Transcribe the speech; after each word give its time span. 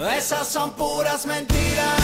Esas 0.00 0.48
son 0.48 0.74
puras 0.76 1.26
mentiras. 1.26 2.00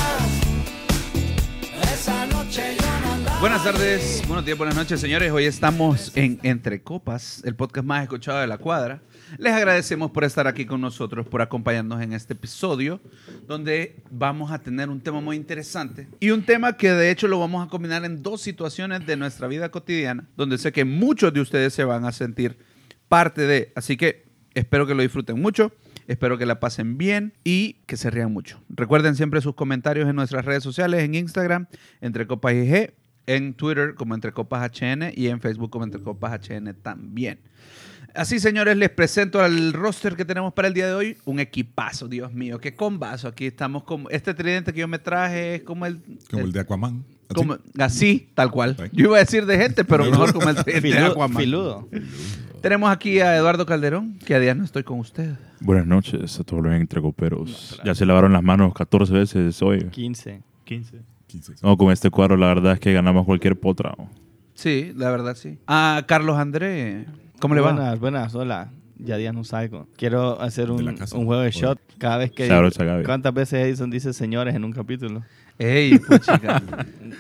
Esa 1.94 2.26
noche 2.26 2.76
yo 2.78 2.87
no 3.00 3.40
Buenas 3.40 3.64
tardes, 3.64 4.22
buenos 4.26 4.44
días, 4.44 4.58
buenas 4.58 4.76
noches, 4.76 5.00
señores. 5.00 5.32
Hoy 5.32 5.46
estamos 5.46 6.12
en 6.14 6.38
Entre 6.42 6.82
Copas, 6.82 7.42
el 7.46 7.54
podcast 7.54 7.87
más 7.87 8.03
escuchado 8.03 8.40
de 8.40 8.46
la 8.46 8.58
cuadra. 8.58 9.01
Les 9.38 9.51
agradecemos 9.54 10.10
por 10.10 10.24
estar 10.24 10.46
aquí 10.46 10.67
con 10.67 10.82
nosotros, 10.82 11.26
por 11.26 11.40
acompañarnos 11.40 12.03
en 12.03 12.12
este 12.12 12.35
episodio, 12.35 13.01
donde 13.46 14.03
vamos 14.10 14.53
a 14.53 14.58
tener 14.58 14.90
un 14.90 15.01
tema 15.01 15.22
muy 15.22 15.37
interesante 15.37 16.06
y 16.20 16.33
un 16.33 16.42
tema 16.42 16.77
que 16.77 16.92
de 16.92 17.10
hecho 17.10 17.28
lo 17.28 17.41
vamos 17.41 17.66
a 17.66 17.70
combinar 17.70 18.05
en 18.05 18.23
dos 18.23 18.42
situaciones 18.42 19.06
de 19.06 19.16
nuestra 19.16 19.48
vida 19.48 19.70
cotidiana, 19.70 20.28
donde 20.37 20.59
sé 20.59 20.70
que 20.70 20.84
muchos 20.84 21.33
de 21.33 21.41
ustedes 21.41 21.73
se 21.73 21.84
van 21.84 22.05
a 22.05 22.12
sentir 22.12 22.59
parte 23.09 23.47
de. 23.47 23.73
Así 23.74 23.97
que 23.97 24.27
espero 24.52 24.87
que 24.87 24.95
lo 24.95 25.01
disfruten 25.01 25.41
mucho. 25.41 25.73
Espero 26.06 26.38
que 26.38 26.46
la 26.46 26.60
pasen 26.60 26.98
bien 26.98 27.33
y 27.45 27.74
que 27.87 27.96
se 27.96 28.10
rían 28.10 28.33
mucho. 28.33 28.60
Recuerden 28.69 29.16
siempre 29.16 29.41
sus 29.41 29.55
comentarios 29.55 30.09
en 30.09 30.16
nuestras 30.16 30.45
redes 30.45 30.62
sociales, 30.62 31.02
en 31.02 31.14
Instagram, 31.14 31.66
entre 32.01 32.27
Copas 32.27 32.55
IG, 32.55 32.95
en 33.27 33.55
Twitter 33.55 33.95
como 33.95 34.14
entre 34.14 34.33
Copas 34.33 34.70
HN 34.70 35.12
y 35.14 35.28
en 35.28 35.41
Facebook 35.41 35.70
como 35.70 35.84
entre 35.84 36.00
Copas 36.00 36.41
HN 36.48 36.74
también. 36.83 37.41
Así, 38.14 38.41
señores, 38.41 38.77
les 38.78 38.88
presento 38.88 39.42
al 39.42 39.74
roster 39.74 40.16
que 40.16 40.24
tenemos 40.24 40.55
para 40.55 40.69
el 40.69 40.74
día 40.74 40.87
de 40.87 40.95
hoy. 40.95 41.19
Un 41.27 41.38
equipazo, 41.38 42.09
Dios 42.09 42.33
mío, 42.33 42.59
qué 42.59 42.75
combazo. 42.75 43.28
Aquí 43.28 43.47
estamos 43.47 43.84
como... 43.84 44.09
Este 44.09 44.33
tridente 44.33 44.73
que 44.73 44.80
yo 44.80 44.88
me 44.88 44.98
traje 44.98 45.56
es 45.56 45.62
como 45.62 45.84
el... 45.84 46.00
Como 46.30 46.45
el 46.45 46.52
de 46.52 46.61
Aquaman. 46.61 47.05
Así. 47.29 47.35
como- 47.35 47.59
así, 47.79 48.29
tal 48.35 48.51
cual. 48.51 48.77
Yo 48.93 49.07
iba 49.07 49.16
a 49.16 49.21
decir 49.21 49.47
de 49.47 49.59
gente, 49.59 49.84
pero 49.84 50.05
mejor 50.11 50.33
como 50.33 50.48
el 50.48 50.57
de 50.57 50.80
Filudo. 50.80 51.07
Aquaman. 51.07 51.37
filudo. 51.43 51.89
Tenemos 52.62 52.91
aquí 52.91 53.21
a 53.21 53.37
Eduardo 53.37 53.65
Calderón, 53.67 54.19
que 54.25 54.34
a 54.34 54.41
día 54.41 54.55
no 54.55 54.65
estoy 54.65 54.83
con 54.83 54.98
usted. 54.98 55.34
Buenas 55.61 55.87
noches 55.87 56.39
a 56.41 56.45
todos 56.45 56.62
los 56.65 56.73
entrecoperos. 56.75 57.81
Ya 57.84 57.95
se 57.95 58.05
lavaron 58.06 58.33
las 58.33 58.42
manos 58.42 58.75
14 58.75 59.12
veces 59.12 59.62
hoy. 59.62 59.84
15. 59.91 60.41
15. 60.65 60.98
15. 61.27 61.55
No, 61.62 61.77
con 61.77 61.92
este 61.92 62.11
cuadro 62.11 62.37
la 62.37 62.47
verdad 62.48 62.73
es 62.75 62.81
que 62.81 62.92
ganamos 62.92 63.25
cualquier 63.27 63.59
potra. 63.59 63.95
¿no? 63.97 64.09
Sí, 64.55 64.93
la 64.97 65.11
verdad 65.11 65.37
sí. 65.37 65.59
A 65.67 66.03
Carlos 66.06 66.39
André, 66.39 67.06
¿cómo 67.41 67.55
le 67.55 67.61
va? 67.61 67.72
Buenas, 67.72 68.00
buenas, 68.00 68.34
hola. 68.34 68.70
Ya 68.98 69.17
días 69.19 69.34
no 69.34 69.45
salgo. 69.45 69.87
Quiero 69.97 70.41
hacer 70.41 70.70
un, 70.70 70.89
un 70.89 71.27
juego 71.27 71.41
de 71.43 71.50
shot 71.50 71.78
cada 71.98 72.17
vez 72.17 72.33
que... 72.33 72.48
Gaby. 72.48 73.05
¿Cuántas 73.05 73.34
veces 73.34 73.65
Edison 73.67 73.91
dice 73.91 74.12
señores 74.15 74.55
en 74.55 74.65
un 74.65 74.72
capítulo? 74.72 75.22
Ey, 75.59 75.99
pues 75.99 76.21
chica. 76.21 76.62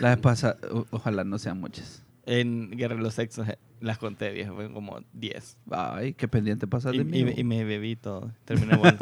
La 0.00 0.10
vez 0.10 0.18
pasada, 0.18 0.56
o- 0.70 0.86
ojalá 0.90 1.24
no 1.24 1.38
sean 1.38 1.58
muchas. 1.60 2.02
En 2.26 2.70
Guerra 2.72 2.96
de 2.96 3.02
los 3.02 3.14
Sexos 3.14 3.48
eh, 3.48 3.56
las 3.80 3.98
conté, 3.98 4.32
viejo. 4.32 4.54
Fueron 4.54 4.72
como 4.74 4.98
10. 5.12 5.56
Ay, 5.70 6.12
qué 6.14 6.26
pendiente 6.28 6.66
pasas 6.66 6.92
Y, 6.94 6.98
de 6.98 7.04
mí. 7.04 7.18
y- 7.20 7.40
y 7.40 7.44
me 7.44 7.64
bebí 7.64 7.96
todo. 7.96 8.30
Terminé. 8.44 8.78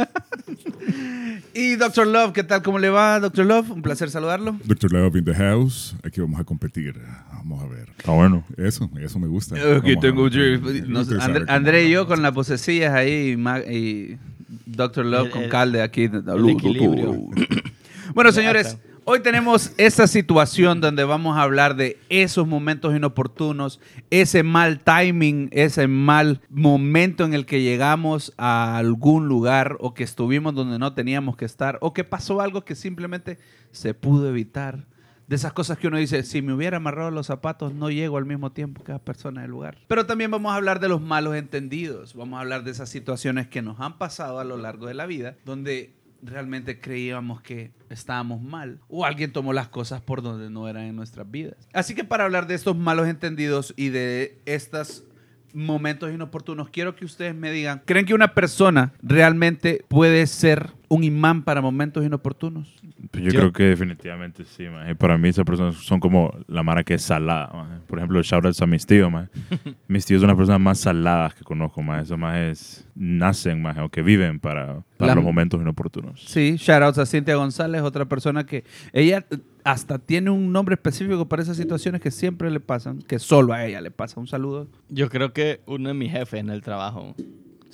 Y 1.54 1.76
Dr. 1.76 2.06
Love, 2.06 2.32
¿qué 2.32 2.42
tal? 2.44 2.62
¿Cómo 2.62 2.78
le 2.78 2.90
va, 2.90 3.20
Dr. 3.20 3.46
Love? 3.46 3.70
Un 3.70 3.82
placer 3.82 4.10
saludarlo. 4.10 4.56
Dr. 4.64 4.92
Love 4.92 5.16
in 5.16 5.24
the 5.24 5.34
house. 5.34 5.94
Aquí 6.04 6.20
vamos 6.20 6.40
a 6.40 6.44
competir. 6.44 7.00
Vamos 7.32 7.62
a 7.62 7.66
ver. 7.68 7.88
Está 7.96 8.12
bueno. 8.12 8.44
Eso, 8.56 8.90
eso 9.00 9.18
me 9.18 9.28
gusta. 9.28 9.54
Aquí 9.76 9.96
tengo 9.98 10.24
ver. 10.28 10.60
no 10.88 11.04
sé, 11.04 11.14
Usted 11.14 11.18
sabe 11.18 11.44
André, 11.48 11.84
y 11.86 11.90
yo 11.92 12.06
con 12.06 12.22
las 12.22 12.34
vocecillas 12.34 12.92
ahí 12.92 13.36
y, 13.38 13.72
y 13.72 14.18
Dr. 14.66 15.06
Love 15.06 15.26
El- 15.26 15.30
con 15.30 15.42
el- 15.44 15.48
calde 15.50 15.82
aquí. 15.82 16.04
el 16.04 16.48
equilibrio. 16.50 17.28
Bueno, 18.14 18.30
señores. 18.32 18.78
Hoy 19.04 19.20
tenemos 19.20 19.72
esta 19.76 20.06
situación 20.06 20.80
donde 20.80 21.04
vamos 21.04 21.36
a 21.36 21.42
hablar 21.42 21.76
de 21.76 21.98
esos 22.08 22.46
momentos 22.46 22.94
inoportunos, 22.94 23.80
ese 24.10 24.42
mal 24.42 24.80
timing, 24.80 25.48
ese 25.52 25.86
mal 25.86 26.40
momento 26.48 27.24
en 27.24 27.34
el 27.34 27.46
que 27.46 27.62
llegamos 27.62 28.32
a 28.36 28.76
algún 28.76 29.28
lugar 29.28 29.76
o 29.80 29.94
que 29.94 30.04
estuvimos 30.04 30.54
donde 30.54 30.78
no 30.78 30.94
teníamos 30.94 31.36
que 31.36 31.44
estar 31.44 31.78
o 31.80 31.92
que 31.92 32.04
pasó 32.04 32.40
algo 32.40 32.64
que 32.64 32.74
simplemente 32.74 33.38
se 33.70 33.94
pudo 33.94 34.28
evitar. 34.28 34.86
De 35.26 35.36
esas 35.36 35.54
cosas 35.54 35.78
que 35.78 35.88
uno 35.88 35.96
dice, 35.96 36.22
si 36.22 36.42
me 36.42 36.52
hubiera 36.52 36.76
amarrado 36.76 37.10
los 37.10 37.28
zapatos, 37.28 37.72
no 37.72 37.88
llego 37.88 38.18
al 38.18 38.26
mismo 38.26 38.52
tiempo 38.52 38.84
que 38.84 38.92
la 38.92 38.98
persona 38.98 39.40
del 39.40 39.52
lugar. 39.52 39.78
Pero 39.88 40.04
también 40.04 40.30
vamos 40.30 40.52
a 40.52 40.56
hablar 40.56 40.80
de 40.80 40.88
los 40.90 41.00
malos 41.00 41.34
entendidos. 41.34 42.14
Vamos 42.14 42.36
a 42.36 42.40
hablar 42.40 42.62
de 42.62 42.72
esas 42.72 42.90
situaciones 42.90 43.48
que 43.48 43.62
nos 43.62 43.80
han 43.80 43.96
pasado 43.96 44.38
a 44.38 44.44
lo 44.44 44.58
largo 44.58 44.86
de 44.86 44.92
la 44.92 45.06
vida, 45.06 45.36
donde 45.46 45.94
realmente 46.24 46.80
creíamos 46.80 47.40
que 47.40 47.72
estábamos 47.90 48.42
mal 48.42 48.80
o 48.88 49.04
alguien 49.04 49.32
tomó 49.32 49.52
las 49.52 49.68
cosas 49.68 50.00
por 50.00 50.22
donde 50.22 50.50
no 50.50 50.68
eran 50.68 50.84
en 50.84 50.96
nuestras 50.96 51.30
vidas. 51.30 51.56
Así 51.72 51.94
que 51.94 52.04
para 52.04 52.24
hablar 52.24 52.46
de 52.46 52.54
estos 52.54 52.76
malos 52.76 53.08
entendidos 53.08 53.74
y 53.76 53.90
de 53.90 54.38
estos 54.46 55.04
momentos 55.52 56.12
inoportunos, 56.12 56.68
quiero 56.68 56.96
que 56.96 57.04
ustedes 57.04 57.34
me 57.34 57.52
digan, 57.52 57.82
¿creen 57.84 58.06
que 58.06 58.14
una 58.14 58.34
persona 58.34 58.92
realmente 59.02 59.84
puede 59.88 60.26
ser 60.26 60.72
un 60.94 61.04
imán 61.04 61.42
para 61.42 61.60
momentos 61.60 62.04
inoportunos? 62.04 62.74
Pues 63.10 63.24
yo, 63.24 63.30
Yo- 63.30 63.40
creo 63.40 63.52
que 63.52 63.62
definitivamente 63.64 64.44
sí, 64.44 64.64
man. 64.68 64.90
Y 64.90 64.94
Para 64.94 65.16
mí 65.18 65.28
esas 65.28 65.44
personas 65.44 65.74
son 65.76 66.00
como 66.00 66.32
la 66.46 66.62
mara 66.62 66.84
que 66.84 66.94
es 66.94 67.02
salada, 67.02 67.50
man. 67.52 67.82
Por 67.86 67.98
ejemplo, 67.98 68.22
shoutouts 68.22 68.60
a 68.62 68.66
mis 68.66 68.86
tíos, 68.86 69.10
man. 69.10 69.30
mis 69.88 70.04
tíos 70.06 70.20
son 70.20 70.28
las 70.28 70.36
personas 70.36 70.60
más 70.60 70.78
saladas 70.78 71.34
que 71.34 71.44
conozco, 71.44 71.82
man. 71.82 72.00
Esos 72.00 72.18
más 72.18 72.36
es, 72.38 72.88
nacen, 72.94 73.60
man, 73.62 73.78
o 73.80 73.88
que 73.88 74.02
viven 74.02 74.40
para, 74.40 74.82
para 74.96 75.08
La- 75.10 75.14
los 75.16 75.24
momentos 75.24 75.60
inoportunos. 75.60 76.22
Sí, 76.26 76.56
shoutouts 76.58 76.98
a 76.98 77.06
Cintia 77.06 77.36
González, 77.36 77.82
otra 77.82 78.04
persona 78.04 78.44
que 78.44 78.64
ella 78.92 79.24
hasta 79.64 79.98
tiene 79.98 80.28
un 80.30 80.52
nombre 80.52 80.74
específico 80.74 81.26
para 81.26 81.42
esas 81.42 81.56
situaciones 81.56 82.00
que 82.02 82.10
siempre 82.10 82.50
le 82.50 82.60
pasan, 82.60 82.98
que 82.98 83.18
solo 83.18 83.52
a 83.54 83.64
ella 83.64 83.80
le 83.80 83.90
pasa. 83.90 84.20
Un 84.20 84.26
saludo 84.26 84.68
Yo 84.90 85.08
creo 85.08 85.32
que 85.32 85.60
uno 85.66 85.88
de 85.88 85.94
mis 85.94 86.12
jefes 86.12 86.40
en 86.40 86.50
el 86.50 86.60
trabajo. 86.62 87.14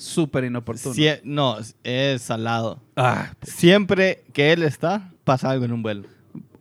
Súper 0.00 0.44
inoportuno. 0.44 0.94
Sie- 0.94 1.20
no, 1.24 1.56
es 1.84 2.22
salado. 2.22 2.82
Ah, 2.96 3.32
Siempre 3.42 4.22
que 4.32 4.52
él 4.52 4.62
está, 4.62 5.12
pasa 5.24 5.50
algo 5.50 5.64
en 5.64 5.72
un 5.72 5.82
vuelo. 5.82 6.04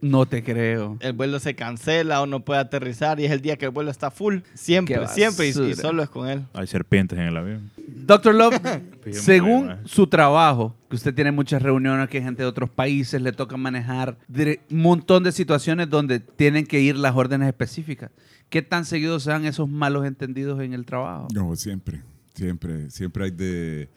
no 0.02 0.26
te 0.26 0.44
creo. 0.44 0.98
el 1.02 1.12
vuelo 1.14 1.40
se 1.40 1.56
cancela 1.56 2.22
o 2.22 2.26
no 2.26 2.40
puede 2.46 2.60
aterrizar 2.62 3.20
y 3.20 3.26
es 3.26 3.32
el 3.32 3.42
día 3.42 3.58
que 3.58 3.66
el 3.66 3.72
vuelo 3.72 3.92
está 3.92 4.12
full. 4.12 4.38
Siempre, 4.54 5.06
siempre 5.10 5.48
y, 5.48 5.50
y 5.50 5.74
solo 5.76 6.02
es 6.04 6.10
con 6.10 6.28
él. 6.30 6.46
Hay 6.54 6.68
serpientes 6.68 7.20
en 7.20 7.26
el 7.26 7.36
avión. 7.38 7.70
Doctor 7.88 8.34
Love, 8.34 8.56
según 9.12 9.76
su 9.86 10.08
trabajo, 10.08 10.76
que 10.90 10.96
usted 10.96 11.14
tiene 11.14 11.32
muchas 11.32 11.62
reuniones, 11.62 12.08
que 12.10 12.18
hay 12.20 12.24
gente 12.24 12.44
de 12.44 12.48
otros 12.48 12.70
países, 12.70 13.22
le 13.22 13.32
toca 13.34 13.58
manejar 13.58 14.18
un 14.30 14.58
montón 14.82 15.24
de 15.24 15.32
situaciones 15.32 15.90
donde 15.90 16.20
tienen 16.20 16.66
que 16.66 16.80
ir 16.80 16.96
las 16.96 17.16
órdenes 17.16 17.48
específicas. 17.48 18.12
¿Qué 18.50 18.62
tan 18.62 18.86
seguidos 18.86 19.24
se 19.24 19.30
dan 19.32 19.46
esos 19.46 19.68
malos 19.70 20.06
entendidos 20.06 20.62
en 20.62 20.74
el 20.74 20.86
trabajo? 20.86 21.28
No, 21.34 21.56
siempre, 21.56 22.02
siempre, 22.40 22.90
siempre 22.90 23.26
hay 23.26 23.32
de, 23.32 23.90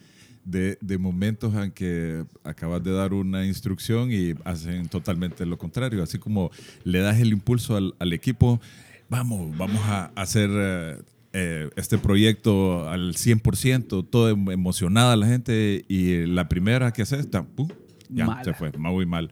de, 0.45 0.77
de 0.81 0.99
momentos 0.99 1.55
en 1.55 1.71
que 1.71 2.25
acabas 2.45 2.83
de 2.83 2.93
dar 2.93 3.15
una 3.15 3.47
instrucción 3.47 4.11
y 4.13 4.35
hacen 4.45 4.89
totalmente 4.89 5.47
lo 5.47 5.57
contrario. 5.57 6.03
Así 6.03 6.19
como 6.19 6.51
le 6.85 6.99
das 7.01 7.21
el 7.21 7.29
impulso 7.33 7.77
al, 7.77 7.95
al 7.99 8.13
equipo, 8.13 8.61
vamos, 9.09 9.57
vamos 9.57 9.81
a 9.87 10.11
hacer 10.17 10.51
eh, 10.53 10.97
eh, 11.33 11.71
este 11.77 11.97
proyecto 11.99 12.89
al 12.89 13.15
100%, 13.15 14.07
todo 14.11 14.29
em- 14.31 14.51
emocionada 14.51 15.17
la 15.17 15.27
gente 15.27 15.85
y 15.89 16.27
la 16.27 16.49
primera 16.49 16.93
que 16.93 17.03
haces, 17.03 17.27
pum, 17.55 17.69
ya 18.11 18.27
Mala. 18.27 18.45
se 18.45 18.53
fue, 18.55 18.73
muy 18.73 19.07
mal. 19.07 19.31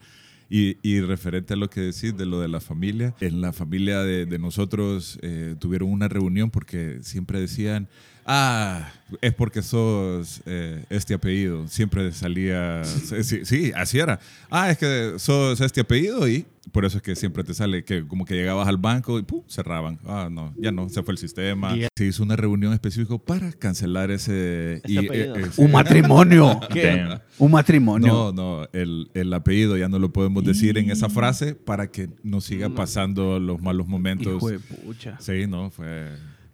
Y, 0.53 0.75
y 0.83 0.99
referente 0.99 1.53
a 1.53 1.55
lo 1.57 1.69
que 1.69 1.79
decís 1.79 2.17
de 2.17 2.25
lo 2.25 2.41
de 2.41 2.49
la 2.49 2.59
familia, 2.59 3.15
en 3.21 3.39
la 3.39 3.53
familia 3.53 3.99
de, 3.99 4.25
de 4.25 4.37
nosotros 4.37 5.17
eh, 5.21 5.55
tuvieron 5.59 5.89
una 5.89 6.09
reunión 6.09 6.49
porque 6.51 6.97
siempre 7.03 7.39
decían, 7.39 7.87
ah, 8.25 8.89
es 9.21 9.33
porque 9.33 9.61
sos 9.61 10.41
eh, 10.45 10.83
este 10.89 11.13
apellido. 11.13 11.67
Siempre 11.67 12.11
salía, 12.11 12.83
sí, 12.85 13.45
sí, 13.45 13.71
así 13.75 13.99
era. 13.99 14.19
Ah, 14.49 14.69
es 14.71 14.77
que 14.77 15.13
sos 15.17 15.59
este 15.61 15.81
apellido 15.81 16.27
y 16.27 16.45
por 16.71 16.85
eso 16.85 16.97
es 16.97 17.03
que 17.03 17.15
siempre 17.15 17.43
te 17.43 17.53
sale 17.53 17.83
que 17.83 18.05
como 18.07 18.23
que 18.23 18.35
llegabas 18.35 18.67
al 18.67 18.77
banco 18.77 19.17
y 19.19 19.23
¡pum! 19.23 19.41
cerraban. 19.47 19.99
Ah, 20.05 20.29
no, 20.31 20.53
ya 20.57 20.71
no, 20.71 20.87
se 20.89 21.01
fue 21.03 21.13
el 21.13 21.17
sistema. 21.17 21.75
Y- 21.75 21.87
Se 21.95 22.05
hizo 22.05 22.23
una 22.23 22.35
reunión 22.35 22.71
específica 22.73 23.17
para 23.17 23.51
cancelar 23.51 24.11
ese... 24.11 24.75
Ese 24.83 24.99
apellido. 24.99 25.35
ese- 25.35 25.61
Un 25.61 25.71
matrimonio. 25.71 26.59
Un 27.39 27.51
matrimonio. 27.51 28.07
no, 28.07 28.31
no, 28.31 28.67
el, 28.73 29.09
el 29.13 29.33
apellido 29.33 29.75
ya 29.77 29.89
no 29.89 29.97
lo 29.99 30.13
podemos 30.13 30.43
decir 30.43 30.77
en 30.77 30.91
esa 30.91 31.09
frase 31.09 31.55
para 31.55 31.87
que 31.91 32.09
no 32.23 32.39
siga 32.39 32.69
pasando 32.69 33.39
los 33.39 33.59
malos 33.61 33.87
momentos. 33.87 34.35
Hijo 34.37 34.49
de 34.51 34.59
pucha. 34.59 35.17
Sí, 35.19 35.47
no, 35.47 35.69
fue... 35.71 36.09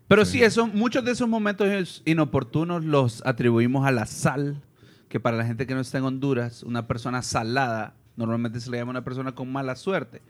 Pero 0.07 0.23
sí, 0.25 0.41
eso, 0.41 0.67
muchos 0.67 1.03
de 1.03 1.11
esos 1.11 1.27
momentos 1.27 2.01
inoportunos 2.05 2.85
los 2.85 3.21
atribuimos 3.25 3.85
a 3.85 3.91
la 3.91 4.05
sal, 4.05 4.61
que 5.09 5.19
para 5.19 5.35
la 5.37 5.45
gente 5.45 5.67
que 5.67 5.73
no 5.73 5.81
está 5.81 5.97
en 5.97 6.05
Honduras, 6.05 6.63
una 6.63 6.87
persona 6.87 7.21
salada, 7.21 7.93
normalmente 8.15 8.59
se 8.59 8.69
le 8.71 8.77
llama 8.77 8.91
una 8.91 9.03
persona 9.03 9.33
con 9.33 9.51
mala 9.51 9.75
suerte. 9.75 10.21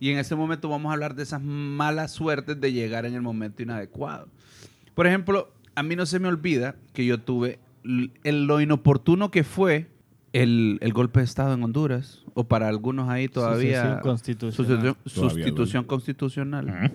Y 0.00 0.10
en 0.10 0.18
este 0.18 0.34
momento 0.36 0.68
vamos 0.68 0.90
a 0.90 0.94
hablar 0.94 1.14
de 1.14 1.22
esas 1.22 1.42
malas 1.42 2.12
suertes 2.12 2.60
de 2.60 2.72
llegar 2.72 3.04
en 3.06 3.14
el 3.14 3.22
momento 3.22 3.62
inadecuado. 3.62 4.28
Por 4.94 5.06
ejemplo, 5.06 5.52
a 5.74 5.82
mí 5.82 5.96
no 5.96 6.06
se 6.06 6.18
me 6.18 6.28
olvida 6.28 6.76
que 6.92 7.04
yo 7.06 7.18
tuve 7.20 7.58
el- 7.84 8.46
lo 8.46 8.60
inoportuno 8.60 9.30
que 9.30 9.44
fue 9.44 9.88
el, 10.32 10.78
el 10.82 10.92
golpe 10.92 11.20
de 11.20 11.24
Estado 11.24 11.54
en 11.54 11.62
Honduras, 11.62 12.22
o 12.34 12.44
para 12.44 12.68
algunos 12.68 13.08
ahí 13.08 13.28
todavía... 13.28 14.00
Constitucional. 14.02 14.52
sustitución- 14.54 14.96
Todavía 15.14 15.44
sustitución 15.44 15.84
constitucional. 15.84 16.92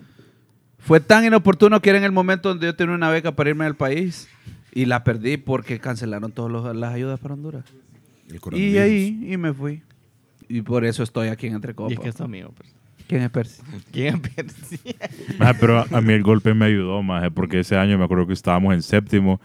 Fue 0.81 1.00
tan 1.00 1.25
inoportuno 1.25 1.81
que 1.81 1.89
era 1.89 2.00
en 2.00 2.06
el 2.06 2.12
momento 2.12 2.50
donde 2.50 2.68
yo 2.68 2.75
tenía 2.75 2.95
una 2.95 3.10
beca 3.10 3.31
para 3.31 3.50
irme 3.50 3.66
del 3.66 3.75
país 3.75 4.28
y 4.74 4.86
la 4.86 5.04
perdí 5.04 5.38
porque 5.38 5.80
cancelaron 5.80 6.31
todas 6.31 6.75
las 6.75 6.94
ayudas 6.94 7.19
para 7.19 7.36
Honduras. 7.36 7.66
Y 8.51 8.78
ahí, 8.78 9.28
y 9.30 9.38
me 9.38 9.54
fui. 9.54 9.81
Y 10.48 10.62
por 10.62 10.86
eso 10.86 11.04
estoy 11.04 11.30
aquí 11.30 11.48
en 11.48 11.56
Entre 11.56 11.72
Y 11.72 11.75
Copas. 11.75 11.94
es 11.94 12.00
que 12.00 12.10
es 12.10 12.16
tu 12.16 12.24
amigo. 12.24 12.54
pues. 12.56 12.69
¿Quién 13.07 13.24
es 13.24 13.30
Percy? 13.30 13.62
¿Quién 13.92 14.22
Percy? 14.22 14.80
Maje, 15.38 15.54
pero 15.60 15.86
a, 15.89 16.01
mí 16.01 16.13
el 16.13 16.24
golpe 16.24 16.54
me 16.54 16.66
ayudó, 16.66 17.04
maje, 17.04 17.30
porque 17.30 17.60
ese 17.60 17.75
año 17.75 17.98
me 17.98 18.06
acuerdo 18.06 18.25
que 18.25 18.34
estábamos 18.34 18.74
en 18.74 18.81
séptimo 18.81 19.42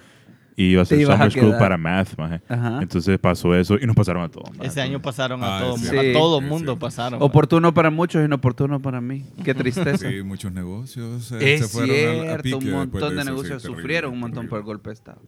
y 0.56 0.64
iba 0.70 0.80
a 0.80 0.82
a 0.82 0.86
summer 0.86 1.30
school 1.30 1.44
quedar. 1.48 1.58
para 1.58 1.76
math, 1.76 2.16
maje. 2.16 2.40
Entonces 2.80 3.18
pasó 3.18 3.54
eso 3.54 3.76
y 3.80 3.86
nos 3.86 3.94
pasaron 3.94 4.22
a 4.22 4.28
todos. 4.30 4.50
maje. 4.56 4.68
Ese 4.68 4.80
año 4.80 5.00
pasaron 5.02 5.42
a 5.44 5.58
Ah, 5.58 5.60
todo, 5.60 5.76
sí. 5.76 5.96
a 5.96 6.12
todo 6.14 6.40
Sí, 6.40 6.46
mundo 6.46 6.72
sí. 6.72 6.78
pasaron. 6.80 7.22
Oportuno 7.22 7.74
para 7.74 7.90
muchos, 7.90 8.24
inoportuno 8.24 8.80
para 8.80 9.00
mí. 9.00 9.24
Qué 9.44 9.54
tristeza. 9.54 10.08
Sí, 10.10 10.22
muchos 10.22 10.50
negocios 10.52 11.30
eh, 11.32 11.54
Es 11.54 11.66
se 11.66 11.68
fueron 11.68 11.90
al- 11.90 12.20
a 12.20 12.22
cierto, 12.24 12.42
pique 12.42 12.56
un 12.66 12.70
montón 12.72 13.16
de 13.16 13.24
negocios 13.24 13.62
terrible, 13.62 13.82
sufrieron 13.82 14.12
un 14.12 14.20
montón 14.20 14.34
terrible. 14.46 14.50
por 14.50 14.58
el 14.60 14.64
golpe 14.64 14.90
de 14.90 14.94
Estado. 14.94 15.20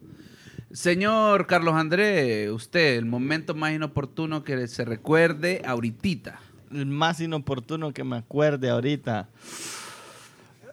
Señor 0.71 1.47
Carlos 1.47 1.73
Andrés, 1.75 2.49
usted, 2.51 2.97
el 2.97 3.05
momento 3.05 3.55
más 3.55 3.71
inoportuno 3.73 4.43
que 4.43 4.67
se 4.67 4.85
recuerde 4.85 5.61
ahorita. 5.65 6.39
El 6.71 6.85
más 6.85 7.19
inoportuno 7.21 7.91
que 7.91 8.03
me 8.03 8.17
acuerde 8.17 8.69
ahorita. 8.69 9.29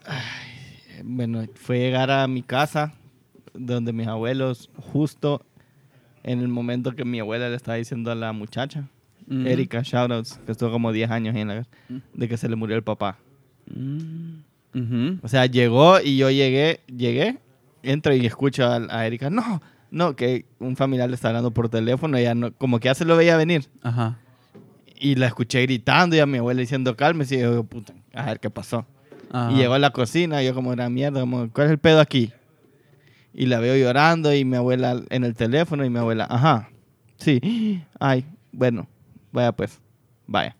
Ay, 0.06 1.02
bueno, 1.02 1.44
fue 1.54 1.78
llegar 1.78 2.10
a 2.10 2.26
mi 2.28 2.42
casa, 2.42 2.92
donde 3.58 3.92
mis 3.92 4.06
abuelos, 4.06 4.70
justo 4.92 5.44
en 6.22 6.40
el 6.40 6.48
momento 6.48 6.92
que 6.92 7.04
mi 7.04 7.20
abuela 7.20 7.48
le 7.48 7.56
estaba 7.56 7.76
diciendo 7.76 8.10
a 8.10 8.14
la 8.14 8.32
muchacha. 8.32 8.88
Erika 9.28 9.82
Shoutouts, 9.82 10.38
que 10.46 10.52
estuvo 10.52 10.70
como 10.70 10.92
10 10.92 11.10
años 11.10 11.34
en 11.34 11.48
la 11.48 11.66
Mm. 11.88 11.96
de 12.14 12.28
que 12.28 12.36
se 12.36 12.48
le 12.48 12.54
murió 12.56 12.76
el 12.76 12.82
papá. 12.84 13.18
Ujú. 14.74 15.18
O 15.22 15.28
sea, 15.28 15.46
llegó 15.46 16.00
y 16.00 16.16
yo 16.16 16.30
llegué, 16.30 16.80
llegué, 16.86 17.38
entro 17.82 18.14
y 18.14 18.26
escucho 18.26 18.64
a, 18.66 18.76
a 18.90 19.06
Erika, 19.06 19.30
no, 19.30 19.62
no, 19.90 20.14
que 20.16 20.44
un 20.58 20.76
familiar 20.76 21.08
le 21.08 21.14
está 21.14 21.28
hablando 21.28 21.50
por 21.50 21.68
teléfono, 21.68 22.16
ella 22.16 22.34
no, 22.34 22.52
como 22.52 22.78
que 22.78 22.86
ya 22.86 22.94
se 22.94 23.04
lo 23.04 23.16
veía 23.16 23.36
venir. 23.36 23.64
Ajá. 23.82 24.18
Y 24.98 25.14
la 25.16 25.26
escuché 25.26 25.62
gritando 25.62 26.16
y 26.16 26.20
a 26.20 26.26
mi 26.26 26.38
abuela 26.38 26.60
diciendo 26.60 26.96
cálmese 26.96 27.36
y 27.36 27.40
yo, 27.40 27.64
puta, 27.64 27.94
a 28.14 28.26
ver 28.26 28.40
qué 28.40 28.50
pasó. 28.50 28.86
Ajá. 29.32 29.52
Y 29.52 29.56
llegó 29.56 29.74
a 29.74 29.78
la 29.78 29.90
cocina 29.90 30.42
y 30.42 30.46
yo 30.46 30.54
como 30.54 30.72
era 30.72 30.88
mierda, 30.88 31.20
como, 31.20 31.50
¿cuál 31.50 31.66
es 31.66 31.72
el 31.72 31.78
pedo 31.78 32.00
aquí? 32.00 32.32
Y 33.38 33.44
la 33.44 33.60
veo 33.60 33.76
llorando 33.76 34.34
y 34.34 34.46
mi 34.46 34.56
abuela 34.56 35.02
en 35.10 35.22
el 35.22 35.34
teléfono 35.34 35.84
y 35.84 35.90
mi 35.90 35.98
abuela, 35.98 36.26
ajá, 36.28 36.70
sí, 37.18 37.82
ay, 38.00 38.24
bueno, 38.50 38.88
vaya 39.30 39.52
pues, 39.52 39.78
vaya. 40.26 40.56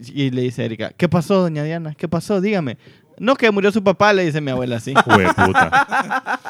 Y 0.00 0.30
le 0.30 0.42
dice 0.42 0.64
Erika, 0.64 0.90
¿qué 0.90 1.08
pasó, 1.08 1.40
doña 1.40 1.62
Diana? 1.62 1.94
¿Qué 1.94 2.08
pasó? 2.08 2.40
Dígame. 2.40 2.78
No, 3.16 3.36
que 3.36 3.48
murió 3.52 3.70
su 3.70 3.82
papá, 3.84 4.12
le 4.12 4.24
dice 4.24 4.40
mi 4.40 4.50
abuela 4.50 4.76
así. 4.76 4.92
Puta. 4.92 6.40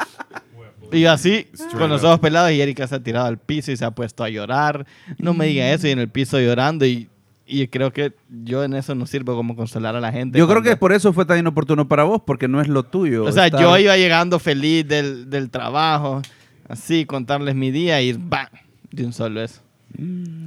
Y 0.92 1.04
así, 1.04 1.48
con 1.76 1.90
los 1.90 2.04
ojos 2.04 2.20
pelados, 2.20 2.52
y 2.52 2.60
Erika 2.60 2.86
se 2.86 2.94
ha 2.94 3.02
tirado 3.02 3.26
al 3.26 3.36
piso 3.36 3.70
y 3.70 3.76
se 3.76 3.84
ha 3.84 3.90
puesto 3.90 4.24
a 4.24 4.30
llorar. 4.30 4.86
No 5.18 5.34
me 5.34 5.46
diga 5.46 5.70
eso, 5.72 5.88
y 5.88 5.90
en 5.90 5.98
el 5.98 6.08
piso 6.08 6.40
llorando. 6.40 6.86
Y, 6.86 7.10
y 7.46 7.66
creo 7.68 7.92
que 7.92 8.12
yo 8.44 8.64
en 8.64 8.74
eso 8.74 8.94
no 8.94 9.06
sirvo 9.06 9.34
como 9.36 9.54
consolar 9.56 9.94
a 9.96 10.00
la 10.00 10.10
gente. 10.12 10.38
Yo 10.38 10.46
creo 10.46 10.56
cuando- 10.56 10.70
que 10.70 10.76
por 10.76 10.92
eso 10.92 11.12
fue 11.12 11.24
tan 11.26 11.38
inoportuno 11.38 11.86
para 11.88 12.04
vos, 12.04 12.22
porque 12.26 12.48
no 12.48 12.60
es 12.60 12.68
lo 12.68 12.82
tuyo. 12.84 13.24
O 13.24 13.32
sea, 13.32 13.46
estar- 13.46 13.60
yo 13.60 13.76
iba 13.78 13.96
llegando 13.96 14.38
feliz 14.38 14.86
del, 14.88 15.28
del 15.30 15.50
trabajo, 15.50 16.22
así, 16.68 17.04
contarles 17.04 17.54
mi 17.54 17.70
día 17.70 18.00
y 18.02 18.12
¡bam! 18.14 18.46
De 18.90 19.04
un 19.04 19.12
solo 19.12 19.42
eso. 19.42 19.60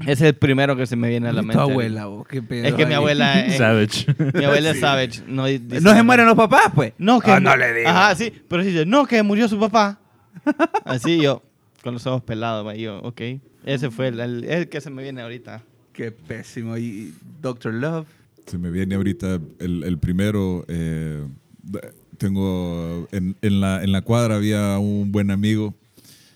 Ese 0.02 0.12
es 0.12 0.22
el 0.22 0.34
primero 0.36 0.76
que 0.76 0.86
se 0.86 0.98
me 0.98 1.08
viene 1.08 1.30
a 1.30 1.32
la 1.34 1.42
Y 1.42 1.46
mente. 1.46 1.54
tu 1.54 1.60
abuela, 1.70 2.06
vos, 2.08 2.28
qué 2.28 2.42
pedo 2.42 2.66
Es 2.66 2.74
que 2.74 2.86
mi 2.86 2.92
ahí. 2.92 2.98
abuela 2.98 3.40
es, 3.46 3.58
Savage. 3.58 4.06
mi 4.34 4.44
abuela 4.44 4.72
es 4.72 4.80
savage. 4.82 5.22
No, 5.28 5.46
dice- 5.46 5.80
No 5.80 5.94
se 5.94 6.04
mueren 6.04 6.26
los 6.26 6.36
papás, 6.36 6.72
pues. 6.76 6.94
No, 6.98 7.22
que 7.22 7.32
mu- 7.32 7.40
no 7.40 7.56
le 7.56 7.74
digo. 7.74 7.90
Ajá, 7.90 8.14
sí, 8.16 8.34
pero 8.50 8.62
sí 8.64 8.70
dice, 8.72 8.86
no, 8.86 9.06
que 9.06 9.24
murió 9.24 9.48
su 9.48 9.58
papá. 9.60 10.00
Así 10.84 11.22
yo, 11.22 11.44
con 11.84 11.94
los 11.94 12.06
ojos 12.08 12.24
pelados, 12.24 12.66
va, 12.66 12.76
y 12.76 12.82
yo, 12.82 13.00
ok. 13.00 13.22
Ese 13.66 13.90
fue 13.90 14.08
el, 14.10 14.20
el- 14.20 14.44
el 14.46 14.70
que 14.70 14.82
se 14.82 14.90
me 14.90 15.02
viene 15.04 15.22
ahorita. 15.22 15.62
Qué 15.98 16.12
pésimo. 16.12 16.78
Y 16.78 17.12
Doctor 17.42 17.74
Love. 17.74 18.06
Se 18.46 18.60
me 18.60 18.70
viene 18.70 18.94
ahorita 18.94 19.40
el, 19.58 19.84
el 19.84 19.98
primero. 19.98 20.64
eh, 20.68 21.26
tengo 22.20 23.08
en, 23.12 23.36
en 23.42 23.60
la, 23.60 23.84
en 23.84 23.92
la 23.92 24.04
cuadra 24.04 24.36
había 24.36 24.78
un 24.78 25.12
buen 25.12 25.32
amigo. 25.32 25.74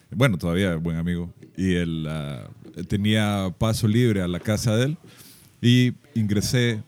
Bueno, 0.10 0.40
todavía 0.40 0.76
buen 0.78 0.98
amigo. 0.98 1.32
Y 1.56 1.76
él 1.76 2.08
ah, 2.10 2.50
tenía 2.88 3.54
paso 3.56 3.88
libre 3.88 4.24
a 4.24 4.28
la 4.28 4.40
casa 4.40 4.76
de 4.76 4.86
él. 4.86 4.98
Y 5.62 5.94
ingresé 6.16 6.82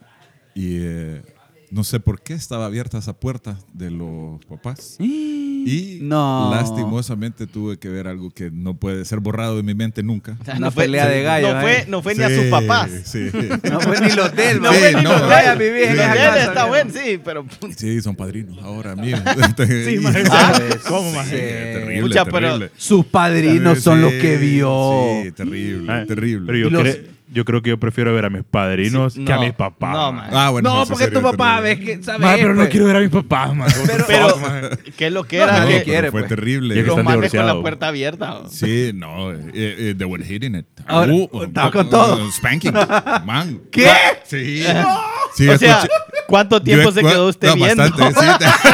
y 0.56 0.78
eh, 0.80 1.22
no 1.70 1.84
sé 1.84 2.00
por 2.00 2.22
qué 2.22 2.34
estaba 2.34 2.66
abierta 2.66 2.98
esa 2.98 3.12
puerta 3.12 3.56
de 3.72 3.92
los 3.92 4.44
papás. 4.46 4.96
Y 5.66 5.98
No. 6.02 6.50
lastimosamente 6.54 7.46
tuve 7.46 7.78
que 7.78 7.88
ver 7.88 8.06
algo 8.06 8.30
que 8.30 8.50
no 8.50 8.74
puede 8.74 9.04
ser 9.04 9.20
borrado 9.20 9.56
de 9.56 9.62
mi 9.62 9.74
mente 9.74 10.02
nunca. 10.02 10.36
O 10.40 10.44
sea, 10.44 10.56
Una 10.56 10.70
pelea 10.70 11.06
de 11.08 11.22
gallos, 11.22 11.54
No 11.54 11.60
fue, 11.60 11.72
¿eh? 11.78 11.84
no 11.88 12.02
fue 12.02 12.14
ni 12.14 12.22
a 12.22 12.28
sus 12.28 12.44
Sí, 12.44 12.50
papás. 12.50 12.90
Sí. 13.04 13.30
No 13.70 13.80
fue 13.80 14.00
ni 14.00 14.12
los 14.14 14.34
de 14.34 14.50
él, 14.50 14.60
No 14.62 14.72
Sí, 14.72 14.78
fue 14.78 14.94
ni 14.94 15.02
no, 15.02 15.12
los 15.12 15.22
Sí, 15.22 16.40
está 16.48 16.64
bueno, 16.66 16.90
sí, 16.92 17.20
pero... 17.24 17.46
Sí, 17.76 18.00
son 18.00 18.14
padrinos 18.16 18.58
ahora, 18.62 18.94
mío. 18.96 19.16
Sí. 19.66 20.00
Ah, 20.30 20.58
¿Cómo, 20.88 21.10
sí. 21.10 21.16
maje? 21.16 21.36
terrible, 21.38 22.14
pero- 22.24 22.40
terrible. 22.40 22.70
Sus 22.76 23.04
padrinos 23.06 23.80
son 23.80 24.00
los 24.00 24.12
que 24.12 24.36
vio. 24.36 25.22
Sí, 25.24 25.32
terrible, 25.32 25.92
Ah, 25.92 26.04
terrible. 26.06 26.46
Pero 26.46 26.58
yo, 26.58 26.66
Y 26.68 26.70
los- 26.70 26.82
cre- 26.82 27.06
yo 27.34 27.44
creo 27.44 27.60
que 27.60 27.70
yo 27.70 27.78
prefiero 27.78 28.14
ver 28.14 28.24
a 28.24 28.30
mis 28.30 28.44
padrinos 28.44 29.14
Sí, 29.14 29.24
que 29.24 29.32
a 29.32 29.36
no, 29.36 29.42
mis 29.42 29.52
papás. 29.52 29.92
no, 29.92 30.12
man. 30.12 30.30
Ah, 30.32 30.50
bueno, 30.50 30.72
no, 30.74 30.86
porque 30.86 31.08
tu 31.08 31.20
papá 31.20 31.60
terrible. 31.60 31.74
ves 31.86 31.98
que 31.98 32.02
sabe. 32.04 32.18
Maje, 32.20 32.38
pero 32.38 32.54
no 32.54 32.60
pues. 32.60 32.68
quiero 32.70 32.86
ver 32.86 32.96
a 32.96 33.00
mis 33.00 33.10
papás, 33.10 33.54
man. 33.54 33.68
Pero, 34.06 34.28
¿qué 34.96 35.06
es 35.08 35.12
lo 35.12 35.24
que 35.24 35.36
era? 35.38 35.60
No, 35.60 35.70
no 35.70 35.82
quiere, 35.82 36.10
fue 36.10 36.20
pues. 36.22 36.28
terrible. 36.28 36.78
Y 36.78 36.82
los 36.82 37.02
manes 37.04 37.30
con 37.32 37.46
la 37.46 37.60
puerta 37.60 37.88
abierta. 37.88 38.42
Sí, 38.48 38.92
no, 38.94 39.32
eh, 39.32 39.40
eh, 39.52 39.94
they 39.98 40.06
were 40.06 40.24
hitting 40.24 40.54
it. 40.54 40.66
Ahora, 40.86 41.12
estaba 41.42 41.70
con 41.70 41.90
todo. 41.90 42.30
spanking, 42.32 42.72
man. 43.24 43.60
¿Qué? 43.70 43.88
Sí. 44.24 44.64
Sí, 45.34 45.48
o 45.48 45.58
sea, 45.58 45.80
escuché- 45.80 45.88
¿cuánto 46.28 46.62
tiempo 46.62 46.90
yo 46.90 46.92
se 46.92 47.00
quedó 47.02 47.26
usted 47.26 47.48
no, 47.48 47.54
viendo? 47.56 47.82
Bastante, 47.82 48.46
sí. 48.46 48.68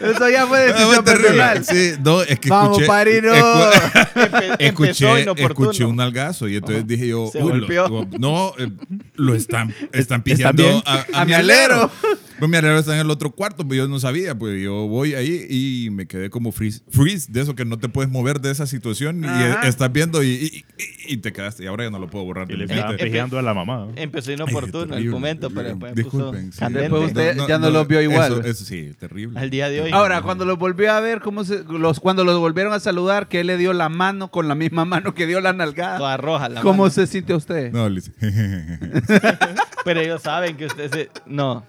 Eso 0.00 0.28
ya 0.28 0.46
fue 0.46 0.58
Ah, 0.58 0.62
decisión 0.72 1.04
personal. 1.04 1.64
Sí, 1.64 1.92
no, 2.04 2.22
es 2.22 2.38
que 2.38 2.48
Vamos, 2.48 2.70
escuché, 2.80 2.86
padrino. 2.86 3.32
escu- 3.32 4.52
escuché, 4.58 5.42
escuché 5.44 5.84
un 5.84 6.00
algazo 6.00 6.48
y 6.48 6.56
entonces 6.56 6.86
dije 6.86 7.08
yo, 7.08 7.28
Se 7.32 7.42
"Uy, 7.42 7.60
lo- 7.66 8.06
no, 8.18 8.52
eh, 8.58 8.70
lo 9.14 9.34
están, 9.34 9.68
están 9.92 9.92
¿Están 9.92 10.22
pillando 10.22 10.62
bien? 10.62 10.82
a, 10.86 10.94
a 10.94 11.20
A 11.20 11.24
mi 11.24 11.28
mi 11.30 11.34
alero. 11.34 11.74
alero. 11.74 11.90
Pues 12.40 12.50
mi 12.50 12.56
alero 12.56 12.78
está 12.78 12.94
en 12.94 13.00
el 13.02 13.10
otro 13.10 13.30
cuarto, 13.30 13.64
pues 13.64 13.76
yo 13.78 13.86
no 13.86 14.00
sabía, 14.00 14.36
pues 14.36 14.60
yo 14.60 14.88
voy 14.88 15.14
ahí 15.14 15.46
y 15.48 15.90
me 15.90 16.06
quedé 16.06 16.28
como 16.30 16.50
freeze, 16.50 16.82
freeze 16.90 17.30
de 17.30 17.42
eso 17.42 17.54
que 17.54 17.64
no 17.64 17.78
te 17.78 17.88
puedes 17.88 18.10
mover 18.10 18.40
de 18.40 18.50
esa 18.50 18.66
situación 18.66 19.22
y 19.22 19.28
Ajá. 19.28 19.68
estás 19.68 19.92
viendo 19.92 20.22
y, 20.24 20.28
y- 20.28 20.64
y- 20.78 21.14
y 21.14 21.16
te 21.18 21.32
quedaste. 21.32 21.64
Y 21.64 21.66
ahora 21.66 21.84
ya 21.84 21.90
no 21.90 21.98
lo 21.98 22.08
puedo 22.08 22.24
borrar. 22.24 22.50
Y 22.50 22.56
le 22.56 22.66
mi 22.66 22.72
estaba 22.72 22.88
mente. 22.88 23.04
pejando 23.04 23.38
a 23.38 23.42
la 23.42 23.52
mamá. 23.54 23.86
¿no? 23.86 23.92
Empezó 23.96 24.32
inoportuno 24.32 24.96
el 24.96 25.06
momento, 25.10 25.50
pero 25.50 25.68
después 25.68 25.94
Disculpen, 25.94 26.50
puso 26.50 26.66
sí. 26.66 26.72
Después 26.72 27.02
usted 27.06 27.36
ya 27.48 27.58
no 27.58 27.70
lo 27.70 27.84
vio 27.84 28.00
igual. 28.00 28.32
Eso, 28.32 28.42
eso 28.42 28.64
sí, 28.64 28.92
terrible. 28.98 29.38
Al 29.38 29.50
día 29.50 29.68
de 29.68 29.82
hoy. 29.82 29.90
Ahora, 29.92 30.22
cuando 30.22 30.44
los 30.44 30.58
volvió 30.58 30.92
a 30.92 31.00
ver, 31.00 31.20
cómo 31.20 31.44
se, 31.44 31.62
los, 31.64 32.00
cuando 32.00 32.24
los 32.24 32.38
volvieron 32.38 32.72
a 32.72 32.80
saludar, 32.80 33.28
que 33.28 33.40
él 33.40 33.48
le 33.48 33.56
dio 33.58 33.72
la 33.72 33.88
mano 33.88 34.30
con 34.30 34.48
la 34.48 34.54
misma 34.54 34.84
mano 34.84 35.14
que 35.14 35.26
dio 35.26 35.40
la 35.40 35.52
nalgada. 35.52 35.98
Toda 35.98 36.16
roja 36.16 36.48
la 36.48 36.62
¿Cómo 36.62 36.84
mano. 36.84 36.90
se 36.90 37.06
sintió 37.06 37.36
usted? 37.36 37.72
No, 37.72 37.88
le 37.88 38.00
Pero 39.84 40.00
ellos 40.00 40.22
saben 40.22 40.56
que 40.56 40.66
usted 40.66 40.90
se... 40.92 41.10
No. 41.26 41.64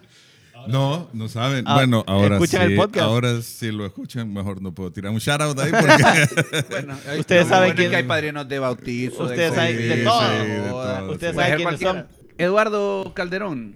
No, 0.67 1.09
no 1.13 1.27
saben. 1.27 1.63
Ah, 1.67 1.75
bueno, 1.75 2.03
ahora 2.07 2.37
sí. 2.37 2.43
¿escuchan 2.43 2.71
el 2.71 2.75
podcast? 2.77 3.05
Ahora 3.05 3.41
sí 3.41 3.71
lo 3.71 3.85
escuchan. 3.85 4.31
Mejor 4.33 4.61
no 4.61 4.73
puedo 4.73 4.91
tirar 4.91 5.11
un 5.11 5.19
shout 5.19 5.41
out 5.41 5.59
ahí 5.59 5.71
porque. 5.71 6.65
Bueno, 6.69 6.95
Ustedes 7.19 7.47
saben 7.47 7.69
bueno 7.69 7.73
es 7.73 7.75
quién- 7.75 7.89
que 7.91 7.95
hay 7.97 8.03
padrinos 8.03 8.47
de 8.47 8.59
bautizo. 8.59 9.23
Ustedes 9.23 9.51
de 9.51 9.55
saben 9.55 9.75
COVID, 9.75 9.89
de 9.89 9.97
Sí, 9.97 10.03
todo. 10.03 10.21
sí, 10.21 10.47
de 10.47 10.59
todo. 10.69 11.11
Ustedes 11.11 11.35
saben 11.35 11.49
ser 11.49 11.57
quiénes 11.57 11.79
son. 11.79 12.07
Eduardo 12.37 13.11
Calderón, 13.13 13.75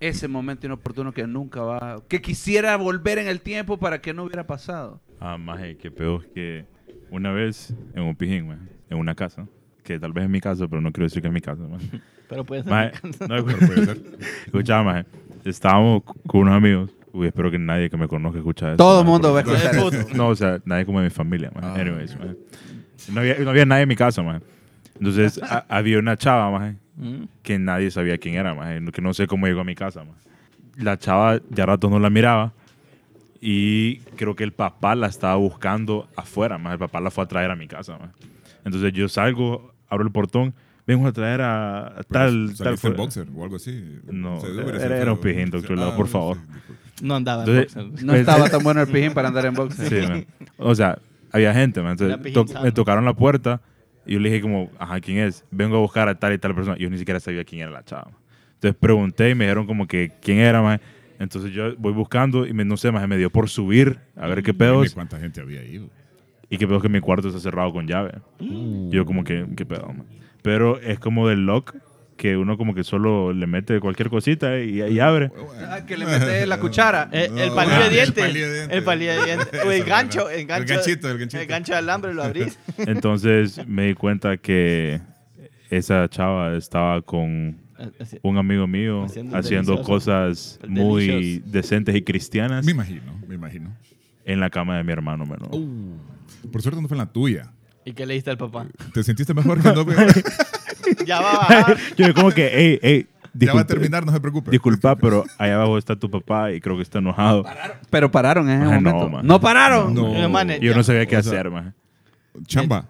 ese 0.00 0.28
momento 0.28 0.66
inoportuno 0.66 1.12
que 1.12 1.26
nunca 1.26 1.62
va, 1.62 2.02
que 2.08 2.20
quisiera 2.20 2.76
volver 2.76 3.18
en 3.18 3.28
el 3.28 3.40
tiempo 3.40 3.78
para 3.78 4.00
que 4.00 4.12
no 4.14 4.24
hubiera 4.24 4.46
pasado. 4.46 5.00
Ah, 5.20 5.38
maje, 5.38 5.76
qué 5.76 5.90
peor 5.90 6.26
que 6.34 6.66
una 7.10 7.32
vez 7.32 7.74
en 7.94 8.02
un 8.02 8.14
pijín, 8.14 8.56
en 8.90 8.98
una 8.98 9.14
casa, 9.14 9.46
que 9.82 9.98
tal 9.98 10.12
vez 10.12 10.24
es 10.24 10.30
mi 10.30 10.40
casa, 10.40 10.68
pero 10.68 10.80
no 10.82 10.92
quiero 10.92 11.06
decir 11.06 11.22
que 11.22 11.28
es 11.28 11.34
mi 11.34 11.40
casa, 11.40 11.62
maje. 11.62 12.00
Pero 12.28 12.44
puede 12.44 12.62
ser. 12.62 12.70
Maje, 12.70 12.92
no, 13.20 13.44
puede 13.44 13.84
ser. 13.86 14.02
Escuchaba, 14.44 14.82
maje, 14.82 15.06
estábamos 15.50 16.02
con 16.26 16.42
unos 16.42 16.54
amigos, 16.54 16.90
uy, 17.12 17.26
espero 17.28 17.50
que 17.50 17.58
nadie 17.58 17.88
que 17.90 17.96
me 17.96 18.08
conozca 18.08 18.38
escuche 18.38 18.66
esto. 18.66 18.76
Todo 18.76 19.00
el 19.00 19.06
mundo 19.06 19.32
va 19.32 19.40
a 19.40 19.42
escuchar 19.42 19.74
eso. 19.74 19.90
No, 20.14 20.28
o 20.28 20.36
sea, 20.36 20.60
nadie 20.64 20.84
como 20.86 20.98
de 21.00 21.04
mi 21.04 21.10
familia, 21.10 21.50
maje. 21.54 21.66
Ah. 21.68 21.80
Anyways, 21.80 22.16
maje. 22.18 22.36
No 23.12 23.20
había, 23.20 23.38
no 23.38 23.50
había 23.50 23.64
nadie 23.66 23.82
en 23.82 23.88
mi 23.88 23.96
casa, 23.96 24.22
maje. 24.22 24.40
Entonces, 24.98 25.40
a- 25.42 25.64
había 25.68 25.98
una 25.98 26.16
chava, 26.16 26.50
maje, 26.50 26.76
Mm. 26.96 27.24
que 27.42 27.58
nadie 27.60 27.90
sabía 27.92 28.18
quién 28.18 28.34
era, 28.34 28.54
maje, 28.54 28.80
que 28.92 29.00
no 29.00 29.14
sé 29.14 29.26
cómo 29.28 29.46
llegó 29.46 29.60
a 29.60 29.64
mi 29.64 29.74
casa. 29.76 30.00
maje. 30.04 30.18
La 30.76 30.98
chava 30.98 31.40
ya 31.50 31.64
rato 31.66 31.88
no 31.90 31.98
la 31.98 32.10
miraba 32.10 32.52
y 33.40 33.96
creo 34.16 34.34
que 34.34 34.44
el 34.44 34.52
papá 34.52 34.94
la 34.94 35.06
estaba 35.06 35.36
buscando 35.36 36.08
afuera, 36.16 36.58
maje. 36.58 36.74
el 36.74 36.78
papá 36.80 37.00
la 37.00 37.10
fue 37.10 37.24
a 37.24 37.28
traer 37.28 37.50
a 37.50 37.56
mi 37.56 37.68
casa. 37.68 37.98
maje. 37.98 38.12
Entonces 38.64 38.92
yo 38.92 39.08
salgo, 39.08 39.72
abro 39.88 40.04
el 40.04 40.10
portón, 40.12 40.54
vengo 40.88 41.06
a 41.06 41.12
traer 41.12 41.40
a, 41.42 41.86
a 42.00 42.02
tal... 42.02 42.54
Tal 42.56 42.68
el 42.72 42.78
fuera. 42.78 42.96
boxer 42.96 43.26
o 43.36 43.44
algo 43.44 43.56
así. 43.56 44.00
No, 44.10 44.40
Se 44.40 44.48
era- 44.96 45.12
un 45.12 45.20
pijín, 45.20 45.50
doctor 45.50 45.78
Ah, 45.78 45.82
Lau, 45.82 45.96
por 45.96 46.08
favor. 46.08 46.38
No 47.02 47.14
andaba 47.14 47.44
en 47.44 47.56
boxer. 47.60 47.84
No 48.04 48.14
estaba 48.14 48.48
tan 48.48 48.62
bueno 48.64 48.80
el 48.80 48.88
pijín 48.88 49.12
para 49.12 49.28
andar 49.28 49.44
en 49.46 49.54
boxeo. 49.54 49.88
Sí, 49.88 50.08
man. 50.08 50.26
O 50.56 50.74
sea, 50.74 50.98
había 51.30 51.52
gente, 51.54 51.80
man. 51.82 51.92
Entonces, 52.00 52.32
to- 52.32 52.46
me 52.62 52.72
tocaron 52.72 53.04
la 53.04 53.12
puerta 53.14 53.60
Y 54.06 54.14
yo 54.14 54.18
le 54.20 54.30
dije 54.30 54.40
como, 54.40 54.70
ajá, 54.78 54.98
¿quién 55.00 55.18
es? 55.18 55.44
Vengo 55.50 55.76
a 55.76 55.80
buscar 55.80 56.08
a 56.08 56.18
tal 56.18 56.32
y 56.32 56.38
tal 56.38 56.54
persona. 56.54 56.76
Yo 56.78 56.88
ni 56.90 56.96
siquiera 56.98 57.20
sabía 57.20 57.44
quién 57.44 57.60
era 57.62 57.70
la 57.70 57.84
chava. 57.84 58.10
Entonces 58.54 58.76
pregunté 58.80 59.30
y 59.30 59.34
me 59.36 59.44
dijeron 59.44 59.66
como 59.66 59.86
que 59.86 60.10
quién 60.22 60.38
era, 60.38 60.62
más. 60.62 60.80
Entonces 61.20 61.52
yo 61.52 61.76
voy 61.76 61.92
buscando 61.92 62.46
y 62.46 62.52
me, 62.54 62.64
no 62.64 62.76
sé, 62.78 62.90
más 62.90 63.06
me 63.06 63.16
dio 63.18 63.28
por 63.30 63.48
subir 63.48 63.98
a 64.16 64.26
ver 64.26 64.42
qué 64.42 64.54
pedos. 64.54 64.94
¿Cuánta 64.94 65.18
gente 65.20 65.40
había 65.42 65.60
güey? 65.60 65.90
Y 66.48 66.56
qué 66.56 66.66
pedos 66.66 66.80
que 66.80 66.88
mi 66.88 67.00
cuarto 67.00 67.28
está 67.28 67.40
cerrado 67.40 67.70
con 67.72 67.86
llave. 67.86 68.12
Uh. 68.40 68.88
Y 68.90 68.96
yo 68.96 69.04
como 69.04 69.22
que, 69.22 69.46
qué 69.54 69.66
pedo, 69.66 69.92
ma. 69.92 70.04
Pero 70.48 70.80
es 70.80 70.98
como 70.98 71.28
del 71.28 71.44
lock 71.44 71.74
que 72.16 72.38
uno 72.38 72.56
como 72.56 72.74
que 72.74 72.82
solo 72.84 73.34
le 73.34 73.46
mete 73.46 73.78
cualquier 73.80 74.08
cosita 74.08 74.58
y, 74.60 74.80
y 74.82 74.98
abre. 74.98 75.30
Ah, 75.68 75.80
que 75.86 75.98
le 75.98 76.06
mete 76.06 76.46
la 76.46 76.58
cuchara. 76.58 77.10
Eh, 77.12 77.28
No, 77.30 77.38
el 77.42 77.52
palillo 77.52 77.78
de 77.80 77.86
el 77.86 77.92
dientes. 77.92 78.24
palillo 78.24 78.46
de 78.48 78.54
dientes. 78.54 78.76
El 78.78 78.84
palillo 78.84 79.12
de 79.12 79.24
dientes. 79.26 79.48
O 79.66 79.70
el 79.70 79.84
gancho. 79.84 80.30
El, 80.30 80.46
gancho 80.46 80.72
El 80.72 80.78
ganchito, 80.78 81.10
el 81.10 81.18
ganchito. 81.18 81.42
El 81.42 81.46
gancho 81.48 81.72
de 81.72 81.78
alambre 81.78 82.14
lo 82.14 82.22
abrís. 82.22 82.58
Entonces 82.78 83.60
me 83.68 83.88
di 83.88 83.94
cuenta 83.94 84.38
que 84.38 85.00
esa 85.68 86.08
chava 86.08 86.56
estaba 86.56 87.02
con 87.02 87.58
un 88.22 88.38
amigo 88.38 88.66
mío 88.66 89.06
Haciendo 89.34 89.82
cosas 89.82 90.58
muy 90.66 91.06
delicioso. 91.06 91.50
decentes 91.52 91.94
y 91.94 92.02
cristianas 92.02 92.64
Me 92.64 92.72
imagino, 92.72 93.12
me 93.28 93.34
imagino. 93.34 93.70
en 94.24 94.40
la 94.40 94.48
cama 94.48 94.78
de 94.78 94.82
mi 94.82 94.92
hermano 94.92 95.24
menor. 95.26 95.50
Por 96.50 96.62
suerte 96.62 96.80
no 96.80 96.88
fue 96.88 96.94
en 96.96 96.98
la 97.04 97.12
tuya. 97.12 97.52
¿Y 97.88 97.92
qué 97.94 98.04
le 98.04 98.14
diste 98.14 98.30
al 98.30 98.36
papá? 98.36 98.66
¿Te 98.92 99.02
sentiste 99.02 99.32
mejor 99.32 99.62
que 99.62 99.72
no? 99.72 99.84
Ya 101.06 101.20
va 101.20 101.32
a 101.32 101.38
bajar. 101.38 101.76
Yo 101.96 102.12
como 102.14 102.30
que, 102.30 102.50
hey, 102.52 102.78
hey, 102.82 103.06
ya 103.34 103.52
va 103.54 103.60
a 103.62 103.66
terminar, 103.66 104.04
no 104.06 104.12
se 104.12 104.20
preocupe. 104.20 104.50
disculpa, 104.50 104.96
pero 104.96 105.24
allá 105.38 105.56
abajo 105.56 105.76
está 105.78 105.96
tu 105.96 106.10
papá 106.10 106.52
y 106.52 106.60
creo 106.60 106.76
que 106.76 106.82
está 106.82 106.98
enojado. 106.98 107.44
Pero 107.90 108.10
pararon 108.10 108.48
en 108.48 108.62
ese 108.62 108.72
Ah, 108.74 108.80
no, 108.80 108.90
momento. 108.90 109.08
man. 109.10 109.26
No, 109.26 109.40
pararon. 109.40 109.94
No. 109.94 110.14
Eh, 110.14 110.58
yo 110.62 110.70
ya. 110.72 110.76
no 110.76 110.82
sabía 110.82 111.06
qué 111.06 111.16
O 111.16 111.22
sea, 111.22 111.32
hacer, 111.32 111.50
man. 111.50 111.74
Chamba. 112.46 112.84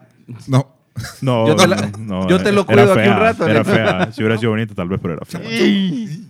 No. 0.46 0.74
No, 1.20 1.46
Yo 1.46 1.54
te 1.56 1.68
la- 1.68 1.76
no, 1.76 1.98
no, 2.22 2.28
yo 2.28 2.42
te 2.42 2.50
lo 2.50 2.66
cuido 2.66 2.92
aquí 2.92 3.08
un 3.08 3.16
rato, 3.16 3.46
Era 3.46 3.60
¿no? 3.60 3.64
fea. 3.64 4.12
Si 4.12 4.20
hubiera 4.20 4.36
sido 4.36 4.50
bonita, 4.50 4.74
tal 4.74 4.88
vez, 4.88 4.98
pero 5.00 5.14
era 5.14 5.24
fea. 5.24 5.40
Sí. 5.48 6.20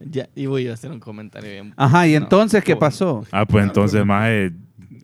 Ya, 0.00 0.28
y 0.34 0.46
voy 0.46 0.66
a 0.68 0.72
hacer 0.74 0.90
un 0.90 1.00
comentario 1.00 1.50
bien. 1.50 1.74
Ajá, 1.76 2.06
y 2.06 2.12
No, 2.12 2.18
entonces, 2.18 2.64
¿qué 2.64 2.74
pasó? 2.76 3.24
Ah, 3.30 3.44
pues 3.44 3.64
entonces, 3.64 4.04
más 4.04 4.28
eh, 4.30 4.50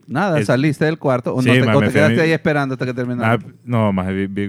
Nada, 0.07 0.41
Es- 0.41 0.47
saliste 0.47 0.85
del 0.85 0.99
cuarto 0.99 1.35
o 1.35 1.43
Sí, 1.43 1.49
no 1.49 1.55
te, 1.55 1.63
ma, 1.65 1.77
o 1.77 1.81
quedaste 1.81 2.15
mi- 2.17 2.21
ahí 2.21 2.31
esperando 2.33 2.75
hasta 2.75 2.85
que 2.85 2.91
ah, 2.91 2.95
terminara. 2.95 3.39
no, 3.65 3.93
más 3.93 4.09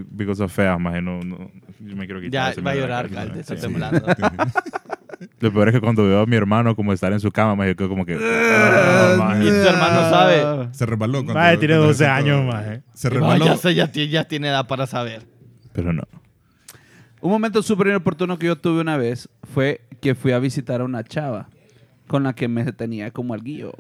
because 0.10 0.42
of 0.44 0.52
feas, 0.52 0.80
más 0.80 1.02
no, 1.02 1.20
no, 1.22 1.52
yo 1.80 1.96
me 1.96 2.06
quiero 2.06 2.20
quitar 2.22 2.56
Ya 2.56 2.62
va 2.62 2.72
a 2.72 2.76
llorar, 2.76 3.10
cabeza, 3.10 3.26
Calde, 3.28 3.40
está 3.42 3.56
sí. 3.56 3.62
temblando. 3.62 4.02
Lo 5.40 5.54
peor 5.54 5.70
es 5.70 5.76
que 5.76 5.80
cuando 5.82 6.04
veo 6.06 6.22
a 6.22 6.26
mi 6.26 6.36
hermano 6.36 6.76
como 6.76 6.92
estar 6.92 7.12
en 7.14 7.20
su 7.20 7.32
cama, 7.32 7.56
me 7.56 7.76
quedo 7.76 7.88
como 7.90 8.06
que... 8.06 8.16
Ah, 8.22 9.14
ah, 9.14 9.16
maje. 9.18 9.44
Y 9.44 9.48
tu 9.48 9.54
hermano 9.56 10.10
sabe. 10.10 10.70
Se 10.74 10.86
resbaló. 10.86 11.14
cuando- 11.24 11.34
Maje, 11.36 11.58
tiene 11.58 11.74
cuando 11.76 11.88
12 11.88 11.98
se 11.98 12.04
sentó. 12.06 12.14
años, 12.32 12.46
maje. 12.46 12.82
Se 12.94 13.08
Ah, 13.08 13.12
resbaló. 13.12 13.46
ya, 13.46 13.58
sé, 13.58 13.76
ya, 13.76 13.92
ya 13.92 14.24
tiene 14.26 14.48
edad 14.50 14.68
para 14.68 14.86
saber. 14.88 15.24
Pero 15.72 15.94
no. 15.94 16.04
Un 17.22 17.32
momento 17.32 17.62
súper 17.62 17.88
inoportuno 17.88 18.38
que 18.38 18.48
yo 18.48 18.58
tuve 18.58 18.82
una 18.82 18.98
vez 18.98 19.30
fue 19.54 19.82
que 20.02 20.16
fui 20.16 20.32
a 20.34 20.40
visitar 20.40 20.82
a 20.82 20.84
una 20.84 21.04
chava 21.04 21.48
con 22.08 22.24
la 22.24 22.34
que 22.34 22.48
me 22.48 22.70
tenía 22.74 23.12
como 23.12 23.34
alguillo. 23.34 23.74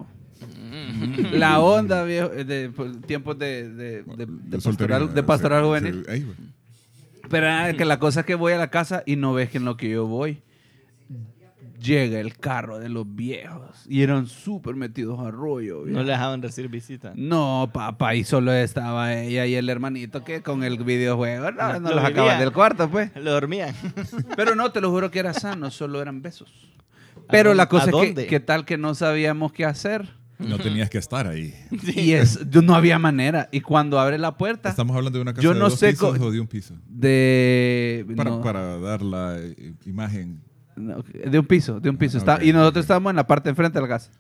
La 1.31 1.59
onda, 1.59 2.03
viejo, 2.03 2.31
eh, 2.33 2.43
de, 2.43 2.69
pues, 2.69 3.01
tiempos 3.01 3.37
de, 3.37 3.69
de, 3.69 4.03
de- 4.03 4.25
de 4.27 4.61
soltería, 4.61 4.97
pastoral, 4.97 5.13
de 5.13 5.23
pastoral 5.23 5.61
sí, 5.61 5.67
juvenil. 5.67 6.05
Pero 7.29 7.47
ah, 7.49 7.71
que 7.75 7.85
la 7.85 7.99
cosa 7.99 8.21
es 8.21 8.25
que 8.25 8.35
voy 8.35 8.53
a 8.53 8.57
la 8.57 8.69
casa 8.69 9.03
y 9.05 9.15
no 9.15 9.33
ves 9.33 9.49
que 9.49 9.57
en 9.57 9.65
lo 9.65 9.77
que 9.77 9.89
yo 9.89 10.05
voy 10.05 10.41
llega 11.83 12.19
el 12.19 12.37
carro 12.37 12.79
de 12.79 12.87
los 12.89 13.05
viejos 13.13 13.85
y 13.89 14.03
eran 14.03 14.27
súper 14.27 14.75
metidos 14.75 15.19
a 15.19 15.31
rollo. 15.31 15.83
No 15.85 16.01
le 16.03 16.11
dejaban 16.11 16.41
recibir 16.41 16.71
visita. 16.71 17.11
No, 17.15 17.69
papá, 17.73 18.15
y 18.15 18.23
solo 18.23 18.53
estaba 18.53 19.13
ella 19.13 19.45
y 19.45 19.55
el 19.55 19.69
hermanito 19.69 20.23
que 20.23 20.41
con 20.41 20.63
el 20.63 20.81
videojuego 20.83 21.51
no, 21.51 21.73
No, 21.73 21.79
no 21.79 21.89
lo 21.89 21.95
los 21.95 22.05
acaban 22.05 22.39
del 22.39 22.51
cuarto, 22.51 22.89
pues. 22.89 23.11
Lo 23.15 23.31
dormían. 23.31 23.75
Pero 24.37 24.55
no, 24.55 24.71
te 24.71 24.79
lo 24.81 24.89
juro 24.91 25.11
que 25.11 25.19
era 25.19 25.33
sano, 25.33 25.71
solo 25.71 26.01
eran 26.01 26.21
besos. 26.21 26.51
Pero 27.29 27.53
la 27.53 27.67
cosa 27.67 27.89
es 27.89 28.13
que, 28.15 28.27
que 28.27 28.39
tal 28.39 28.65
que 28.65 28.77
no 28.77 28.95
sabíamos 28.95 29.51
qué 29.51 29.65
hacer. 29.65 30.22
No 30.39 30.57
tenías 30.59 30.89
que 30.89 30.97
estar 30.97 31.27
ahí. 31.27 31.53
Y 31.95 32.11
es, 32.13 32.45
no 32.51 32.75
había 32.75 32.99
manera. 32.99 33.47
Y 33.51 33.61
cuando 33.61 33.99
abre 33.99 34.17
la 34.17 34.35
puerta 34.35 34.69
Estamos 34.69 34.95
hablando 34.95 35.17
de 35.19 35.21
una 35.21 35.33
casa 35.33 35.43
Yo 35.43 35.53
de 35.53 35.59
no 35.59 35.69
dos 35.69 35.79
sé 35.79 35.91
pisos 35.91 36.19
o 36.19 36.31
de 36.31 36.39
un 36.39 36.47
piso. 36.47 36.75
de... 36.87 38.05
Para, 38.15 38.29
no, 38.31 38.41
para 38.41 38.77
dar 38.79 39.01
la 39.01 39.37
eh, 39.39 39.73
imagen. 39.85 40.41
no, 40.75 41.03
de 41.03 41.39
un 41.39 41.45
piso, 41.45 41.79
de 41.79 41.89
un 41.89 41.97
piso. 41.97 42.17
Ah, 42.17 42.19
Está- 42.19 42.43
y 42.43 42.51
nosotros 42.51 42.83
estábamos 42.83 43.11
en 43.11 43.15
la 43.17 43.27
parte 43.27 43.45
de 43.45 43.51
enfrente 43.51 43.77
de 43.77 43.81
la 43.83 43.87
casa. 43.87 44.11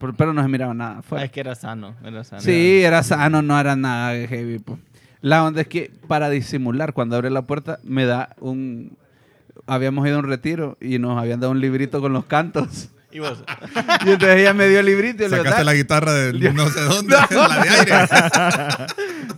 Pero, 0.00 0.14
pero 0.14 0.32
no 0.32 0.42
se 0.42 0.48
miraba 0.48 0.72
nada. 0.74 0.94
Ah, 0.96 0.98
afuera. 1.00 1.24
es 1.24 1.30
que 1.30 1.40
era 1.40 1.54
sano. 1.54 1.94
Era 2.02 2.24
sano. 2.24 2.40
Sí, 2.42 2.80
era 2.82 3.02
sano, 3.02 3.42
no 3.42 3.58
era 3.60 3.76
nada 3.76 4.14
heavy. 4.26 4.58
pues. 4.58 4.78
La 5.20 5.44
onda 5.44 5.60
es 5.62 5.68
que 5.68 5.90
para 6.06 6.30
disimular, 6.30 6.92
cuando 6.94 7.16
abre 7.16 7.30
la 7.30 7.42
puerta, 7.42 7.78
me 7.84 8.04
da 8.04 8.34
un... 8.40 8.96
Habíamos 9.66 10.06
ido 10.06 10.16
a 10.16 10.20
un 10.20 10.26
retiro 10.28 10.78
y 10.80 10.98
nos 10.98 11.18
habían 11.18 11.40
dado 11.40 11.52
un 11.52 11.60
librito 11.60 12.00
con 12.00 12.12
los 12.12 12.24
cantos. 12.24 12.88
Y 13.10 13.20
vos. 13.20 13.38
Y 14.04 14.10
entonces 14.10 14.38
ella 14.38 14.54
me 14.54 14.68
dio 14.68 14.80
el 14.80 14.86
librito 14.86 15.24
y 15.24 15.28
le 15.28 15.38
digo, 15.38 15.62
la 15.62 15.74
guitarra 15.74 16.12
de 16.12 16.32
no 16.52 16.68
sé 16.68 16.80
dónde, 16.80 17.16
la 17.30 17.62
de 17.62 17.68
aire. 17.68 17.94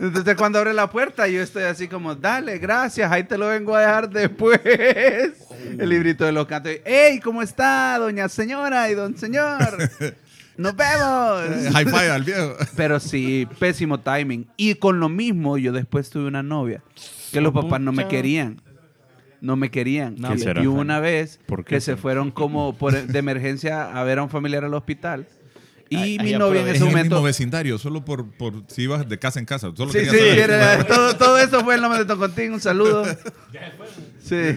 Entonces 0.01 0.35
cuando 0.37 0.59
abre 0.59 0.75
la 0.75 0.91
puerta 0.91 1.29
yo 1.29 1.41
estoy 1.43 1.65
así 1.65 1.89
como, 1.89 2.15
dale, 2.15 2.59
gracias, 2.59 3.11
ahí 3.11 3.25
te 3.25 3.39
lo 3.39 3.49
vengo 3.49 3.75
a 3.75 3.81
dejar 3.81 4.11
después. 4.11 4.61
El 5.79 5.89
librito 5.89 6.25
de 6.25 6.33
los 6.33 6.47
cantos. 6.47 6.73
¡Ey, 6.85 7.21
cómo 7.21 7.43
está, 7.43 7.97
doña 7.99 8.29
señora 8.29 8.91
y 8.91 8.95
don 8.95 9.17
señor! 9.17 9.91
¡Nos 10.57 10.77
vemos! 10.77 11.73
High 11.73 11.87
five 11.87 12.11
al 12.11 12.25
viejo. 12.25 12.57
Pero 12.77 13.01
sí, 13.01 13.49
pésimo 13.59 14.01
timing. 14.01 14.47
Y 14.57 14.75
con 14.75 15.01
lo 15.01 15.09
mismo, 15.09 15.57
yo 15.59 15.73
después 15.73 16.11
tuve 16.11 16.27
una 16.27 16.43
novia 16.43 16.83
que 17.33 17.41
los 17.41 17.53
papás 17.53 17.81
no 17.81 17.93
me 17.93 18.09
querían. 18.09 18.61
No 19.41 19.57
me 19.57 19.71
querían. 19.71 20.17
No, 20.19 20.35
y, 20.35 20.67
una 20.67 21.01
vez 21.01 21.41
¿Por 21.47 21.65
qué 21.65 21.77
que 21.77 21.81
se 21.81 21.97
fueron 21.97 22.31
como 22.31 22.77
por, 22.77 22.95
de 23.07 23.19
emergencia 23.19 23.91
a 23.91 24.05
ver 24.05 24.19
a 24.19 24.23
un 24.23 24.31
familiar 24.31 24.65
al 24.65 24.75
hospital. 24.75 25.27
Y 25.89 25.97
Ay, 25.97 26.19
mi 26.21 26.33
novia 26.35 26.61
en 26.61 26.69
ese 26.69 26.77
En 26.77 26.83
el 26.83 26.89
momento... 26.91 27.17
mismo 27.17 27.23
vecindario, 27.25 27.77
solo 27.77 28.05
por, 28.05 28.31
por 28.31 28.63
si 28.69 28.83
ibas 28.83 29.09
de 29.09 29.19
casa 29.19 29.41
en 29.41 29.45
casa. 29.45 29.73
Solo 29.75 29.91
Sí, 29.93 29.99
sí, 30.01 30.07
saber. 30.07 30.85
todo, 30.85 31.17
todo 31.17 31.39
eso 31.39 31.65
fue 31.65 31.75
el 31.75 31.81
nombre 31.81 31.99
de 31.99 32.05
Tocontín, 32.05 32.53
un 32.53 32.61
saludo. 32.61 33.05
Sí. 34.23 34.57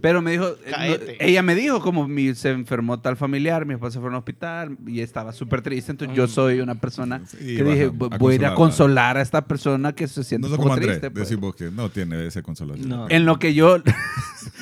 Pero 0.00 0.22
me 0.22 0.30
dijo, 0.32 0.54
eh, 0.64 1.16
ella 1.20 1.42
me 1.42 1.54
dijo 1.56 1.80
como 1.80 2.06
mi, 2.06 2.34
se 2.34 2.50
enfermó 2.50 3.00
tal 3.00 3.16
familiar, 3.16 3.66
mi 3.66 3.74
esposa 3.74 3.98
fue 4.00 4.08
al 4.10 4.14
hospital 4.14 4.76
y 4.86 5.00
estaba 5.00 5.32
súper 5.32 5.60
triste, 5.60 5.90
entonces 5.90 6.16
yo 6.16 6.28
soy 6.28 6.60
una 6.60 6.76
persona 6.76 7.20
Sí, 7.26 7.56
que 7.56 7.64
dije, 7.64 7.84
a- 7.86 7.88
"Voy- 7.90 8.08
a 8.12 8.18
voy 8.18 8.32
a 8.32 8.36
ir 8.36 8.46
a 8.46 8.54
consolarla". 8.54 8.54
consolar 8.54 9.16
a 9.16 9.22
esta 9.22 9.44
persona 9.46 9.92
que 9.94 10.06
se 10.06 10.22
siente 10.22 10.46
No 10.48 10.52
como 10.56 10.64
poco 10.68 10.74
Andrés, 10.74 11.00
triste. 11.00 11.10
pues". 11.10 11.28
decís 11.28 11.40
vos 11.40 11.54
que 11.56 11.70
no 11.70 11.90
tiene 11.90 12.26
ese 12.26 12.42
consolación. 12.42 12.88
No. 12.88 13.06
En 13.10 13.24
lo 13.24 13.38
que 13.38 13.54
yo, 13.54 13.78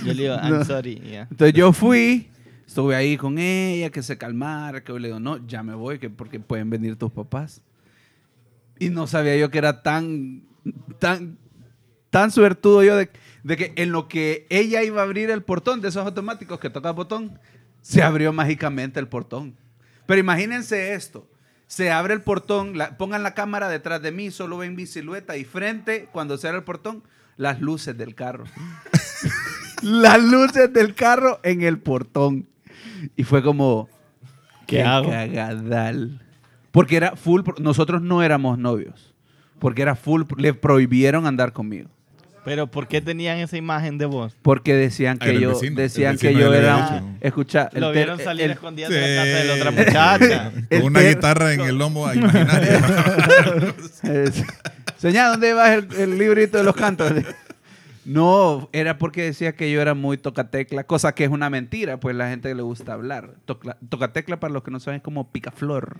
Yo 0.04 0.12
le 0.14 0.22
digo, 0.22 0.34
I'm 0.36 0.58
No. 0.58 0.64
sorry. 0.64 1.00
entonces 1.04 1.52
yo 1.54 1.72
fui, 1.72 2.28
estuve 2.66 2.94
ahí 2.96 3.16
con 3.16 3.38
ella, 3.38 3.90
que 3.90 4.02
se 4.02 4.16
calmara, 4.16 4.82
que 4.82 4.92
yo 4.92 4.98
le 4.98 5.08
digo, 5.08 5.20
no, 5.20 5.46
ya 5.46 5.62
me 5.62 5.74
voy, 5.74 5.98
que 5.98 6.08
porque 6.10 6.40
pueden 6.40 6.70
venir 6.70 6.96
tus 6.96 7.10
papás. 7.12 7.60
Y 8.78 8.88
no 8.90 9.06
sabía 9.06 9.36
yo 9.36 9.50
que 9.50 9.58
era 9.58 9.82
tan, 9.82 10.42
tan, 10.98 11.38
tan 12.10 12.30
suertudo 12.30 12.82
yo 12.82 12.96
de, 12.96 13.10
de 13.46 13.56
que 13.56 13.72
en 13.76 13.92
lo 13.92 14.08
que 14.08 14.44
ella 14.50 14.82
iba 14.82 15.00
a 15.00 15.04
abrir 15.04 15.30
el 15.30 15.42
portón 15.42 15.80
de 15.80 15.88
esos 15.88 16.04
automáticos 16.04 16.58
que 16.58 16.68
toca 16.68 16.88
el 16.88 16.94
botón, 16.96 17.38
se 17.80 18.02
abrió 18.02 18.32
mágicamente 18.32 18.98
el 18.98 19.06
portón. 19.06 19.54
Pero 20.06 20.18
imagínense 20.20 20.94
esto. 20.94 21.28
Se 21.68 21.92
abre 21.92 22.14
el 22.14 22.22
portón, 22.22 22.76
la- 22.76 22.96
pongan 22.98 23.22
la 23.22 23.34
cámara 23.34 23.68
detrás 23.68 24.02
de 24.02 24.10
mí, 24.10 24.32
solo 24.32 24.58
ven 24.58 24.74
mi 24.74 24.86
silueta 24.86 25.36
y 25.36 25.44
frente, 25.44 26.08
cuando 26.10 26.38
se 26.38 26.48
abre 26.48 26.58
el 26.58 26.64
portón, 26.64 27.04
las 27.36 27.60
luces 27.60 27.96
del 27.96 28.16
carro. 28.16 28.44
las 29.82 30.20
luces 30.22 30.72
del 30.72 30.94
carro 30.94 31.38
en 31.42 31.62
el 31.62 31.78
portón. 31.78 32.48
Y 33.14 33.22
fue 33.24 33.42
como, 33.42 33.88
¿Qué 34.66 34.82
hago? 34.82 35.08
cagadal. 35.10 36.20
Porque 36.72 36.96
era 36.96 37.14
full, 37.14 37.42
nosotros 37.58 38.02
no 38.02 38.22
éramos 38.24 38.58
novios. 38.58 39.14
Porque 39.60 39.82
era 39.82 39.94
full, 39.94 40.22
le 40.36 40.52
prohibieron 40.52 41.26
andar 41.26 41.52
conmigo. 41.52 41.90
Pero 42.46 42.66
¿por 42.68 42.88
qué 42.88 43.02
tenían 43.02 43.36
esa 43.38 43.58
imagen 43.58 43.98
de 43.98 44.06
vos? 44.06 44.34
Porque 44.40 44.72
decían 44.72 45.18
que 45.18 45.38
yo, 45.38 45.50
vecino, 45.50 45.76
decían 45.78 46.16
que 46.16 46.32
yo 46.32 46.54
era, 46.54 47.02
escucha, 47.20 47.68
Lo 47.74 47.92
vieron 47.92 48.18
salir 48.18 48.44
el- 48.46 48.50
escondiendo 48.52 48.94
de 48.94 49.16
la 49.16 49.22
casa 49.24 49.36
de 49.36 49.44
la 49.44 49.54
otra 49.54 49.70
Sí. 49.72 49.76
muchacha. 49.76 50.52
Con 50.70 50.82
una 50.84 51.00
ter- 51.00 51.14
guitarra 51.16 51.52
en 51.52 51.60
el 51.60 51.76
lomo 51.76 52.10
imaginario. 52.12 52.78
Señor, 54.96 55.32
¿dónde 55.32 55.52
va 55.52 55.74
el, 55.74 55.88
el 55.98 56.18
librito 56.18 56.56
de 56.58 56.64
los 56.64 56.74
cantos? 56.76 57.12
No, 58.08 58.68
era 58.72 58.98
porque 58.98 59.22
decía 59.24 59.56
que 59.56 59.68
yo 59.72 59.82
era 59.82 59.94
muy 59.94 60.16
tocatecla, 60.16 60.84
cosa 60.84 61.12
que 61.12 61.24
es 61.24 61.30
una 61.30 61.50
mentira, 61.50 61.98
pues 61.98 62.14
la 62.14 62.28
gente 62.28 62.54
le 62.54 62.62
gusta 62.62 62.92
hablar. 62.92 63.30
Tocla- 63.46 63.78
tocatecla, 63.88 64.38
para 64.38 64.52
los 64.54 64.62
que 64.62 64.70
no 64.70 64.78
saben, 64.78 64.98
es 64.98 65.02
como 65.02 65.32
picaflor. 65.32 65.96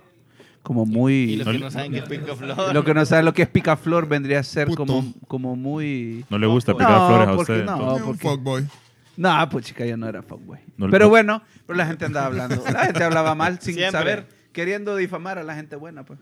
Como 0.67 0.83
Y 0.83 0.89
muy... 0.89 1.35
los 1.37 1.47
que 1.47 1.59
no 1.59 1.71
saben 1.71 1.93
qué 1.93 1.99
es 1.99 2.03
Pico 2.09 2.35
Flor. 2.35 2.73
Lo 2.73 2.83
que 2.83 2.93
no 2.93 3.05
saben 3.05 3.23
lo 3.23 3.33
que 3.33 3.43
es 3.43 3.47
picaflor 3.47 4.05
vendría 4.09 4.39
a 4.39 4.43
ser 4.43 4.67
Puto. 4.67 4.85
como, 4.85 5.13
como 5.29 5.55
muy... 5.55 6.25
No 6.29 6.37
le 6.37 6.45
gusta 6.45 6.73
No, 6.73 6.77
picar 6.79 7.07
flores 7.07 7.27
a 7.29 7.35
porque 7.37 7.51
usted. 7.53 7.65
no. 7.65 7.73
entonces. 7.77 8.01
un 8.01 8.07
porque- 8.07 8.27
fuckboy. 8.27 8.67
No, 9.15 9.49
pues 9.49 9.65
chica, 9.65 9.85
yo 9.85 9.95
no 9.95 10.09
era 10.09 10.21
fuckboy. 10.23 10.59
No 10.75 10.87
le- 10.87 10.91
pero 10.91 11.05
no- 11.05 11.09
bueno, 11.09 11.41
pero 11.65 11.77
la 11.77 11.85
gente 11.87 12.03
andaba 12.03 12.25
hablando. 12.25 12.61
La 12.73 12.83
gente 12.87 13.01
hablaba 13.01 13.33
mal 13.33 13.61
sin 13.61 13.75
Siempre. 13.75 13.91
saber, 13.97 14.27
queriendo 14.51 14.97
difamar 14.97 15.37
a 15.37 15.43
la 15.45 15.55
gente 15.55 15.77
buena, 15.77 16.03
pues. 16.03 16.19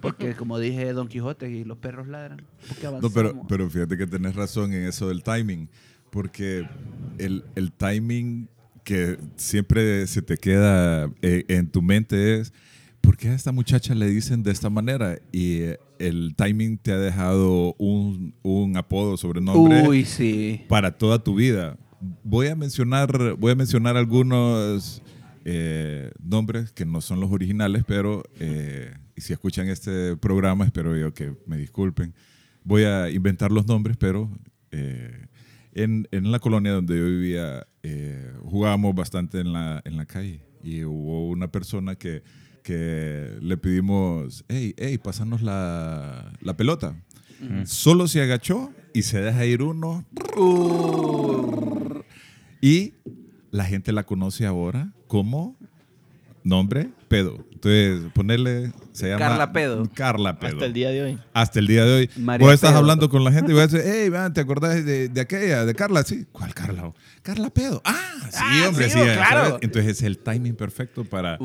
Porque 0.00 0.34
como 0.36 0.60
dije 0.60 0.92
Don 0.92 1.08
Quijote 1.08 1.50
y 1.50 1.64
los 1.64 1.78
perros 1.78 2.06
ladran. 2.06 2.40
porque 2.68 2.82
No, 2.84 2.88
avanzamos. 2.90 3.12
pero, 3.12 3.42
pero 3.48 3.70
fíjate 3.70 3.96
que 3.96 4.06
tenés 4.06 4.36
razón 4.36 4.72
en 4.72 4.84
eso 4.86 5.08
del 5.08 5.24
timing, 5.24 5.68
porque 6.10 6.64
el, 7.18 7.44
el 7.56 7.72
timing 7.72 8.48
que 8.84 9.18
siempre 9.36 10.06
se 10.06 10.22
te 10.22 10.36
queda 10.36 11.10
eh, 11.22 11.44
en 11.48 11.68
tu 11.68 11.82
mente 11.82 12.40
es, 12.40 12.52
¿por 13.08 13.16
qué 13.16 13.30
a 13.30 13.34
esta 13.34 13.52
muchacha 13.52 13.94
le 13.94 14.06
dicen 14.06 14.42
de 14.42 14.50
esta 14.50 14.68
manera? 14.68 15.18
Y 15.32 15.60
eh, 15.60 15.80
el 15.98 16.34
timing 16.36 16.76
te 16.76 16.92
ha 16.92 16.98
dejado 16.98 17.74
un, 17.78 18.34
un 18.42 18.76
apodo, 18.76 19.16
sobrenombre 19.16 19.88
Uy, 19.88 20.04
sí. 20.04 20.60
para 20.68 20.98
toda 20.98 21.18
tu 21.18 21.34
vida. 21.34 21.78
Voy 22.22 22.48
a 22.48 22.54
mencionar, 22.54 23.34
voy 23.38 23.52
a 23.52 23.54
mencionar 23.54 23.96
algunos 23.96 25.00
eh, 25.46 26.10
nombres 26.22 26.70
que 26.72 26.84
no 26.84 27.00
son 27.00 27.18
los 27.20 27.32
originales, 27.32 27.82
pero 27.86 28.24
eh, 28.40 28.92
y 29.16 29.22
si 29.22 29.32
escuchan 29.32 29.70
este 29.70 30.14
programa, 30.18 30.66
espero 30.66 30.94
yo 30.94 31.14
que 31.14 31.32
me 31.46 31.56
disculpen. 31.56 32.12
Voy 32.62 32.82
a 32.82 33.08
inventar 33.08 33.50
los 33.50 33.66
nombres, 33.66 33.96
pero 33.96 34.30
eh, 34.70 35.28
en, 35.72 36.06
en 36.10 36.30
la 36.30 36.40
colonia 36.40 36.72
donde 36.72 36.98
yo 36.98 37.06
vivía 37.06 37.66
eh, 37.82 38.34
jugábamos 38.44 38.94
bastante 38.94 39.40
en 39.40 39.54
la, 39.54 39.80
en 39.86 39.96
la 39.96 40.04
calle 40.04 40.42
y 40.62 40.84
hubo 40.84 41.30
una 41.30 41.50
persona 41.50 41.94
que, 41.94 42.22
que 42.68 43.38
le 43.40 43.56
pedimos, 43.56 44.44
hey, 44.46 44.74
hey, 44.76 44.98
pásanos 44.98 45.40
la, 45.40 46.34
la 46.42 46.54
pelota. 46.54 47.02
Solo 47.64 48.08
se 48.08 48.20
agachó 48.20 48.70
y 48.92 49.04
se 49.04 49.22
deja 49.22 49.46
ir 49.46 49.62
uno. 49.62 50.04
Y 52.60 52.92
la 53.50 53.64
gente 53.64 53.90
la 53.92 54.04
conoce 54.04 54.44
ahora 54.44 54.92
como 55.06 55.56
nombre 56.44 56.90
Pedo. 57.08 57.44
Entonces, 57.52 58.12
ponerle, 58.14 58.70
se 58.92 59.08
llama 59.08 59.18
Carla 59.18 59.52
Pedo. 59.52 59.90
Carla 59.92 60.38
Pedo. 60.38 60.52
Hasta 60.52 60.66
el 60.66 60.72
día 60.72 60.90
de 60.90 61.02
hoy. 61.02 61.18
Hasta 61.32 61.58
el 61.58 61.66
día 61.66 61.84
de 61.84 61.92
hoy. 61.92 62.10
María 62.16 62.46
vos 62.46 62.54
estás 62.54 62.70
Pedo. 62.70 62.78
hablando 62.78 63.08
con 63.08 63.24
la 63.24 63.32
gente 63.32 63.50
y 63.50 63.54
vas 63.56 63.74
a 63.74 63.76
decir, 63.78 63.92
hey, 63.92 64.10
man, 64.10 64.32
¿te 64.32 64.40
acordás 64.40 64.84
de, 64.84 65.08
de 65.08 65.20
aquella, 65.20 65.64
de 65.64 65.74
Carla? 65.74 66.04
Sí. 66.04 66.24
¿Cuál 66.30 66.54
Carla? 66.54 66.92
Carla 67.22 67.50
Pedo. 67.50 67.82
Ah, 67.84 67.96
sí, 68.30 68.38
Ah, 68.40 68.66
hombre, 68.68 68.84
sí, 68.88 68.92
sí. 68.98 69.04
claro. 69.04 69.44
¿sabes? 69.48 69.54
Entonces 69.62 69.90
es 69.98 70.02
el 70.02 70.18
timing 70.18 70.54
perfecto 70.54 71.04
para, 71.04 71.36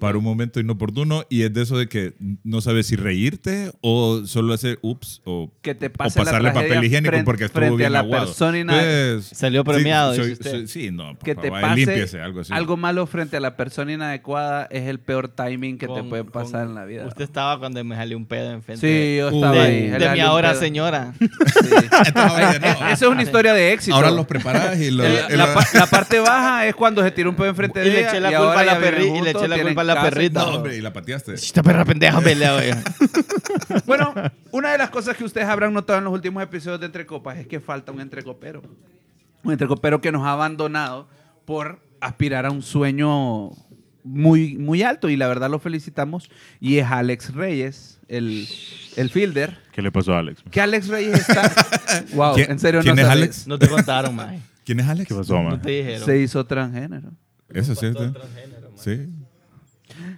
para 0.00 0.16
un 0.16 0.24
momento 0.24 0.58
inoportuno 0.58 1.24
y 1.28 1.42
es 1.42 1.52
de 1.52 1.62
eso 1.62 1.76
de 1.76 1.86
que 1.88 2.14
no 2.44 2.60
sabes 2.62 2.86
si 2.86 2.96
reírte 2.96 3.70
o 3.82 4.22
solo 4.24 4.54
hacer 4.54 4.78
ups 4.80 5.20
o, 5.24 5.52
Que 5.60 5.74
te 5.74 5.86
o 5.88 5.92
pase 5.92 6.18
la 6.20 6.24
pasarle 6.24 6.50
papel 6.52 6.82
higiénico 6.84 7.10
frente- 7.10 7.24
porque 7.24 7.44
estuvo 7.44 7.60
frente 7.60 7.74
a 7.74 7.76
bien 7.88 7.92
la 7.92 7.98
aguado. 8.00 8.24
persona 8.26 8.58
Entonces, 8.58 9.36
Salió 9.36 9.64
premiado, 9.64 10.14
Sí, 10.14 10.20
dice 10.20 10.24
soy- 10.24 10.32
usted. 10.32 10.50
soy- 10.50 10.66
sí, 10.68 10.90
no, 10.90 11.14
por 11.14 11.24
que 11.24 11.34
te 11.34 11.50
pase 11.50 12.20
algo 12.20 12.40
así. 12.40 12.52
malo 12.78 13.06
frente 13.06 13.36
a 13.36 13.40
la 13.40 13.56
persona 13.56 13.92
inadecuada 13.92 14.66
es 14.70 14.88
el 14.88 14.98
peor 15.08 15.26
timing 15.28 15.78
que 15.78 15.88
te 15.88 16.02
puede 16.04 16.22
con- 16.22 16.32
pasar 16.32 16.66
en 16.66 16.74
la 16.74 16.84
vida. 16.84 17.06
Usted 17.06 17.24
estaba 17.24 17.58
cuando 17.58 17.82
me 17.82 17.96
salió 17.96 18.14
un 18.18 18.26
pedo 18.26 18.50
enfrente 18.52 18.86
Sí, 18.86 19.16
yo 19.16 19.30
estaba 19.30 19.54
de, 19.54 19.60
ahí. 19.60 19.88
de 19.88 20.10
mi 20.10 20.20
ahora 20.20 20.54
señora. 20.54 21.14
Sí. 21.18 21.26
Esa 22.90 22.92
es 22.92 23.02
una 23.02 23.22
historia 23.22 23.54
de 23.54 23.72
éxito. 23.72 23.96
Ahora 23.96 24.10
los 24.10 24.26
preparás 24.26 24.78
y 24.78 24.90
los... 24.90 25.06
Eh, 25.06 25.24
la, 25.30 25.46
los- 25.46 25.48
pa- 25.54 25.78
la 25.78 25.86
parte 25.86 26.18
baja 26.20 26.66
es 26.66 26.74
cuando 26.74 27.02
se 27.02 27.10
tira 27.10 27.30
un 27.30 27.36
pedo 27.36 27.46
enfrente 27.46 27.80
de 27.80 27.88
Y 27.88 27.90
le 27.92 27.98
ella 28.00 28.08
eché 28.10 28.20
la 28.20 28.32
y 28.32 28.36
culpa 28.36 28.60
a 28.60 28.64
la 28.64 28.72
ya 28.74 28.78
viven 28.78 28.94
perri- 28.94 29.18
y 29.18 29.22
le 29.22 29.30
eché 29.30 29.48
la 29.48 29.62
culpa 29.62 29.80
a 29.80 29.84
la 29.84 30.02
perrita. 30.02 30.40
No, 30.44 30.48
hombre, 30.56 30.76
y 30.76 30.80
la 30.82 30.92
pateaste. 30.92 31.32
Esta 31.34 31.62
perra 31.62 31.84
pendeja 31.86 32.20
pelea. 32.20 32.82
Bueno, 33.86 34.12
una 34.50 34.72
de 34.72 34.78
las 34.78 34.90
cosas 34.90 35.16
que 35.16 35.24
ustedes 35.24 35.46
habrán 35.48 35.72
notado 35.72 35.98
en 35.98 36.04
los 36.04 36.12
últimos 36.12 36.42
episodios 36.42 36.80
de 36.80 36.86
Entre 36.86 37.06
Copas 37.06 37.38
es 37.38 37.46
que 37.46 37.60
falta 37.60 37.92
un 37.92 38.00
entrecopero. 38.00 38.62
Un 39.42 39.52
entrecopero 39.52 40.00
que 40.02 40.12
nos 40.12 40.26
ha 40.26 40.32
abandonado 40.32 41.08
por 41.46 41.80
aspirar 42.00 42.44
a 42.46 42.50
un 42.50 42.60
sueño 42.62 43.50
muy, 44.08 44.56
muy 44.56 44.82
alto 44.82 45.08
y 45.08 45.16
la 45.16 45.28
verdad 45.28 45.50
lo 45.50 45.58
felicitamos. 45.58 46.30
Y 46.60 46.78
es 46.78 46.86
Alex 46.86 47.34
Reyes, 47.34 48.00
el, 48.08 48.48
el 48.96 49.10
fielder. 49.10 49.58
¿Qué 49.72 49.82
le 49.82 49.92
pasó 49.92 50.14
a 50.14 50.18
Alex? 50.20 50.42
Que 50.50 50.60
Alex 50.60 50.88
Reyes 50.88 51.14
está... 51.28 51.52
wow, 52.14 52.34
¿Quién- 52.34 52.50
en 52.50 52.58
serio 52.58 52.80
quién 52.82 52.96
no 52.96 53.02
es 53.02 53.06
sabía. 53.08 53.22
Alex? 53.24 53.46
No 53.46 53.58
te 53.58 53.68
contaron, 53.68 54.14
mae. 54.16 54.40
¿Quién 54.64 54.80
es 54.80 54.88
Alex? 54.88 55.08
¿Qué 55.08 55.14
pasó, 55.14 55.34
No 55.34 55.50
man? 55.50 55.62
te 55.62 55.70
dijeron. 55.70 56.04
Se 56.04 56.18
hizo 56.18 56.44
transgénero. 56.44 57.10
Eso 57.50 57.72
es 57.72 57.78
cierto. 57.78 58.12
Sí. 58.76 59.08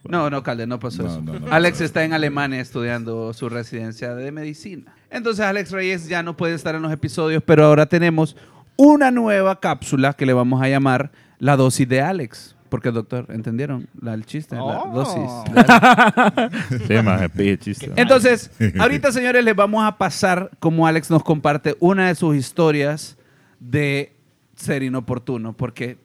No, 0.08 0.28
no, 0.30 0.42
Calde, 0.42 0.66
no 0.66 0.80
pasó 0.80 1.02
No, 1.04 1.08
eso. 1.08 1.22
no, 1.22 1.38
no. 1.38 1.52
Alex 1.52 1.80
está 1.80 2.04
en 2.04 2.12
Alemania 2.12 2.60
estudiando 2.60 3.32
su 3.32 3.48
residencia 3.48 4.14
de 4.14 4.32
medicina. 4.32 4.94
Entonces 5.10 5.44
Alex 5.44 5.70
Reyes 5.70 6.08
ya 6.08 6.22
no 6.22 6.36
puede 6.36 6.54
estar 6.54 6.74
en 6.74 6.82
los 6.82 6.92
episodios, 6.92 7.42
pero 7.46 7.64
ahora 7.64 7.86
tenemos 7.86 8.36
una 8.76 9.10
nueva 9.10 9.60
cápsula 9.60 10.14
que 10.14 10.26
le 10.26 10.32
vamos 10.32 10.60
a 10.62 10.68
llamar 10.68 11.12
la 11.38 11.56
dosis 11.56 11.88
de 11.88 12.00
Alex. 12.00 12.56
Porque, 12.70 12.90
doctor, 12.92 13.26
¿entendieron? 13.30 13.88
La, 14.00 14.14
el 14.14 14.24
chiste, 14.24 14.54
la 14.56 14.62
Oh. 14.62 14.94
dosis. 14.94 15.30
Sí, 17.36 17.58
chiste. 17.58 17.92
Entonces, 17.96 18.50
ahorita, 18.78 19.12
señores, 19.12 19.44
les 19.44 19.54
vamos 19.56 19.84
a 19.84 19.98
pasar 19.98 20.50
como 20.60 20.86
Alex 20.86 21.10
nos 21.10 21.22
comparte 21.22 21.76
una 21.80 22.08
de 22.08 22.14
sus 22.14 22.36
historias 22.36 23.18
de 23.58 24.12
ser 24.54 24.82
inoportuno, 24.82 25.52
porque 25.56 25.98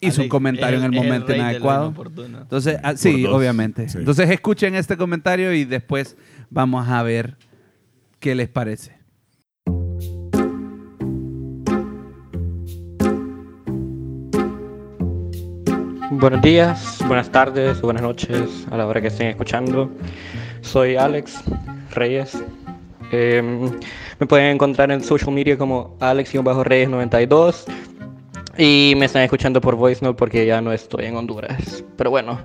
hizo 0.00 0.22
un 0.22 0.28
comentario 0.28 0.78
es 0.78 0.84
en 0.84 0.92
el 0.94 0.98
el- 0.98 1.04
el 1.04 1.06
momento 1.08 1.34
inadecuado. 1.34 1.94
Entonces, 2.40 2.78
ah, 2.82 2.96
sí, 2.96 3.22
dos. 3.22 3.34
obviamente. 3.34 3.88
Sí. 3.88 3.98
Entonces, 3.98 4.30
escuchen 4.30 4.74
este 4.74 4.96
comentario 4.96 5.52
y 5.52 5.64
después 5.64 6.16
vamos 6.50 6.88
a 6.88 7.02
ver 7.02 7.36
qué 8.20 8.34
les 8.34 8.48
parece. 8.48 8.95
Buenos 16.10 16.40
días, 16.40 16.98
buenas 17.08 17.30
tardes, 17.30 17.80
buenas 17.80 18.00
noches 18.00 18.64
a 18.70 18.76
la 18.76 18.86
hora 18.86 19.00
que 19.00 19.08
estén 19.08 19.26
escuchando. 19.26 19.90
Soy 20.60 20.94
Alex 20.94 21.42
Reyes. 21.90 22.44
Em, 23.10 23.72
me 24.20 24.26
pueden 24.28 24.54
encontrar 24.54 24.92
en 24.92 25.02
social 25.02 25.32
media 25.32 25.58
como 25.58 25.96
Alex-Reyes92 25.98 27.64
y 28.56 28.94
me 28.96 29.06
están 29.06 29.22
escuchando 29.22 29.60
por 29.60 29.74
voice 29.74 30.04
note 30.04 30.16
porque 30.16 30.46
ya 30.46 30.60
no 30.60 30.72
estoy 30.72 31.06
en 31.06 31.16
Honduras. 31.16 31.82
Pero 31.96 32.10
bueno, 32.10 32.38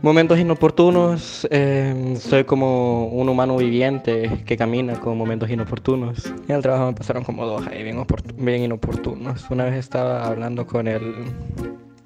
momentos 0.00 0.38
inoportunos. 0.38 1.46
em, 1.50 2.16
soy 2.16 2.44
como 2.44 3.08
un 3.08 3.28
humano 3.28 3.58
viviente 3.58 4.42
que 4.46 4.56
camina 4.56 4.98
con 5.00 5.18
momentos 5.18 5.50
inoportunos. 5.50 6.32
En 6.48 6.56
el 6.56 6.62
trabajo 6.62 6.86
me 6.86 6.94
pasaron 6.94 7.24
como 7.24 7.44
dos 7.44 7.66
ahí 7.66 7.82
bien, 7.82 8.02
bien 8.38 8.62
inoportunos. 8.62 9.50
Una 9.50 9.64
vez 9.66 9.74
estaba 9.74 10.26
hablando 10.26 10.66
con 10.66 10.88
el 10.88 11.14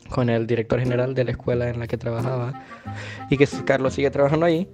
con 0.09 0.31
el 0.31 0.47
director 0.47 0.81
general 0.81 1.15
de 1.15 1.25
la 1.25 1.31
escuela 1.33 1.69
en 1.69 1.79
la 1.79 1.87
que 1.87 1.97
trabajaba 1.97 2.53
y 3.31 3.37
que 3.37 3.47
Carlos 3.65 3.95
sigue 3.95 4.11
trabajando 4.11 4.47
ahí. 4.47 4.69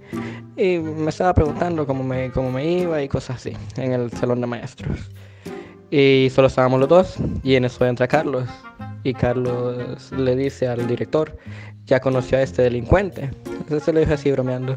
Y 0.57 0.77
me 0.79 1.09
estaba 1.09 1.33
preguntando 1.33 1.85
cómo 1.85 2.03
me, 2.03 2.31
cómo 2.31 2.51
me 2.51 2.65
iba 2.65 3.01
y 3.01 3.07
cosas 3.07 3.37
así 3.37 3.53
en 3.77 3.93
el 3.93 4.11
salón 4.11 4.41
de 4.41 4.47
maestros. 4.47 5.11
Y 5.91 6.29
solo 6.33 6.47
estábamos 6.47 6.79
los 6.79 6.89
dos 6.89 7.15
y 7.43 7.55
en 7.55 7.65
eso 7.65 7.85
entra 7.85 8.07
Carlos. 8.07 8.49
Y 9.03 9.13
Carlos 9.13 10.11
le 10.11 10.35
dice 10.35 10.67
al 10.67 10.87
director 10.87 11.37
ya 11.85 11.99
conoció 11.99 12.39
a 12.39 12.41
este 12.41 12.63
delincuente 12.63 13.29
entonces 13.65 13.85
se 13.85 13.93
lo 13.93 13.99
dijo 13.99 14.13
así 14.13 14.31
bromeando. 14.31 14.75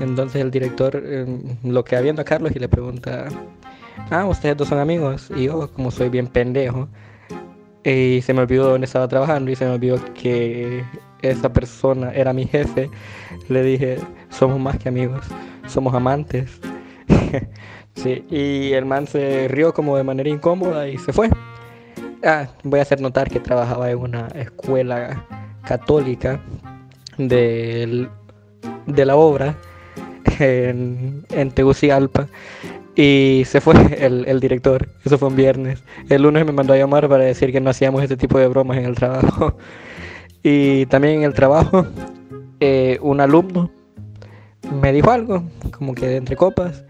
Entonces 0.00 0.40
el 0.40 0.50
director 0.50 1.02
eh, 1.04 1.26
lo 1.62 1.84
queda 1.84 2.00
viendo 2.00 2.22
a 2.22 2.24
Carlos 2.24 2.52
y 2.54 2.58
le 2.58 2.68
pregunta 2.68 3.28
ah 4.10 4.24
ustedes 4.24 4.56
dos 4.56 4.68
son 4.68 4.78
amigos 4.78 5.30
y 5.36 5.44
yo 5.44 5.70
como 5.72 5.90
soy 5.90 6.08
bien 6.08 6.26
pendejo 6.26 6.88
y 7.86 8.20
se 8.22 8.34
me 8.34 8.40
olvidó 8.42 8.68
dónde 8.70 8.84
estaba 8.86 9.06
trabajando 9.08 9.50
y 9.50 9.56
se 9.56 9.64
me 9.64 9.72
olvidó 9.72 9.98
que 10.14 10.84
esa 11.22 11.52
persona 11.52 12.10
era 12.12 12.32
mi 12.32 12.46
jefe. 12.46 12.90
Le 13.48 13.62
dije, 13.62 13.98
somos 14.28 14.58
más 14.58 14.76
que 14.78 14.88
amigos, 14.88 15.24
somos 15.66 15.94
amantes. 15.94 16.60
sí, 17.94 18.24
y 18.28 18.72
el 18.72 18.84
man 18.84 19.06
se 19.06 19.46
rió 19.48 19.72
como 19.72 19.96
de 19.96 20.02
manera 20.02 20.28
incómoda 20.28 20.88
y 20.88 20.98
se 20.98 21.12
fue. 21.12 21.30
Ah, 22.24 22.48
voy 22.64 22.80
a 22.80 22.82
hacer 22.82 23.00
notar 23.00 23.30
que 23.30 23.38
trabajaba 23.40 23.90
en 23.90 23.98
una 23.98 24.26
escuela 24.34 25.24
católica 25.64 26.40
del- 27.18 28.08
de 28.86 29.04
la 29.04 29.16
obra 29.16 29.56
en, 30.40 31.24
en 31.30 31.50
Tegucigalpa. 31.52 32.26
Y 32.96 33.42
se 33.46 33.60
fue 33.60 33.74
el, 34.00 34.24
el 34.26 34.40
director. 34.40 34.88
Eso 35.04 35.18
fue 35.18 35.28
un 35.28 35.36
viernes. 35.36 35.82
El 36.08 36.22
lunes 36.22 36.44
me 36.44 36.52
mandó 36.52 36.72
a 36.72 36.76
llamar 36.76 37.08
para 37.08 37.24
decir 37.24 37.52
que 37.52 37.60
no 37.60 37.70
hacíamos 37.70 38.02
este 38.02 38.16
tipo 38.16 38.38
de 38.38 38.48
bromas 38.48 38.78
en 38.78 38.86
el 38.86 38.94
trabajo. 38.94 39.56
Y 40.48 40.86
también 40.86 41.16
en 41.16 41.22
el 41.24 41.34
trabajo, 41.34 41.86
eh, 42.60 42.98
un 43.02 43.20
alumno 43.20 43.68
me 44.80 44.92
dijo 44.92 45.10
algo, 45.10 45.42
como 45.72 45.94
que 45.94 46.06
de 46.06 46.16
entre 46.16 46.36
copas. 46.36 46.84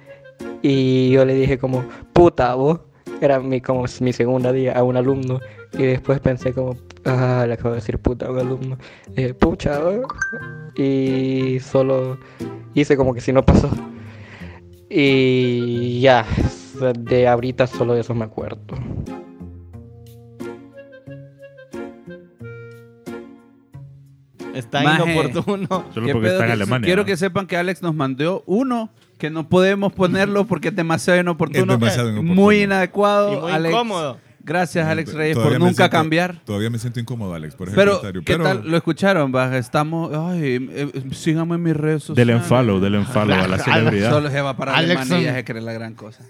Y 0.62 1.10
yo 1.10 1.24
le 1.24 1.34
dije 1.34 1.58
como, 1.58 1.84
puta 2.12 2.54
vos. 2.54 2.80
Era 3.20 3.40
mi, 3.40 3.62
como 3.62 3.84
mi 4.00 4.12
segunda 4.12 4.52
día 4.52 4.72
a 4.72 4.82
un 4.82 4.96
alumno. 4.96 5.40
Y 5.72 5.84
después 5.84 6.20
pensé 6.20 6.52
como, 6.52 6.76
ah, 7.04 7.44
le 7.46 7.54
acabo 7.54 7.70
de 7.70 7.76
decir 7.76 7.98
puta 7.98 8.26
a 8.26 8.30
un 8.30 8.38
alumno. 8.40 8.78
Dije, 9.14 9.34
pucha, 9.34 9.78
vos". 9.78 10.04
Y 10.74 11.58
solo 11.60 12.18
hice 12.74 12.96
como 12.96 13.14
que 13.14 13.20
si 13.20 13.32
no 13.32 13.44
pasó. 13.44 13.70
Y 14.88 16.00
ya, 16.00 16.24
de 16.98 17.26
ahorita 17.28 17.66
solo 17.66 17.94
de 17.94 18.00
eso 18.00 18.14
me 18.14 18.24
acuerdo. 18.24 18.76
Está 24.54 24.82
Maje. 24.82 25.12
inoportuno. 25.12 25.84
Solo 25.92 26.06
¿Qué 26.06 26.12
porque 26.12 26.28
está 26.28 26.46
en 26.46 26.52
Alemania. 26.52 26.86
Quiero 26.86 27.02
¿no? 27.02 27.06
que 27.06 27.16
sepan 27.16 27.46
que 27.46 27.56
Alex 27.56 27.82
nos 27.82 27.94
mandó 27.94 28.42
uno 28.46 28.90
que 29.18 29.28
no 29.30 29.48
podemos 29.48 29.92
ponerlo 29.92 30.46
porque 30.46 30.68
es 30.68 30.76
demasiado 30.76 31.20
inoportuno. 31.20 31.74
Es 31.74 31.78
demasiado 31.80 32.08
inoportuno. 32.10 32.34
Muy 32.42 32.62
inadecuado. 32.62 33.32
Y 33.32 33.36
muy 33.36 33.52
Alex. 33.52 33.74
incómodo. 33.74 34.18
Gracias, 34.46 34.86
Alex 34.86 35.12
Reyes, 35.12 35.34
Todavía 35.34 35.58
por 35.58 35.66
nunca 35.66 35.74
siento- 35.74 35.90
cambiar. 35.90 36.40
Todavía 36.44 36.70
me 36.70 36.78
siento 36.78 37.00
incómodo, 37.00 37.34
Alex, 37.34 37.56
por 37.56 37.66
ese 37.66 37.74
Pero, 37.74 37.96
comentario. 37.98 38.22
¿qué 38.22 38.32
pero 38.32 38.44
tal? 38.44 38.70
¿Lo 38.70 38.76
escucharon? 38.76 39.32
va? 39.34 39.58
Estamos. 39.58 40.12
Ay, 40.14 40.68
eh, 40.70 40.88
síganme 41.10 41.56
en 41.56 41.62
mis 41.64 41.76
redes 41.76 42.04
sociales. 42.04 42.42
Follow, 42.44 42.78
denle 42.78 42.98
un 43.00 43.06
follow 43.06 43.36
a 43.36 43.48
la 43.48 43.58
celebridad. 43.64 44.10
Solo 44.10 44.30
se 44.30 44.40
va 44.40 44.56
para 44.56 44.76
Alex 44.76 45.00
Alemania 45.00 45.34
se 45.34 45.44
cree 45.44 45.60
la 45.60 45.72
gran 45.72 45.94
cosa. 45.94 46.24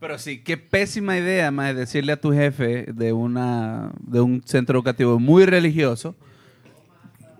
Pero 0.00 0.18
sí, 0.18 0.42
qué 0.42 0.58
pésima 0.58 1.16
idea, 1.16 1.50
más 1.50 1.74
decirle 1.74 2.12
a 2.12 2.20
tu 2.20 2.30
jefe 2.30 2.92
de 2.92 3.14
una 3.14 3.90
de 4.00 4.20
un 4.20 4.42
centro 4.44 4.76
educativo 4.78 5.18
muy 5.18 5.46
religioso 5.46 6.14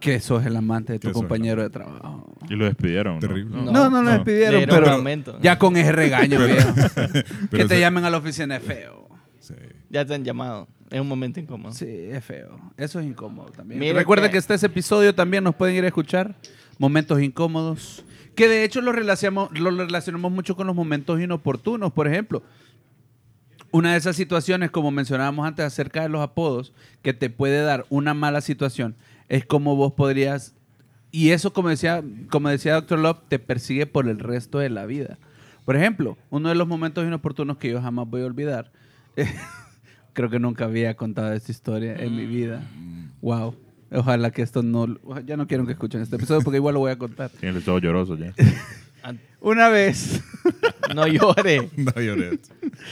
que 0.00 0.18
sos 0.20 0.46
el 0.46 0.56
amante 0.56 0.94
de 0.94 0.98
tu 0.98 1.12
compañero 1.12 1.60
de 1.62 1.68
trabajo. 1.68 2.34
Y 2.48 2.54
lo 2.54 2.64
despidieron. 2.64 3.16
¿no? 3.16 3.20
Terrible. 3.20 3.54
No, 3.54 3.70
no, 3.70 3.90
lo 3.90 4.02
no. 4.02 4.10
despidieron, 4.12 4.64
pero 4.66 5.38
ya 5.42 5.58
con 5.58 5.76
ese 5.76 5.92
regaño, 5.92 6.38
viejo. 6.42 6.72
que 7.50 7.64
te 7.66 7.78
llamen 7.80 8.04
a 8.06 8.08
la 8.10 8.16
oficina 8.16 8.56
es 8.56 8.62
feo. 8.62 9.08
Sí. 9.40 9.52
Ya 9.94 10.04
te 10.04 10.12
han 10.12 10.24
llamado. 10.24 10.66
Es 10.90 11.00
un 11.00 11.06
momento 11.06 11.38
incómodo. 11.38 11.72
Sí, 11.72 11.86
es 11.86 12.24
feo. 12.24 12.58
Eso 12.76 12.98
es 12.98 13.06
incómodo 13.06 13.50
también. 13.52 13.78
Mire 13.78 13.92
Recuerda 13.92 14.26
que... 14.26 14.32
que- 14.32 14.38
este 14.38 14.54
episodio 14.66 15.14
también 15.14 15.44
nos 15.44 15.54
pueden 15.54 15.76
ir 15.76 15.84
a 15.84 15.86
escuchar. 15.86 16.34
Momentos 16.78 17.22
incómodos. 17.22 18.04
Que 18.34 18.48
de 18.48 18.64
hecho 18.64 18.80
lo 18.80 18.90
relacionamos, 18.90 19.56
lo 19.56 19.70
relacionamos 19.70 20.32
mucho 20.32 20.56
con 20.56 20.66
los 20.66 20.74
momentos 20.74 21.20
inoportunos. 21.20 21.92
Por 21.92 22.08
ejemplo, 22.08 22.42
una 23.70 23.92
de 23.92 23.98
esas 23.98 24.16
situaciones, 24.16 24.72
como 24.72 24.90
mencionábamos 24.90 25.46
antes 25.46 25.64
acerca 25.64 26.02
de 26.02 26.08
los 26.08 26.22
apodos, 26.22 26.72
que 27.02 27.14
te 27.14 27.30
puede 27.30 27.62
dar 27.62 27.86
una 27.88 28.14
mala 28.14 28.40
situación, 28.40 28.96
es 29.28 29.46
como 29.46 29.76
vos 29.76 29.92
podrías. 29.92 30.56
Y 31.12 31.30
eso, 31.30 31.52
como 31.52 31.68
decía, 31.68 32.02
como 32.30 32.48
decía 32.48 32.74
Dr. 32.74 32.98
Love, 32.98 33.18
te 33.28 33.38
persigue 33.38 33.86
por 33.86 34.08
el 34.08 34.18
resto 34.18 34.58
de 34.58 34.70
la 34.70 34.86
vida. 34.86 35.18
Por 35.64 35.76
ejemplo, 35.76 36.18
uno 36.30 36.48
de 36.48 36.56
los 36.56 36.66
momentos 36.66 37.06
inoportunos 37.06 37.58
que 37.58 37.70
yo 37.70 37.80
jamás 37.80 38.08
voy 38.08 38.22
a 38.22 38.26
olvidar. 38.26 38.72
creo 40.14 40.30
que 40.30 40.38
nunca 40.38 40.64
había 40.64 40.94
contado 40.96 41.32
esta 41.34 41.52
historia 41.52 41.94
en 41.96 42.16
mi 42.16 42.24
vida. 42.26 42.62
Wow. 43.20 43.54
Ojalá 43.92 44.30
que 44.30 44.40
esto 44.42 44.62
no. 44.62 44.86
Ya 45.26 45.36
no 45.36 45.46
quiero 45.46 45.66
que 45.66 45.72
escuchen 45.72 46.00
este 46.00 46.16
episodio 46.16 46.40
porque 46.42 46.56
igual 46.56 46.74
lo 46.74 46.80
voy 46.80 46.90
a 46.92 46.98
contar. 46.98 47.30
Tiene 47.30 47.58
el 47.58 47.64
todo 47.64 47.78
lloroso 47.78 48.16
ya. 48.16 48.32
Una 49.40 49.68
vez. 49.68 50.22
No 50.94 51.06
llore. 51.06 51.68
No 51.76 51.92
lloré. 52.00 52.38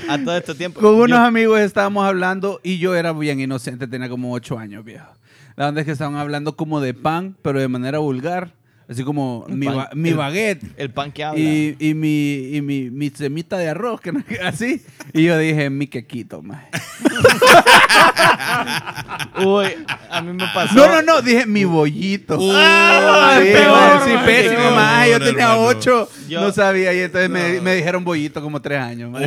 A 0.09 0.19
todo 0.19 0.37
este 0.37 0.55
tiempo. 0.55 0.81
Con 0.81 0.95
unos 0.97 1.09
yo- 1.09 1.17
amigos 1.25 1.61
estábamos 1.61 2.05
hablando 2.05 2.61
y 2.63 2.79
yo 2.79 2.95
era 2.95 3.13
bien 3.15 3.41
inocente, 3.41 3.87
tenía 3.87 4.09
como 4.11 4.33
ocho 4.33 4.59
años, 4.59 4.85
viejo. 4.85 5.11
La 5.57 5.69
onda 5.69 5.81
es 5.81 5.87
que 5.87 5.93
estaban 5.93 6.17
hablando 6.17 6.57
como 6.57 6.81
de 6.81 6.95
pan, 6.95 7.37
pero 7.43 7.61
de 7.61 7.69
manera 7.69 7.99
vulgar. 7.99 8.53
Así 8.93 9.05
como 9.05 9.45
mi, 9.49 9.67
pan. 9.67 9.77
ba- 9.77 9.91
mi 9.95 10.09
El- 10.11 10.17
baguette 10.17 10.63
El 10.77 10.91
pan 10.91 11.13
que 11.13 11.25
habla. 11.25 11.41
y, 11.41 11.77
y 11.79 11.95
mi, 11.95 12.57
y 12.57 12.63
mi, 12.63 12.91
mi 12.91 13.11
semita 13.11 13.57
de 13.59 13.69
arroz, 13.69 14.01
que 14.01 14.13
no- 14.13 14.25
así. 14.45 14.83
Y 15.13 15.25
yo 15.25 15.39
dije, 15.39 15.71
mi 15.71 15.87
quequito, 15.87 16.43
más. 16.43 16.63
Uy, 19.45 19.67
a 20.11 20.21
mí 20.21 20.33
me 20.33 20.45
pasó. 20.55 20.75
No, 20.75 20.87
no, 20.89 21.03
no, 21.03 21.23
dije 21.23 21.47
mi 21.47 21.65
bollito. 21.65 22.39
Ah, 22.41 23.39
Sí, 23.43 23.53
peor, 23.53 24.25
pésimo, 24.25 24.71
ma. 24.73 25.07
Yo 25.09 25.19
tenía 25.19 25.43
hermano. 25.53 25.63
ocho, 25.63 26.09
Yo- 26.29 26.41
no 26.41 26.53
sabía. 26.53 26.93
Y 26.93 27.01
entonces 27.01 27.31
me, 27.31 27.61
me 27.61 27.75
dijeron 27.75 28.05
bollito 28.05 28.43
como 28.43 28.61
tres 28.61 28.79
años, 28.81 29.11
ma. 29.11 29.21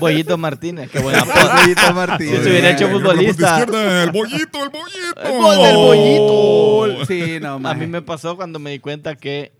Bollito 0.00 0.38
Martínez, 0.38 0.90
qué 0.90 1.00
buena 1.00 1.20
apodo. 1.22 1.50
Bollito 1.62 1.94
Martínez. 1.94 2.36
Si 2.38 2.44
se 2.44 2.50
hubiera 2.50 2.70
hecho 2.70 2.88
futbolista. 2.88 3.58
El 3.62 4.10
bollito, 4.12 4.64
el 4.64 4.70
bollito. 4.70 5.66
El 5.66 5.76
bollito. 5.76 7.04
Sí, 7.06 7.38
no. 7.40 7.60
A 7.68 7.74
mí 7.74 7.86
me 7.86 8.02
pasó 8.02 8.36
cuando 8.36 8.58
me 8.58 8.70
di 8.70 8.78
cuenta 8.78 9.07
que 9.16 9.52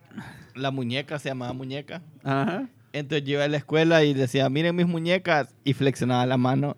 la 0.54 0.70
muñeca 0.70 1.18
se 1.18 1.28
llamaba 1.28 1.52
muñeca. 1.52 2.02
Ajá. 2.24 2.68
Entonces 2.92 3.26
yo 3.26 3.34
iba 3.34 3.44
a 3.44 3.48
la 3.48 3.56
escuela 3.58 4.02
y 4.04 4.14
decía, 4.14 4.48
miren 4.48 4.74
mis 4.74 4.86
muñecas. 4.86 5.54
Y 5.64 5.74
flexionaba 5.74 6.24
la 6.26 6.36
mano. 6.36 6.76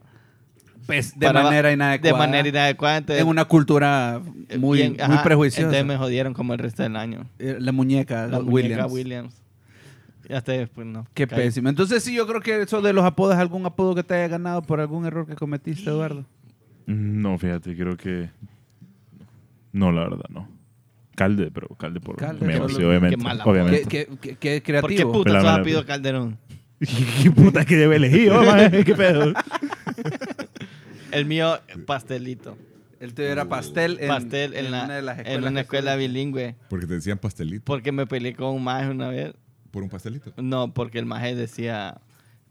Pues, 0.87 1.17
de 1.19 1.27
para- 1.27 1.45
manera 1.45 1.73
inadecuada. 1.73 2.13
De 2.15 2.19
manera 2.19 2.49
inadecuada. 2.49 2.97
Entonces, 2.99 3.23
En 3.23 3.29
una 3.29 3.45
cultura 3.45 4.21
muy, 4.59 4.79
bien, 4.79 4.93
muy 4.93 5.01
ajá, 5.01 5.23
prejuiciosa. 5.23 5.63
Entonces 5.69 5.87
me 5.87 5.97
jodieron 5.97 6.35
como 6.35 6.53
el 6.53 6.59
resto 6.59 6.83
del 6.83 6.97
año. 6.97 7.27
Eh, 7.39 7.57
La 7.61 7.71
muñeca, 7.73 8.27
La 8.27 8.39
Williams. 8.41 8.81
muñeca 8.81 8.87
Williams. 8.87 9.43
Y 10.29 10.33
hasta 10.33 10.53
después 10.53 10.87
no. 10.87 11.07
Qué 11.15 11.27
caí. 11.27 11.39
pésimo. 11.45 11.69
Entonces 11.69 12.03
sí, 12.03 12.15
yo 12.15 12.27
creo 12.27 12.41
que 12.41 12.63
eso 12.63 12.81
de 12.83 12.93
los 12.93 13.05
apodos, 13.05 13.37
algún 13.37 13.65
apodo 13.67 13.95
que 13.95 14.03
te 14.03 14.15
haya 14.15 14.29
ganado 14.29 14.63
por 14.63 14.81
algún 14.81 15.05
error 15.07 15.27
que 15.27 15.35
cometiste, 15.37 15.91
Eduardo. 15.91 16.25
No, 16.87 17.39
fíjate, 17.39 17.77
creo 17.77 17.97
que. 17.97 18.31
No, 19.73 19.93
la 19.93 20.03
verdad, 20.03 20.25
no. 20.31 20.49
Calde, 21.15 21.51
pero 21.53 21.69
Calde 21.77 22.01
por 22.01 22.17
Calde, 22.17 22.47
sí, 22.69 22.83
obviamente. 22.83 23.17
qué 23.17 23.23
mala 23.23 23.45
obviamente. 23.45 23.85
¿Qué, 23.89 24.09
qué, 24.21 24.37
qué- 24.37 24.63
qué 24.63 24.81
¿Por 24.81 24.91
qué 24.91 24.97
creativo? 24.97 25.13
puta 25.13 25.33
la- 25.43 25.55
Apido 25.57 25.85
Calderón? 25.85 26.39
¿Qué 27.23 27.31
puta 27.31 27.65
que 27.67 27.77
debe 27.77 27.97
elegir, 27.97 28.31
oh? 28.33 28.43
¿Qué 28.85 28.95
pedo? 28.97 29.35
El 31.13 31.27
mío, 31.27 31.59
pastelito. 31.87 32.57
El 33.01 33.15
tuyo 33.15 33.29
era 33.29 33.47
pastel 33.49 33.99
en, 34.01 34.09
Pastel 34.09 34.55
en, 34.55 34.71
la, 34.71 34.85
una 34.85 34.97
de 34.97 35.03
las 35.03 35.19
en 35.27 35.45
una 35.45 35.63
escuela 35.63 35.97
bilingüe. 35.97 36.55
Porque 36.69 36.87
te 36.87 36.95
decían 36.95 37.19
pastelito. 37.19 37.65
Porque 37.65 37.93
me 37.93 38.07
peleé 38.07 38.35
con 38.35 38.55
un 38.55 38.63
maje 38.63 38.91
una 38.91 39.09
vez. 39.09 39.33
Por 39.71 39.83
un 39.83 39.89
pastelito. 39.89 40.33
No, 40.37 40.73
porque 40.75 40.99
el 40.99 41.07
maje 41.07 41.35
decía... 41.35 42.01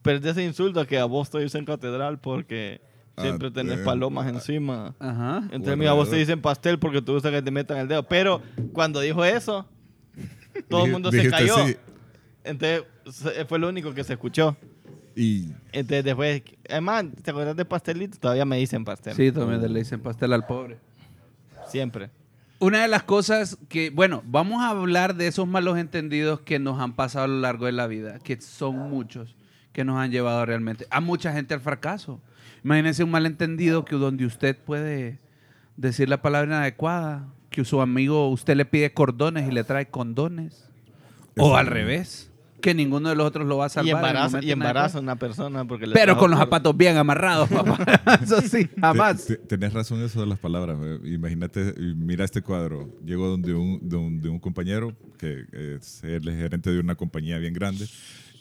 Pero 0.01 0.17
es 0.17 0.23
de 0.23 0.31
ese 0.31 0.43
insulto 0.43 0.87
que 0.87 0.97
a 0.97 1.05
vos 1.05 1.29
te 1.29 1.39
dicen 1.39 1.65
catedral 1.65 2.19
porque 2.19 2.81
siempre 3.21 3.51
tenés 3.51 3.77
damn. 3.77 3.85
palomas 3.85 4.27
encima. 4.27 4.95
Ajá. 4.99 5.43
Entonces, 5.51 5.77
mira, 5.77 5.91
a 5.91 5.93
vos 5.93 6.05
te 6.09 6.11
¿verdad? 6.11 6.27
dicen 6.27 6.41
pastel 6.41 6.79
porque 6.79 7.01
tú 7.01 7.13
gusta 7.13 7.31
que 7.31 7.41
te 7.41 7.51
metan 7.51 7.77
el 7.77 7.87
dedo. 7.87 8.03
Pero 8.03 8.41
cuando 8.73 8.99
dijo 9.01 9.23
eso, 9.25 9.67
todo 10.69 10.85
el 10.85 10.91
mundo 10.91 11.11
se 11.11 11.29
cayó. 11.29 11.67
sí. 11.67 11.75
Entonces, 12.43 12.83
fue 13.47 13.59
lo 13.59 13.69
único 13.69 13.93
que 13.93 14.03
se 14.03 14.13
escuchó. 14.13 14.55
Y 15.15 15.51
Entonces, 15.71 16.05
después, 16.05 16.41
además, 16.69 17.05
¿te 17.21 17.31
acuerdas 17.31 17.55
de 17.55 17.65
pastelito? 17.65 18.17
Todavía 18.19 18.45
me 18.45 18.57
dicen 18.57 18.85
pastel. 18.85 19.13
Sí, 19.15 19.31
también 19.31 19.61
le 19.73 19.79
dicen 19.79 19.99
pastel 19.99 20.31
al 20.33 20.45
pobre. 20.45 20.77
Siempre. 21.67 22.09
Una 22.59 22.81
de 22.81 22.87
las 22.87 23.03
cosas 23.03 23.57
que, 23.69 23.89
bueno, 23.89 24.21
vamos 24.25 24.61
a 24.63 24.69
hablar 24.69 25.15
de 25.15 25.27
esos 25.27 25.47
malos 25.47 25.77
entendidos 25.77 26.41
que 26.41 26.59
nos 26.59 26.79
han 26.79 26.93
pasado 26.93 27.25
a 27.25 27.27
lo 27.27 27.39
largo 27.39 27.65
de 27.65 27.71
la 27.71 27.87
vida, 27.87 28.19
que 28.19 28.39
son 28.41 28.77
muchos, 28.89 29.35
que 29.71 29.83
nos 29.85 29.97
han 29.97 30.11
llevado 30.11 30.45
realmente 30.45 30.85
a 30.89 30.99
mucha 30.99 31.31
gente 31.31 31.53
al 31.53 31.61
fracaso. 31.61 32.21
Imagínense 32.63 33.03
un 33.03 33.11
malentendido 33.11 33.85
que 33.85 33.95
donde 33.95 34.25
usted 34.25 34.57
puede 34.57 35.19
decir 35.77 36.09
la 36.09 36.21
palabra 36.21 36.47
inadecuada, 36.47 37.27
que 37.49 37.63
su 37.65 37.81
amigo, 37.81 38.29
usted 38.29 38.55
le 38.55 38.65
pide 38.65 38.93
cordones 38.93 39.47
y 39.47 39.51
le 39.51 39.63
trae 39.63 39.87
condones. 39.87 40.65
O 41.37 41.55
al 41.55 41.67
revés, 41.67 42.29
que 42.61 42.73
ninguno 42.73 43.07
de 43.07 43.15
los 43.15 43.25
otros 43.25 43.47
lo 43.47 43.55
va 43.57 43.67
a 43.67 43.69
salvar. 43.69 43.87
Y 43.87 43.91
embaraza, 43.91 44.39
y 44.43 44.51
embaraza 44.51 44.97
a 44.97 45.01
una 45.01 45.15
persona 45.15 45.63
porque 45.63 45.87
le 45.87 45.93
Pero 45.93 46.17
con 46.17 46.29
los 46.29 46.37
por- 46.37 46.47
zapatos 46.47 46.75
bien 46.75 46.97
amarrados, 46.97 47.47
papá. 47.49 47.77
Eso 48.21 48.41
sí, 48.41 48.67
jamás. 48.79 49.25
Te- 49.25 49.37
te- 49.37 49.47
tenés 49.47 49.71
razón 49.71 50.01
eso 50.03 50.19
de 50.19 50.27
las 50.27 50.37
palabras. 50.37 50.77
Imagínate, 51.05 51.73
mira 51.95 52.25
este 52.25 52.41
cuadro. 52.41 52.89
Llego 53.05 53.27
donde 53.29 53.53
un, 53.53 53.79
de 53.87 53.95
un, 53.95 54.21
de 54.21 54.27
un 54.27 54.39
compañero 54.39 54.93
que 55.17 55.45
es 55.77 56.03
el 56.03 56.23
gerente 56.23 56.69
de 56.71 56.79
una 56.81 56.95
compañía 56.95 57.37
bien 57.39 57.53
grande 57.53 57.87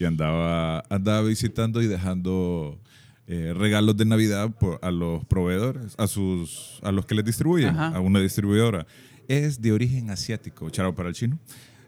y 0.00 0.04
andaba, 0.04 0.80
andaba 0.90 1.22
visitando 1.22 1.80
y 1.82 1.86
dejando 1.86 2.80
eh, 3.28 3.52
regalos 3.56 3.96
de 3.96 4.04
Navidad 4.06 4.50
por- 4.58 4.78
a 4.82 4.90
los 4.90 5.24
proveedores, 5.26 5.94
a, 5.98 6.06
sus, 6.06 6.80
a 6.82 6.90
los 6.92 7.04
que 7.06 7.14
les 7.14 7.24
distribuyen, 7.24 7.68
Ajá. 7.70 7.88
a 7.96 8.00
una 8.00 8.20
distribuidora. 8.20 8.86
Es 9.28 9.60
de 9.60 9.72
origen 9.72 10.10
asiático, 10.10 10.70
charo 10.70 10.94
para 10.94 11.10
el 11.10 11.14
chino. 11.14 11.38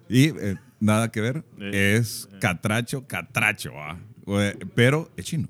Y 0.08 0.24
eh, 0.38 0.56
nada 0.80 1.10
que 1.10 1.20
ver, 1.20 1.44
Eh, 1.58 1.96
es 1.98 2.28
catracho, 2.40 3.06
catracho, 3.06 3.72
ah. 3.76 3.98
Eh, 4.26 4.54
pero 4.74 5.10
es 5.16 5.24
chino. 5.24 5.48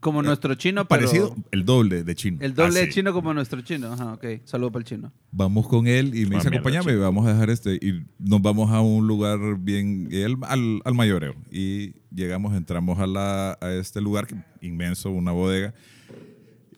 Como 0.00 0.22
nuestro 0.22 0.54
chino, 0.54 0.86
pero 0.88 1.02
Parecido, 1.06 1.36
el 1.50 1.64
doble 1.66 2.04
de 2.04 2.14
chino. 2.14 2.38
El 2.40 2.54
doble 2.54 2.74
de 2.78 2.82
Así. 2.84 2.92
chino 2.94 3.12
como 3.12 3.34
nuestro 3.34 3.60
chino. 3.60 3.92
Ajá, 3.92 4.14
ok. 4.14 4.24
Saludo 4.44 4.72
para 4.72 4.80
el 4.80 4.86
chino. 4.86 5.12
Vamos 5.30 5.68
con 5.68 5.86
él 5.86 6.14
y 6.14 6.24
me 6.24 6.36
Ah, 6.36 6.38
dice, 6.38 6.48
acompáñame, 6.48 6.96
vamos 6.96 7.26
a 7.26 7.32
dejar 7.34 7.50
este. 7.50 7.74
Y 7.74 8.02
nos 8.18 8.40
vamos 8.40 8.70
a 8.70 8.80
un 8.80 9.06
lugar 9.06 9.38
bien, 9.58 10.08
él- 10.10 10.36
al, 10.42 10.80
al 10.86 10.94
mayoreo. 10.94 11.34
Y 11.50 11.94
llegamos, 12.14 12.56
entramos 12.56 12.98
a, 12.98 13.06
la, 13.06 13.58
a 13.60 13.72
este 13.74 14.00
lugar 14.00 14.26
inmenso, 14.62 15.10
una 15.10 15.32
bodega. 15.32 15.74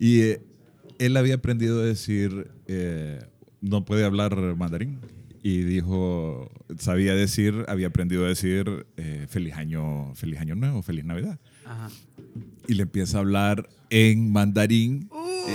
Y 0.01 0.21
eh, 0.23 0.43
él 0.99 1.17
había 1.17 1.37
aprendido 1.37 1.81
a 1.81 1.85
decir, 1.85 2.51
eh, 2.67 3.21
no 3.61 3.85
puede 3.85 4.05
hablar 4.05 4.35
mandarín. 4.57 4.99
Y 5.45 5.59
dijo, 5.63 6.51
sabía 6.79 7.15
decir, 7.15 7.65
había 7.69 7.89
aprendido 7.89 8.25
a 8.25 8.29
decir 8.29 8.87
eh, 8.97 9.27
feliz 9.29 9.55
año, 9.55 10.13
feliz 10.17 10.41
año 10.41 10.55
nuevo, 10.57 10.83
feliz 10.83 11.05
Navidad 11.05 11.39
Ajá. 11.73 11.89
y 12.69 12.75
le 12.75 12.83
empieza 12.83 13.17
a 13.17 13.21
hablar 13.21 13.69
en 13.91 14.31
mandarín 14.33 15.09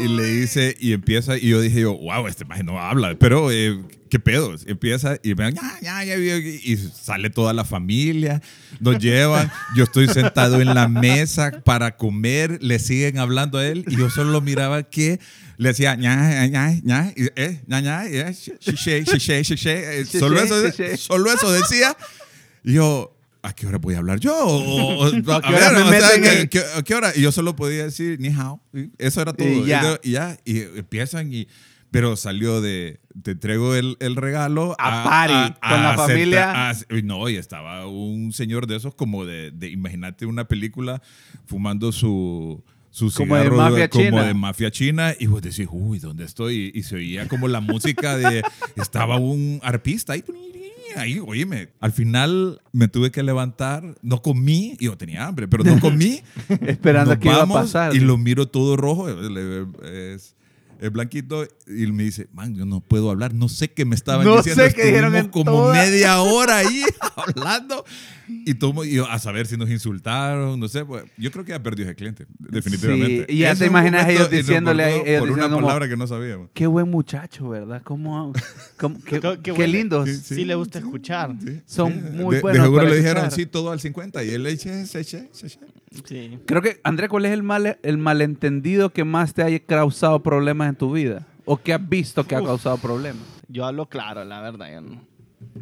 y 0.03 0.07
le 0.07 0.23
dice 0.25 0.75
y 0.79 0.93
empieza 0.93 1.37
y 1.37 1.49
yo 1.49 1.61
dije 1.61 1.81
yo 1.81 1.97
wow 1.97 2.27
este 2.27 2.45
maje 2.45 2.63
no 2.63 2.79
habla 2.79 3.15
pero 3.19 3.51
eh, 3.51 3.79
qué 4.09 4.19
pedo 4.19 4.53
empieza 4.65 5.17
y 5.23 5.33
me 5.35 5.53
ya, 5.53 5.79
ya, 5.81 6.03
ya, 6.03 6.15
y 6.15 6.77
sale 6.77 7.29
toda 7.29 7.53
la 7.53 7.65
familia 7.65 8.41
nos 8.79 8.99
llevan 9.03 9.51
yo 9.75 9.83
estoy 9.83 10.07
sentado 10.07 10.59
en 10.59 10.73
la 10.73 10.87
mesa 10.87 11.61
para 11.63 11.97
comer 11.97 12.59
le 12.61 12.79
siguen 12.79 13.19
hablando 13.19 13.57
a 13.59 13.67
él 13.67 13.85
y 13.87 13.95
yo 13.95 14.09
solo 14.09 14.31
lo 14.31 14.41
miraba 14.41 14.83
que 14.83 15.19
le 15.57 15.69
decía 15.69 15.95
ña, 15.95 16.47
ña, 16.47 16.79
ña, 16.83 17.13
eh, 17.15 17.61
ña, 17.65 17.81
ña, 17.81 18.03
solo, 20.05 20.39
eso, 20.39 20.97
solo 20.97 21.33
eso 21.33 21.51
decía. 21.51 21.97
Y 22.63 22.73
yo, 22.73 23.16
¿a 23.47 23.53
qué 23.53 23.65
hora 23.67 23.77
voy 23.77 23.95
a 23.95 23.99
hablar 23.99 24.19
yo? 24.19 24.35
O- 24.35 24.99
o- 24.99 25.05
a 25.33 25.41
qué 25.41 25.53
hora 25.55 25.71
me 25.71 25.81
o 25.81 25.89
sea, 25.89 25.91
meten 25.91 26.21
¿qué- 26.23 26.41
en- 26.41 26.47
qué- 26.49 26.63
¿a 26.75 26.83
qué 26.83 26.95
hora? 26.95 27.11
Y 27.15 27.21
yo 27.21 27.31
solo 27.31 27.55
podía 27.55 27.83
decir 27.85 28.19
ni 28.19 28.29
hao. 28.29 28.61
Eso 28.97 29.21
era 29.21 29.33
todo. 29.33 29.47
Y 29.47 29.65
ya. 29.65 29.83
de- 29.83 29.99
y 30.03 30.11
ya. 30.11 30.37
Y 30.45 30.59
empiezan 30.61 31.33
y... 31.33 31.47
Pero 31.89 32.17
salió 32.17 32.59
de, 32.59 32.99
te 33.23 33.31
entrego 33.31 33.73
el, 33.73 33.95
el 34.01 34.17
regalo 34.17 34.75
A 34.77 35.05
party, 35.05 35.53
con 35.61 35.71
la 35.83 35.93
acepta- 35.93 36.07
familia. 36.07 36.69
a- 36.69 36.75
y 36.97 37.01
no, 37.01 37.29
y 37.29 37.37
estaba 37.37 37.87
un 37.87 38.33
señor 38.33 38.67
de 38.67 38.75
esos 38.75 38.93
como 38.93 39.23
de, 39.25 39.51
de 39.51 39.69
imagínate 39.69 40.25
una 40.25 40.49
película 40.49 41.01
fumando 41.45 41.93
su, 41.93 42.61
su 42.89 43.09
Como 43.13 43.35
de 43.37 43.43
cigarro 43.43 43.55
mafia 43.57 43.87
como 43.89 44.03
china. 44.03 44.23
de 44.25 44.33
mafia 44.33 44.69
china 44.69 45.13
y 45.17 45.27
vos 45.27 45.41
decís, 45.41 45.65
uy, 45.71 45.99
¿dónde 45.99 46.25
estoy? 46.25 46.71
Y, 46.75 46.79
y 46.79 46.83
se 46.83 46.97
oía 46.97 47.25
como 47.29 47.47
la 47.47 47.61
música 47.61 48.17
de, 48.17 48.43
estaba 48.75 49.15
un 49.15 49.61
arpista 49.63 50.11
ahí. 50.11 50.25
Ahí, 50.95 51.19
oíme, 51.19 51.69
al 51.79 51.91
final 51.91 52.61
me 52.71 52.87
tuve 52.87 53.11
que 53.11 53.23
levantar, 53.23 53.95
no 54.01 54.21
comí, 54.21 54.75
y 54.79 54.85
yo 54.85 54.97
tenía 54.97 55.27
hambre, 55.27 55.47
pero 55.47 55.63
no 55.63 55.79
comí. 55.79 56.21
Esperando 56.61 57.11
Nos 57.11 57.19
que 57.19 57.27
iba 57.27 57.43
a 57.43 57.47
pasar. 57.47 57.95
Y 57.95 57.99
lo 57.99 58.17
miro 58.17 58.47
todo 58.47 58.77
rojo, 58.77 59.09
es, 59.09 60.36
es 60.79 60.91
blanquito, 60.91 61.47
y 61.67 61.87
me 61.91 62.03
dice, 62.03 62.27
man, 62.33 62.55
yo 62.55 62.65
no 62.65 62.79
puedo 62.81 63.09
hablar, 63.09 63.33
no 63.33 63.49
sé 63.49 63.69
qué 63.71 63.85
me 63.85 63.95
estaban 63.95 64.25
No 64.25 64.37
diciendo. 64.37 64.63
sé 64.63 64.73
qué 64.73 64.85
dijeron 64.85 65.15
en 65.15 65.29
como 65.29 65.51
toda- 65.51 65.73
media 65.73 66.21
hora 66.21 66.57
ahí 66.59 66.83
hablando, 67.15 67.83
y, 68.27 68.53
todo, 68.55 68.83
y 68.83 68.91
yo, 68.95 69.09
a 69.09 69.19
saber 69.19 69.47
si 69.47 69.55
nos 69.57 69.69
insultaron, 69.69 70.59
no 70.59 70.67
sé, 70.67 70.83
pues, 70.85 71.05
yo 71.17 71.31
creo 71.31 71.45
que 71.45 71.51
ya 71.51 71.63
perdió 71.63 71.85
ese 71.85 71.95
cliente, 71.95 72.27
definitivamente. 72.39 73.25
Sí, 73.29 73.35
y 73.35 73.39
ya 73.39 73.51
Ese 73.51 73.61
te 73.63 73.67
imaginas 73.67 74.01
momento 74.03 74.21
ellos 74.23 74.31
diciéndole 74.31 74.83
a 74.83 74.89
ellos 74.95 75.19
por 75.21 75.31
una 75.31 75.49
como- 75.49 75.61
palabra 75.61 75.87
que 75.87 75.95
no 75.97 76.07
sabíamos. 76.07 76.49
Qué 76.53 76.67
buen 76.67 76.89
muchacho, 76.89 77.47
¿verdad? 77.49 77.81
¿Cómo, 77.83 78.33
cómo- 78.77 78.99
qué, 79.03 79.19
Qué- 79.41 79.53
qué 79.53 79.67
lindos. 79.67 80.09
Sí, 80.09 80.35
Sí, 80.35 80.45
le 80.45 80.55
gusta 80.55 80.79
escuchar. 80.79 81.35
Sí, 81.43 81.61
Son 81.65 81.93
sí. 81.93 81.99
muy 82.13 82.35
de, 82.35 82.41
buenos 82.41 82.59
De 82.61 82.65
seguro 82.65 82.81
para 82.83 82.89
le 82.89 82.97
dijeron, 82.97 83.23
escuchar. 83.25 83.39
sí, 83.39 83.45
todo 83.45 83.71
al 83.71 83.79
50, 83.79 84.23
y 84.23 84.29
él 84.31 84.43
le 84.43 84.51
dice, 84.51 84.85
sí, 84.85 85.57
sí. 86.05 86.39
Creo 86.45 86.61
que, 86.61 86.79
André, 86.83 87.07
¿cuál 87.09 87.25
es 87.25 87.31
el, 87.31 87.43
mal, 87.43 87.77
el 87.81 87.97
malentendido 87.97 88.91
que 88.91 89.03
más 89.03 89.33
te 89.33 89.43
haya 89.43 89.59
causado 89.59 90.21
problemas 90.23 90.69
en 90.69 90.75
tu 90.75 90.91
vida? 90.91 91.25
¿O 91.45 91.57
que 91.57 91.73
has 91.73 91.89
visto 91.89 92.25
que 92.25 92.35
ha 92.35 92.41
Uf. 92.41 92.47
causado 92.47 92.77
problemas? 92.77 93.23
Yo 93.47 93.65
hablo 93.65 93.87
claro, 93.87 94.23
la 94.25 94.41
verdad. 94.41 94.71
Yo, 94.73 94.81
no- 94.81 95.01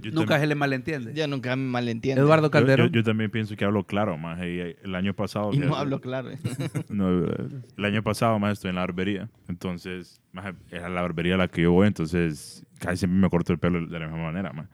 Yo 0.02 0.12
Nunca 0.12 0.40
se 0.40 0.48
le 0.48 0.56
malentiende. 0.56 1.14
yo 1.14 1.28
nunca 1.28 1.56
me 1.56 1.64
malentiendo. 1.70 2.22
Eduardo 2.24 2.48
yo- 2.48 2.52
Calderón. 2.52 2.88
Yo, 2.88 2.94
yo 2.94 3.04
también 3.04 3.30
pienso 3.30 3.56
que 3.56 3.66
hablo 3.66 3.84
claro, 3.84 4.18
más. 4.18 4.40
el 4.42 4.96
año 4.96 5.14
pasado. 5.14 5.52
Y 5.54 5.58
no 5.60 5.76
hablo 5.76 6.00
claro. 6.02 6.30
No, 6.90 7.26
eh, 7.26 7.36
el 7.78 7.86
año 7.86 8.02
pasado, 8.02 8.40
más 8.40 8.54
estoy 8.54 8.70
en 8.70 8.76
la 8.76 8.82
barbería. 8.82 9.30
Entonces, 9.50 10.22
más 10.32 10.54
es 10.72 10.82
a 10.82 10.90
la 10.90 11.02
barbería 11.02 11.36
a 11.36 11.38
la 11.38 11.48
que 11.50 11.64
yo 11.64 11.72
voy, 11.74 11.88
entonces 11.88 12.66
casi 12.80 12.98
siempre 12.98 13.20
me 13.20 13.30
corto 13.30 13.52
el 13.54 13.60
pelo 13.60 13.86
de 13.86 14.00
la 14.00 14.08
misma 14.08 14.24
manera, 14.24 14.54
más. 14.54 14.68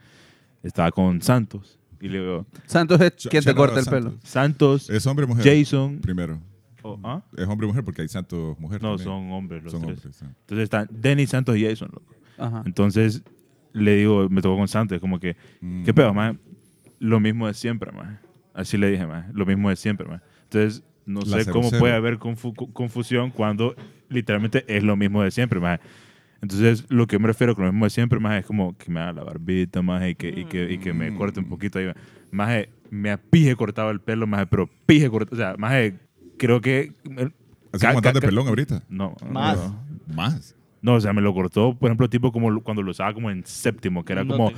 Estaba 0.64 0.92
con 0.92 1.22
Santos 1.22 1.80
y 2.02 2.10
le 2.10 2.20
digo, 2.20 2.46
Santos 2.66 3.00
es 3.02 3.16
Ch- 3.16 3.30
quien 3.30 3.44
te 3.44 3.54
corta 3.56 3.80
el 3.80 3.86
pelo. 3.86 4.10
Santos. 4.24 4.30
Santos, 4.30 4.90
¿Es 4.90 5.06
hombre 5.08 5.26
o 5.26 5.28
mujer? 5.30 5.46
Jason. 5.60 6.00
Primero. 6.00 6.40
oh, 6.82 7.00
¿ah? 7.04 7.22
Es 7.38 7.48
hombre 7.48 7.66
o 7.66 7.70
mujer 7.70 7.84
porque 7.84 8.02
hay 8.02 8.08
santos 8.08 8.60
mujer. 8.60 8.82
No, 8.82 8.98
también. 8.98 9.06
son 9.06 9.32
hombres 9.32 9.64
los 9.64 9.72
Son 9.72 9.82
tres. 9.84 9.98
hombres. 9.98 10.16
sí. 10.16 10.26
Entonces 10.26 10.64
están 10.64 10.88
Denny, 10.92 11.28
Santos 11.28 11.56
y 11.58 11.64
Jason, 11.66 11.90
loco. 11.94 12.14
Ajá. 12.38 12.64
Entonces 12.66 13.22
le 13.74 13.96
digo, 13.96 14.28
me 14.30 14.42
tocó 14.42 14.58
con 14.58 14.68
Santos, 14.68 15.00
como 15.00 15.20
que, 15.20 15.38
Mm. 15.62 15.84
¿qué 15.84 15.94
pedo, 15.94 16.14
más? 16.14 16.36
Lo 17.00 17.20
mismo 17.20 17.48
de 17.48 17.54
siempre, 17.54 17.92
más. 17.92 18.20
Así 18.54 18.78
le 18.78 18.90
dije, 18.92 19.06
más. 19.06 19.34
Lo 19.34 19.46
mismo 19.46 19.70
de 19.70 19.76
siempre, 19.76 20.08
más. 20.08 20.22
Entonces, 20.44 20.84
no 21.06 21.22
La 21.22 21.42
sé 21.44 21.52
cómo 21.52 21.70
puede 21.72 21.94
haber 21.94 22.20
confu- 22.20 22.54
co- 22.56 22.72
confusión 22.74 23.32
cuando 23.32 23.76
literalmente 24.10 24.66
es 24.68 24.84
lo 24.84 24.96
mismo 24.98 25.24
de 25.24 25.32
siempre, 25.32 25.60
más. 25.60 25.80
Entonces, 26.42 26.86
lo 26.90 27.06
que 27.08 27.20
me 27.20 27.28
refiero 27.28 27.56
con 27.56 27.66
lo 27.66 27.72
mismo 27.72 27.86
de 27.86 27.92
siempre, 27.92 28.20
más 28.20 28.40
es 28.40 28.46
como 28.46 28.76
que 28.78 28.92
me 28.92 29.00
haga 29.00 29.14
la 29.14 29.24
barbita, 29.24 29.82
más, 29.82 30.08
y 30.08 30.16
que, 30.16 30.30
y 30.30 30.46
que, 30.46 30.72
y 30.72 30.78
que 30.80 30.94
me 30.94 31.14
corte 31.14 31.40
un 31.40 31.48
poquito 31.48 31.80
ahí. 31.80 31.92
Más, 32.32 32.66
me 32.90 33.18
pije 33.18 33.56
cortado 33.56 33.92
el 33.92 34.02
pelo, 34.02 34.26
más, 34.26 34.48
pero 34.50 34.70
pije 34.86 35.10
cortado, 35.10 35.36
o 35.36 35.38
sea, 35.38 35.56
más, 35.58 35.74
creo 36.38 36.60
que... 36.62 36.94
¿Así 37.72 37.86
como 37.88 38.02
de 38.02 38.22
pelón 38.22 38.48
ahorita? 38.48 38.84
No. 38.90 39.16
Más. 39.30 39.58
no. 39.58 39.84
Más. 40.14 40.56
No, 40.82 40.96
o 40.96 41.00
sea, 41.00 41.14
me 41.14 41.22
lo 41.22 41.32
cortó, 41.32 41.76
por 41.76 41.90
ejemplo, 41.90 42.10
tipo 42.10 42.32
como 42.32 42.60
cuando 42.64 42.82
lo 42.82 42.90
usaba 42.90 43.14
como 43.14 43.30
en 43.30 43.46
séptimo, 43.46 44.04
que 44.04 44.14
era 44.14 44.24
no 44.24 44.36
como 44.36 44.52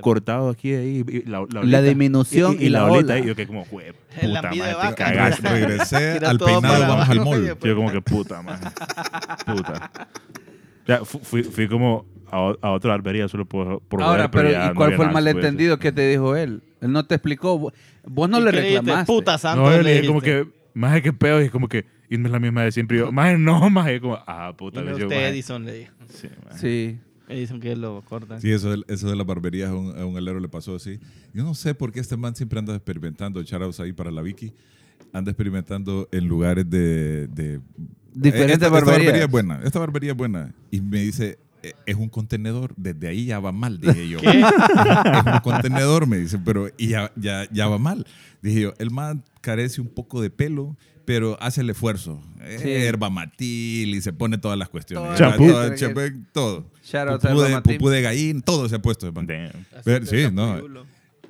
cortado 0.00 0.48
aquí, 0.48 0.72
ahí, 0.72 1.04
y 1.08 1.28
la, 1.28 1.44
la, 1.50 1.64
La 1.64 1.82
disminución 1.82 2.56
y 2.60 2.68
la 2.68 2.84
olita, 2.84 3.14
ola. 3.14 3.18
y 3.18 3.26
yo 3.26 3.34
que 3.34 3.48
como, 3.48 3.66
El 4.20 4.28
puta 4.28 4.42
madre, 4.54 4.88
te 4.88 4.94
cagaste. 4.94 5.48
Regresé 5.48 6.18
al 6.24 6.38
peinado, 6.38 6.86
vamos 6.86 7.08
al 7.08 7.16
y 7.16 7.20
mall. 7.20 7.58
Yo 7.60 7.74
como 7.74 7.90
que 7.90 8.00
puta, 8.00 8.42
man. 8.42 8.60
Puta. 9.44 9.90
Ya, 10.86 11.04
fu- 11.04 11.18
fui, 11.20 11.42
fui 11.42 11.68
como 11.68 12.06
a, 12.30 12.54
a 12.60 12.70
otra 12.72 12.90
barbería 12.90 13.28
solo 13.28 13.44
por, 13.44 13.80
por 13.82 14.02
Ahora, 14.02 14.30
pero 14.30 14.50
ya 14.50 14.66
¿y 14.66 14.68
no 14.68 14.74
cuál 14.74 14.86
había 14.88 14.96
fue 14.96 15.06
el 15.06 15.12
malentendido 15.12 15.78
que 15.78 15.92
te 15.92 16.08
dijo 16.08 16.36
él? 16.36 16.62
Él 16.80 16.92
no 16.92 17.04
te 17.06 17.14
explicó. 17.16 17.58
Vos- 18.04 18.28
no 18.30 18.38
¿Y 18.38 18.42
le 18.44 18.50
dijiste? 18.52 18.78
reclamaste. 18.78 19.12
Puta 19.12 19.38
santo. 19.38 19.62
No, 19.62 19.76
yo 19.76 19.82
le 19.82 19.94
dije 19.94 20.06
como 20.06 20.20
que, 20.20 20.46
más 20.74 21.00
que 21.02 21.12
pedo, 21.12 21.42
y 21.42 21.48
como 21.48 21.68
que, 21.68 21.86
y 22.08 22.18
no 22.18 22.26
es 22.26 22.32
la 22.32 22.38
misma 22.38 22.62
de 22.62 22.72
siempre. 22.72 22.98
Y 22.98 23.00
yo, 23.00 23.10
más 23.12 23.38
no, 23.38 23.68
más 23.70 23.88
como, 24.00 24.18
ah, 24.26 24.54
puta. 24.56 24.80
Y 24.80 24.84
no 24.84 24.90
yo, 24.90 25.06
usted 25.06 25.16
maje. 25.16 25.28
Edison 25.28 25.64
le 25.64 25.72
dijo. 25.72 25.92
Sí, 26.08 26.28
maje. 26.44 26.58
Sí. 26.58 26.98
Edison 27.28 27.58
que 27.58 27.74
lo 27.74 28.02
corta. 28.02 28.40
Sí, 28.40 28.52
eso 28.52 28.70
de, 28.70 28.84
eso 28.86 29.10
de 29.10 29.16
las 29.16 29.26
barberías 29.26 29.70
a 29.70 29.74
un, 29.74 29.98
a 29.98 30.06
un 30.06 30.16
alero 30.16 30.38
le 30.38 30.48
pasó 30.48 30.76
así. 30.76 31.00
Yo 31.34 31.42
no 31.42 31.54
sé 31.54 31.74
por 31.74 31.90
qué 31.90 31.98
este 31.98 32.16
man 32.16 32.36
siempre 32.36 32.60
anda 32.60 32.72
experimentando, 32.76 33.42
shoutouts 33.42 33.80
ahí 33.80 33.92
para 33.92 34.12
la 34.12 34.22
Vicky, 34.22 34.52
anda 35.12 35.32
experimentando 35.32 36.08
en 36.12 36.28
lugares 36.28 36.70
de... 36.70 37.26
de 37.26 37.60
Diferentes 38.22 38.54
esta, 38.54 38.66
Esta 38.66 38.70
barberías. 38.70 39.04
barbería 39.04 39.24
es 39.24 39.30
buena, 39.30 39.60
esta 39.64 39.78
barbería 39.78 40.10
es 40.12 40.16
buena. 40.16 40.54
Y 40.70 40.80
me 40.80 41.00
dice, 41.00 41.38
"Eh, 41.62 41.72
es 41.86 41.96
un 41.96 42.08
contenedor, 42.08 42.72
desde 42.76 43.08
ahí 43.08 43.26
ya 43.26 43.38
va 43.40 43.52
mal, 43.52 43.78
dije 43.80 44.08
yo. 44.08 44.18
¿Qué? 44.20 44.30
es 44.40 45.26
un 45.34 45.38
contenedor, 45.42 46.06
me 46.06 46.18
dice, 46.18 46.38
pero 46.44 46.68
y 46.78 46.88
ya, 46.88 47.12
ya, 47.16 47.46
ya 47.52 47.68
va 47.68 47.78
mal. 47.78 48.06
Dije 48.42 48.60
yo, 48.62 48.74
el 48.78 48.90
man 48.90 49.22
carece 49.40 49.80
un 49.80 49.88
poco 49.88 50.20
de 50.22 50.30
pelo, 50.30 50.76
pero 51.04 51.36
hace 51.40 51.60
el 51.60 51.70
esfuerzo. 51.70 52.20
Eh, 52.40 52.58
Sí. 52.62 52.68
Herbamatil 52.70 53.94
y 53.94 54.00
se 54.00 54.12
pone 54.12 54.38
todas 54.38 54.58
las 54.58 54.68
cuestiones. 54.68 55.18
Champú. 55.18 55.46
Todo, 55.48 55.74
champú, 55.76 56.00
todo. 56.32 56.70
Pupú 57.18 57.40
de, 57.42 57.60
pupú 57.62 57.88
de 57.90 58.02
gallín, 58.02 58.42
todo 58.42 58.68
se 58.68 58.76
ha 58.76 58.82
puesto. 58.82 59.12
Ver, 59.84 60.06
sí, 60.06 60.24
no. 60.32 60.60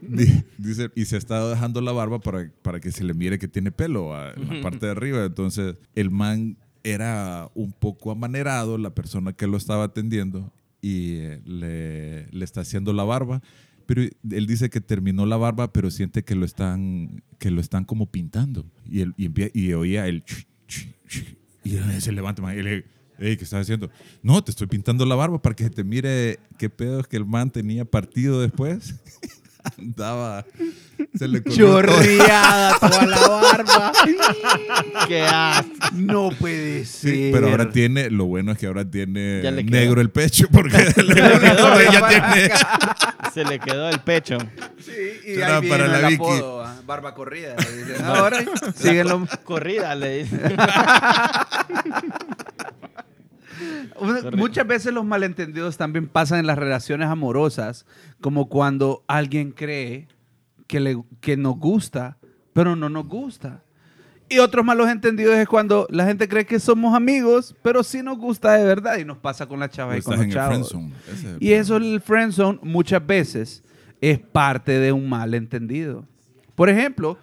Di- 0.01 0.45
Dice, 0.59 0.91
y 0.95 1.07
se 1.07 1.17
está 1.17 1.49
dejando 1.49 1.81
la 1.81 1.91
barba 1.93 2.19
para, 2.21 2.51
para 2.63 2.81
que 2.81 2.93
se 2.93 3.03
le 3.03 3.15
mire 3.15 3.39
que 3.39 3.49
tiene 3.49 3.73
pelo 3.73 4.13
en 4.35 4.57
la 4.57 4.63
parte 4.63 4.87
de 4.87 4.93
arriba. 4.93 5.25
Entonces, 5.25 5.77
el 5.95 6.11
man 6.11 6.57
era 6.93 7.51
un 7.55 7.73
poco 7.73 8.11
amanerado, 8.11 8.79
la 8.79 8.95
persona 8.95 9.33
que 9.33 9.47
lo 9.47 9.57
estaba 9.57 9.85
atendiendo, 9.85 10.53
y 10.81 11.17
eh, 11.17 11.41
le, 11.45 12.27
le 12.31 12.45
está 12.45 12.61
haciendo 12.61 12.93
la 12.93 13.05
barba. 13.05 13.43
Pero 13.87 14.03
él 14.03 14.47
dice 14.47 14.69
que 14.69 14.81
terminó 14.81 15.27
la 15.27 15.37
barba, 15.37 15.73
pero 15.73 15.91
siente 15.91 16.25
que 16.25 16.35
lo 16.35 16.45
están, 16.45 17.23
que 17.39 17.51
lo 17.51 17.61
están 17.61 17.85
como 17.85 18.07
pintando. 18.07 18.67
Y, 18.85 19.01
él, 19.01 19.15
y, 19.17 19.31
y 19.59 19.73
oía 19.75 20.09
el... 20.09 20.25
ch, 20.25 20.47
ch, 20.67 20.89
ch, 21.09 21.37
y 21.63 21.77
él 21.77 22.03
se 22.03 22.13
levanta, 22.13 22.43
man, 22.43 22.59
y 22.59 22.63
le 22.63 22.85
Ey, 23.19 23.37
¿qué 23.37 23.45
estás 23.45 23.63
haciendo? 23.63 23.91
No, 24.23 24.43
te 24.45 24.51
estoy 24.51 24.67
pintando 24.67 25.07
la 25.07 25.15
barba 25.15 25.41
para 25.41 25.57
que 25.57 25.71
te 25.71 25.85
mire 25.85 26.39
qué 26.59 26.69
pedo 26.69 27.01
es 27.01 27.07
que 27.07 27.17
el 27.17 27.25
man 27.25 27.51
tenía 27.51 27.85
partido 27.85 28.41
después. 28.41 28.97
Andaba. 29.79 30.45
Se 31.19 31.29
le. 31.29 31.43
Chorreada 31.45 32.79
toda 32.79 33.07
la 33.07 33.29
barba. 33.29 33.93
Qué 35.09 35.23
asco. 35.23 35.71
No 35.95 36.31
puede 36.31 36.85
ser. 36.85 37.11
Sí, 37.15 37.31
pero 37.33 37.49
ahora 37.49 37.71
tiene, 37.71 38.11
lo 38.11 38.27
bueno 38.27 38.53
es 38.53 38.59
que 38.59 38.67
ahora 38.67 38.85
tiene 38.85 39.43
negro 39.65 40.01
el 40.01 40.11
pecho 40.11 40.47
porque 40.51 40.77
le 41.03 41.15
quedó, 41.15 41.91
ya 41.93 42.09
tiene. 42.09 42.51
Se 43.35 43.45
le 43.45 43.59
quedó 43.59 43.89
el 43.91 44.01
pecho. 44.01 44.39
Sí, 44.85 44.93
y 45.27 45.41
ahí 45.43 45.61
viene 45.61 45.69
para 45.69 45.87
la 45.89 45.99
el 46.01 46.07
Vicky. 46.07 46.15
apodo, 46.25 46.65
ah, 46.65 46.77
barba 46.87 47.15
corrida. 47.15 47.55
le 47.57 47.85
dicen. 47.85 48.05
Ahora 48.05 48.45
siguen 48.77 49.09
los- 49.09 49.29
Corrida, 49.45 49.95
le 49.95 50.19
dice. 50.25 50.41
Muchas 54.37 54.67
veces 54.67 54.93
los 54.93 55.05
malentendidos 55.05 55.77
también 55.77 56.07
pasan 56.07 56.41
en 56.41 56.47
las 56.47 56.59
relaciones 56.59 57.09
amorosas, 57.09 57.87
como 58.21 58.49
cuando 58.49 59.05
alguien 59.07 59.53
cree 59.53 60.09
que, 60.67 60.81
le, 60.81 61.03
que 61.21 61.37
nos 61.37 61.59
gusta, 61.59 62.19
pero 62.53 62.77
no 62.77 62.89
nos 62.89 63.07
gusta. 63.07 63.63
Y 64.29 64.39
otros 64.39 64.65
malos 64.65 64.89
entendidos 64.89 65.37
es 65.37 65.47
cuando 65.47 65.87
la 65.89 66.05
gente 66.05 66.29
cree 66.29 66.47
que 66.47 66.59
somos 66.59 66.95
amigos, 66.95 67.55
pero 67.63 67.85
sí 67.85 68.03
nos 68.03 68.19
gusta 68.19 68.55
de 68.55 68.65
verdad 68.65 68.99
y 68.99 69.05
nos 69.05 69.19
pasa 69.19 69.47
con 69.47 69.61
la 69.61 69.69
chava 69.69 69.97
y 69.97 70.03
con 70.03 70.17
los 70.17 70.29
chavos. 70.29 70.69
friendzone. 70.69 70.95
Es 71.13 71.25
Y 71.39 71.53
eso, 71.53 71.77
el 71.77 72.01
friend 72.01 72.33
zone, 72.33 72.59
muchas 72.63 73.07
veces 73.07 73.63
es 74.01 74.19
parte 74.19 74.81
de 74.81 74.91
un 74.91 75.09
malentendido. 75.09 76.05
Por 76.57 76.69
ejemplo, 76.69 77.19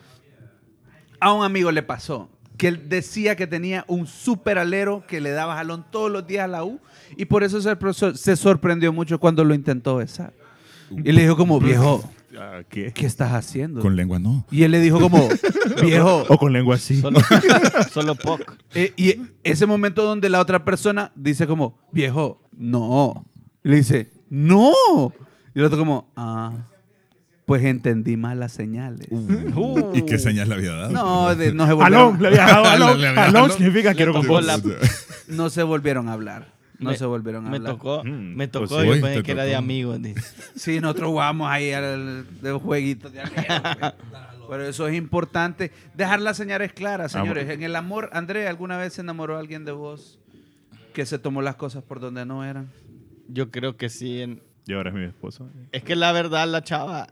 a 1.19 1.33
un 1.33 1.43
amigo 1.43 1.71
le 1.71 1.83
pasó 1.83 2.29
que 2.63 2.69
él 2.69 2.87
decía 2.87 3.35
que 3.35 3.45
tenía 3.45 3.83
un 3.89 4.07
super 4.07 4.57
alero 4.57 5.03
que 5.05 5.19
le 5.19 5.31
daba 5.31 5.57
jalón 5.57 5.83
todos 5.91 6.09
los 6.09 6.25
días 6.25 6.45
a 6.45 6.47
la 6.47 6.63
U 6.63 6.79
y 7.17 7.25
por 7.25 7.43
eso 7.43 7.59
se, 7.59 7.75
se 8.15 8.35
sorprendió 8.37 8.93
mucho 8.93 9.19
cuando 9.19 9.43
lo 9.43 9.53
intentó 9.53 9.97
besar. 9.97 10.31
Y 10.89 11.11
le 11.11 11.23
dijo 11.23 11.35
como, 11.35 11.59
viejo, 11.59 12.09
¿Qué? 12.69 12.93
¿qué 12.93 13.05
estás 13.05 13.33
haciendo? 13.33 13.81
Con 13.81 13.97
lengua 13.97 14.17
no. 14.17 14.45
Y 14.49 14.63
él 14.63 14.71
le 14.71 14.79
dijo 14.79 15.01
como, 15.01 15.27
viejo, 15.83 16.23
O 16.29 16.37
con 16.37 16.53
lengua 16.53 16.75
así. 16.75 17.01
Solo, 17.01 17.19
solo 17.91 18.15
poc. 18.15 18.55
Eh, 18.75 18.93
y 18.95 19.15
ese 19.43 19.65
momento 19.65 20.05
donde 20.05 20.29
la 20.29 20.39
otra 20.39 20.63
persona 20.63 21.11
dice 21.15 21.45
como, 21.45 21.77
viejo, 21.91 22.41
no. 22.57 23.25
Y 23.61 23.71
le 23.71 23.75
dice, 23.75 24.09
no. 24.29 24.71
Y 25.53 25.59
el 25.59 25.65
otro 25.65 25.77
como, 25.77 26.13
ah, 26.15 26.53
pues 27.45 27.63
entendí 27.65 28.15
mal 28.17 28.39
las 28.39 28.51
señales. 28.53 29.07
¿Y 29.93 30.01
qué 30.03 30.17
señal 30.19 30.49
le 30.49 30.55
había 30.55 30.71
dado? 30.73 30.91
No, 30.91 31.35
de- 31.35 31.53
no 31.53 31.65
se 31.65 31.71
Alón, 31.83 32.17
volvieron, 32.17 32.21
le 32.21 32.27
había 32.41 32.45
dado 32.53 32.65
alón. 32.65 33.01
Le 33.01 33.07
había- 33.09 33.23
Alón 33.25 33.35
alón. 33.43 33.51
significa 33.57 33.93
quiero 33.93 34.13
con 34.13 34.27
vos. 34.27 34.45
la- 34.45 34.59
no 35.27 35.49
se 35.49 35.63
volvieron 35.63 36.07
a 36.09 36.13
hablar. 36.13 36.53
No 36.79 36.89
Me- 36.91 36.97
se 36.97 37.05
volvieron 37.05 37.45
a 37.45 37.49
Me 37.49 37.57
hablar. 37.57 37.73
tocó, 37.73 38.03
Mm, 38.03 38.35
me 38.35 38.47
pues 38.47 38.51
tocó, 38.69 38.81
sí. 38.81 38.87
yo 38.87 38.93
pensé 39.01 39.23
que 39.23 39.31
era 39.31 39.43
de 39.45 39.55
amigos. 39.55 39.99
Sí, 40.55 40.79
nosotros 40.81 41.09
jugamos 41.09 41.49
ahí 41.49 41.71
al 41.71 42.25
de 42.41 42.51
jueguitos 42.53 43.13
de 43.13 43.21
amigos, 43.21 43.45
pues. 43.79 43.93
Pero 44.49 44.63
eso 44.65 44.87
es 44.87 44.95
importante. 44.95 45.71
Dejar 45.95 46.19
las 46.19 46.35
señales 46.35 46.73
claras, 46.73 47.13
señores. 47.13 47.49
En 47.49 47.63
el 47.63 47.75
amor, 47.75 48.09
André, 48.11 48.47
¿alguna 48.47 48.77
vez 48.77 48.93
se 48.93 49.01
enamoró 49.01 49.37
alguien 49.37 49.63
de 49.65 49.71
vos 49.71 50.19
que 50.93 51.05
se 51.05 51.17
tomó 51.19 51.41
las 51.41 51.55
cosas 51.55 51.83
por 51.83 51.99
donde 52.01 52.25
no 52.25 52.43
eran? 52.43 52.69
Yo 53.29 53.49
creo 53.51 53.77
que 53.77 53.87
sí. 53.89 54.21
en- 54.21 54.41
Y 54.67 54.73
ahora 54.73 54.89
es 54.89 54.95
mi 54.95 55.05
esposa. 55.05 55.45
Es 55.71 55.83
que 55.83 55.95
la 55.95 56.11
verdad, 56.11 56.47
la 56.49 56.61
chava, 56.63 57.07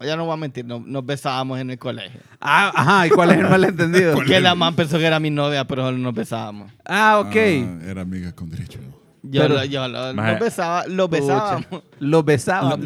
ya 0.00 0.16
no 0.16 0.24
voy 0.24 0.34
a 0.34 0.36
mentir, 0.36 0.64
no- 0.64 0.82
nos 0.84 1.04
besábamos 1.04 1.58
en 1.58 1.70
el 1.70 1.78
colegio. 1.78 2.20
Ah, 2.40 2.72
ajá, 2.74 3.06
¿y 3.06 3.10
cuál 3.10 3.30
es 3.30 3.38
el 3.38 3.44
malentendido? 3.50 4.14
Porque 4.14 4.40
la 4.40 4.54
man 4.54 4.74
pensó 4.74 4.98
que 4.98 5.04
era 5.06 5.18
mi 5.20 5.30
novia, 5.30 5.64
pero 5.66 5.90
nos 5.92 6.14
besábamos. 6.14 6.70
Ah, 6.84 7.18
ok. 7.20 7.36
Ah, 7.36 7.78
era 7.88 8.02
amiga 8.02 8.32
con 8.32 8.50
derecho. 8.50 8.78
Yo, 9.22 9.42
Pero- 9.42 9.54
lo- 9.56 9.64
yo 9.64 9.88
lo- 9.88 10.14
Maje. 10.14 10.32
los 10.32 10.40
besaba, 10.40 10.86
los 10.86 11.10
besábamos. 11.10 11.66
Lo 11.98 12.22
besaba. 12.22 12.76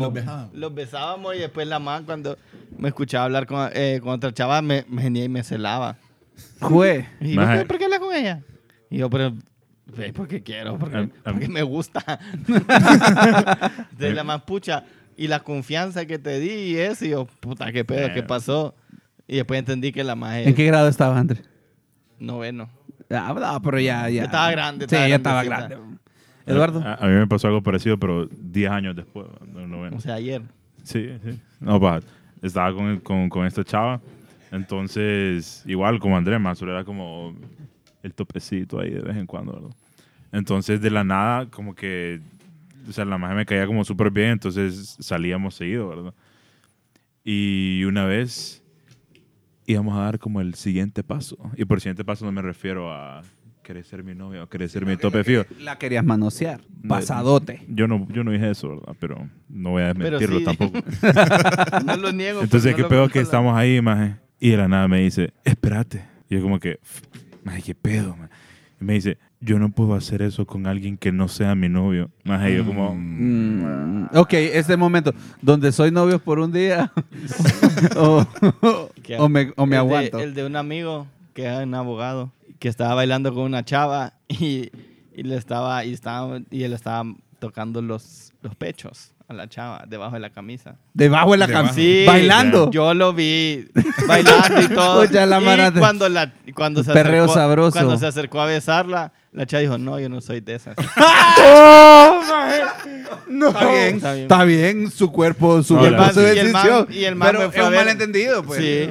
Los 0.55 0.75
besábamos 0.75 1.35
y 1.37 1.39
después 1.41 1.67
la 1.69 1.79
man 1.79 2.05
cuando 2.05 2.39
me 2.79 2.89
escuchaba 2.89 3.25
hablar 3.27 3.47
con, 3.47 3.69
eh, 3.75 4.01
con 4.03 4.13
otra 4.15 4.33
chava 4.33 4.63
me, 4.63 4.87
me 4.89 5.03
venía 5.03 5.25
y 5.25 5.29
me 5.29 5.43
celaba. 5.43 5.97
Fue. 6.61 7.07
Y 7.21 7.35
yo, 7.35 7.37
Maje. 7.43 7.49
¿por 7.51 7.59
qué, 7.59 7.67
por 7.67 7.79
qué 7.79 7.85
hablas 7.85 7.99
con 8.01 8.15
ella? 8.15 8.41
Y 8.89 8.99
yo, 8.99 9.11
pero, 9.11 9.35
ve, 9.95 10.13
porque 10.15 10.43
quiero, 10.43 10.79
porque, 10.79 11.11
porque 11.23 11.49
me 11.49 11.63
gusta. 11.63 12.19
Entonces 12.49 14.15
la 14.15 14.25
man, 14.25 14.41
pucha, 14.47 14.85
y 15.21 15.29
la 15.29 15.41
confianza 15.41 16.07
que 16.07 16.19
te 16.19 16.41
di 16.41 16.51
y 16.51 16.77
eso, 16.79 17.05
y 17.05 17.11
yo, 17.11 17.27
puta, 17.27 17.71
qué 17.73 17.85
pedo, 17.85 18.09
qué 18.15 18.23
pasó. 18.23 18.75
Y 19.29 19.37
después 19.37 19.59
entendí 19.59 19.93
que 19.93 20.03
la 20.03 20.15
man 20.17 20.37
¿En 20.37 20.55
qué 20.55 20.65
grado 20.65 20.89
estabas, 20.89 21.19
André? 21.19 21.43
noveno. 22.19 22.71
Ah, 23.11 23.35
no, 23.39 23.61
pero 23.61 23.79
ya, 23.79 24.09
ya. 24.09 24.25
Estaba 24.25 24.51
grande, 24.51 24.87
Sí, 24.89 24.95
estaba 24.95 25.09
ya 25.09 25.17
estaba 25.17 25.45
grande. 25.45 25.77
Eduardo. 26.47 26.81
A, 26.81 26.95
a 26.95 27.07
mí 27.07 27.13
me 27.13 27.27
pasó 27.27 27.49
algo 27.49 27.63
parecido, 27.63 27.99
pero 27.99 28.29
10 28.29 28.71
años 28.71 28.97
después. 28.97 29.27
No, 29.53 29.67
no, 29.67 29.79
bueno. 29.81 29.99
O 29.99 30.01
sea, 30.01 30.15
ayer. 30.15 30.41
Sí, 30.85 31.11
sí. 31.23 31.39
No, 31.61 31.79
pa, 31.79 32.01
estaba 32.41 32.75
con, 32.75 32.99
con, 33.01 33.29
con 33.29 33.45
esta 33.47 33.63
chava. 33.63 34.01
Entonces, 34.51 35.63
igual 35.67 35.99
como 35.99 36.17
Andrés, 36.17 36.41
más 36.41 36.63
era 36.63 36.83
como 36.83 37.35
el 38.03 38.15
topecito 38.15 38.81
ahí 38.81 38.89
de 38.89 39.03
vez 39.03 39.19
en 39.19 39.27
cuando, 39.27 39.53
¿verdad? 39.53 39.77
Entonces, 40.33 40.81
de 40.81 40.91
la 40.91 41.05
nada, 41.05 41.45
como 41.51 41.75
que, 41.75 42.21
o 42.91 42.93
sea, 42.93 43.05
la 43.05 43.19
magia 43.19 43.37
me 43.37 43.47
caía 43.47 43.67
como 43.67 43.85
súper 43.85 44.11
bien, 44.11 44.31
entonces 44.31 44.97
salíamos 44.99 45.55
seguido, 45.55 45.89
¿verdad? 45.89 46.15
Y 47.25 47.85
una 47.85 48.05
vez 48.05 48.63
íbamos 49.65 49.97
a 49.97 50.01
dar 50.03 50.19
como 50.19 50.41
el 50.41 50.55
siguiente 50.55 51.05
paso. 51.05 51.39
Y 51.57 51.65
por 51.65 51.81
siguiente 51.81 52.05
paso 52.05 52.25
no 52.25 52.33
me 52.33 52.43
refiero 52.43 52.93
a 52.93 53.23
querer 53.63 53.85
ser 53.85 54.03
mi 54.03 54.17
novia 54.17 54.43
o 54.43 54.49
querer 54.49 54.69
ser 54.69 54.85
mi 54.85 54.97
tope 54.97 55.23
fijo. 55.23 55.45
La 55.61 55.79
querías 55.79 56.05
manosear. 56.05 56.61
Pasadote. 56.89 57.63
Yo 57.69 57.87
no, 57.87 58.09
yo 58.11 58.25
no 58.25 58.33
dije 58.33 58.51
eso, 58.51 58.71
¿verdad? 58.71 58.97
Pero 58.99 59.29
no 59.49 59.71
voy 59.71 59.85
a 59.85 59.95
Pero 59.95 60.11
mentirlo 60.19 60.39
sí. 60.41 60.45
tampoco. 60.45 60.79
no 61.85 61.97
lo 61.97 62.11
niego. 62.13 62.43
Entonces, 62.43 62.75
pero 62.75 62.77
qué 62.77 62.83
no 62.83 62.89
pedo 62.89 63.03
que 63.03 63.21
controlo. 63.21 63.25
estamos 63.25 63.57
ahí, 63.57 63.81
maje. 63.81 64.17
Y 64.41 64.51
de 64.51 64.57
la 64.57 64.67
nada 64.67 64.89
me 64.89 65.01
dice, 65.03 65.33
espérate. 65.45 66.05
Y 66.29 66.35
yo 66.35 66.43
como 66.43 66.59
que, 66.59 66.81
maje, 67.45 67.63
qué 67.63 67.75
pedo, 67.77 68.17
maje. 68.17 68.33
Y 68.81 68.85
me 68.85 68.95
dice, 68.95 69.19
yo 69.41 69.59
no 69.59 69.71
puedo 69.71 69.95
hacer 69.95 70.21
eso 70.23 70.47
con 70.47 70.67
alguien 70.67 70.99
que 70.99 71.13
no 71.13 71.27
sea 71.29 71.55
mi 71.55 71.69
novio. 71.69 72.11
Y 72.25 72.57
yo 72.57 72.67
como, 72.67 72.95
Mm, 72.95 74.09
ok, 74.15 74.33
este 74.35 74.77
momento, 74.77 75.15
donde 75.41 75.73
soy 75.73 75.91
novio 75.91 76.19
por 76.19 76.39
un 76.39 76.53
día 76.53 76.93
o, 77.97 78.27
o 79.19 79.29
me, 79.29 79.53
o 79.57 79.67
me 79.67 79.67
el 79.67 79.71
de- 79.71 79.77
aguanto. 79.77 80.19
el 80.21 80.35
de 80.35 80.45
un 80.47 80.57
amigo 80.57 81.07
que 81.35 81.47
es 81.47 81.63
un 81.65 81.75
abogado 81.75 82.33
que 82.59 82.69
estaba 82.69 82.95
bailando 82.95 83.33
con 83.33 83.45
una 83.45 83.65
chava 83.65 84.13
y, 84.29 84.71
y 85.15 85.23
le 85.23 85.37
estaba 85.37 85.85
y 85.85 85.93
estaba 85.95 86.41
y 86.51 86.63
él 86.65 86.73
estaba 86.73 87.05
tocando 87.39 87.81
los, 87.81 88.33
los 88.43 88.55
pechos 88.55 89.13
a 89.29 89.33
la 89.33 89.49
chava 89.49 89.85
debajo 89.89 90.15
de 90.15 90.21
la 90.21 90.31
camisa. 90.31 90.77
Debajo 90.93 91.31
de 91.33 91.39
la 91.39 91.47
camisa. 91.49 91.75
Sí, 91.75 92.05
Bailando. 92.07 92.71
Yo 92.73 92.93
lo 92.95 93.15
vi 93.15 93.69
bailando 94.07 94.61
y 94.61 94.69
todo. 94.69 95.01
Pucha, 95.07 95.25
la 95.25 95.41
y 95.41 95.45
mara 95.45 95.71
de- 95.71 95.81
cuando 95.81 96.09
la 96.09 96.33
cuando 96.55 96.83
se 96.85 96.93
Perreo 96.93 97.25
acercó, 97.25 97.35
sabroso. 97.41 97.73
cuando 97.73 97.97
se 97.97 98.07
acercó 98.07 98.41
a 98.41 98.47
besarla, 98.47 99.13
la 99.33 99.47
chava 99.47 99.61
dijo, 99.63 99.79
"No, 99.79 99.99
yo 100.01 100.09
no 100.09 100.21
soy 100.21 100.41
de 100.41 100.55
esas." 100.57 100.77
No, 103.29 103.49
está 103.49 103.69
bien, 103.71 103.97
Está 103.97 104.17
está 104.19 104.45
bien. 104.45 104.91
su 104.91 105.11
cuerpo, 105.13 105.63
su 105.63 105.75
No, 105.75 105.81
cuerpo, 105.81 106.13
su 106.13 106.21
y 106.21 106.25
el 106.39 106.51
man- 106.53 106.87
y 106.91 107.05
el 107.05 107.15
man 107.17 107.29
pero 107.33 107.47
me 107.49 107.53
fue 107.53 107.69
un 107.69 107.75
malentendido, 107.75 108.43
pues. 108.43 108.61
Sí. 108.61 108.91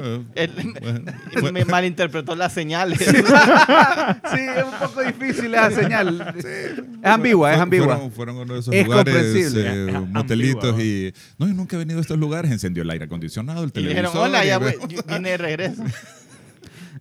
Bueno, 1.40 1.52
me 1.52 1.64
malinterpretó 1.66 2.34
las 2.34 2.52
señales. 2.52 2.98
Sí, 2.98 3.04
es 3.06 4.64
un 4.64 4.78
poco 4.88 5.02
difícil 5.02 5.54
esa 5.54 5.70
señal. 5.70 6.34
Es 6.38 6.80
ambigua, 7.04 7.54
es 7.54 7.60
ambigua. 7.60 7.86
Fueron, 7.96 8.12
fueron 8.12 8.36
uno 8.38 8.54
de 8.54 8.60
esos 8.60 8.74
Es 8.74 8.86
lugares, 8.86 9.14
eh, 9.54 9.92
motelitos 10.08 10.70
ambigua. 10.70 10.82
y... 10.84 11.14
No, 11.38 11.46
yo 11.46 11.54
nunca 11.54 11.76
he 11.76 11.78
venido 11.78 11.98
a 11.98 12.02
estos 12.02 12.18
lugares. 12.18 12.50
Encendió 12.50 12.82
el 12.82 12.90
aire 12.90 13.04
acondicionado, 13.04 13.62
el 13.62 13.68
Y 13.68 13.72
televisor. 13.72 14.04
dijeron, 14.04 14.24
hola, 14.26 14.44
y 14.44 14.48
ya 14.48 14.58
voy, 14.58 14.74
vine 15.06 15.30
de 15.30 15.36
regreso. 15.36 15.82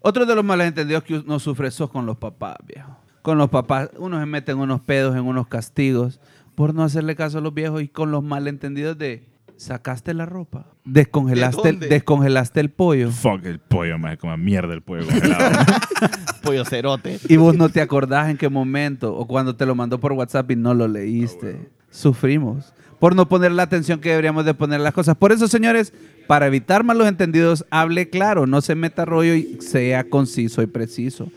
Otro 0.02 0.26
de 0.26 0.36
los 0.36 0.44
malentendidos 0.44 1.04
que 1.04 1.16
uno 1.20 1.40
sufre 1.40 1.72
sos 1.72 1.90
con 1.90 2.06
los 2.06 2.18
papás, 2.18 2.58
viejo. 2.68 2.99
Con 3.30 3.38
los 3.38 3.52
papás, 3.52 3.92
uno 4.00 4.20
se 4.20 4.26
mete 4.26 4.54
en 4.54 4.58
unos 4.58 4.82
pedos, 4.82 5.16
en 5.16 5.24
unos 5.24 5.46
castigos, 5.46 6.20
por 6.56 6.74
no 6.74 6.82
hacerle 6.82 7.16
caso 7.16 7.38
a 7.38 7.42
los 7.42 7.54
viejos 7.54 7.84
y 7.84 7.88
con 7.88 8.10
los 8.10 8.24
malentendidos 8.24 8.98
de 8.98 9.28
sacaste 9.56 10.16
la 10.16 10.26
ropa, 10.26 10.66
descongelaste, 10.84 11.62
¿De 11.62 11.70
el, 11.86 11.90
descongelaste 11.92 12.60
el 12.60 12.72
pollo 12.72 13.12
fuck 13.12 13.46
el 13.46 13.60
pollo, 13.60 14.00
maje, 14.00 14.18
como 14.18 14.36
mierda 14.36 14.74
el 14.74 14.82
pollo 14.82 15.06
congelado. 15.08 15.64
Pollo 16.42 16.66
cerote. 16.66 17.20
y 17.30 17.38
vos 17.38 17.56
no 17.56 17.70
te 17.70 17.82
acordás 17.82 18.32
en 18.32 18.38
qué 18.38 18.50
momento 18.50 19.16
o 19.16 19.28
cuando 19.28 19.56
te 19.56 19.68
lo 19.68 19.76
mandó 19.76 20.00
por 20.00 20.14
WhatsApp 20.14 20.50
y 20.50 20.56
no 20.56 20.74
lo 20.74 20.88
leíste. 20.88 21.70
Sufrimos 21.92 22.74
por 22.98 23.16
no 23.16 23.30
poner 23.30 23.52
la 23.52 23.62
atención 23.62 24.00
que 24.00 24.10
deberíamos 24.10 24.44
de 24.44 24.56
poner 24.56 24.80
las 24.80 24.96
cosas. 24.96 25.16
Por 25.18 25.32
eso, 25.32 25.48
señores, 25.48 25.94
para 26.26 26.48
evitar 26.48 26.84
malos 26.84 27.08
entendidos, 27.08 27.64
hable 27.70 28.10
claro, 28.10 28.48
no 28.48 28.62
se 28.62 28.74
meta 28.74 29.06
rollo 29.06 29.36
y 29.36 29.60
sea 29.62 30.10
conciso 30.10 30.64
y 30.64 30.66
preciso. 30.66 31.30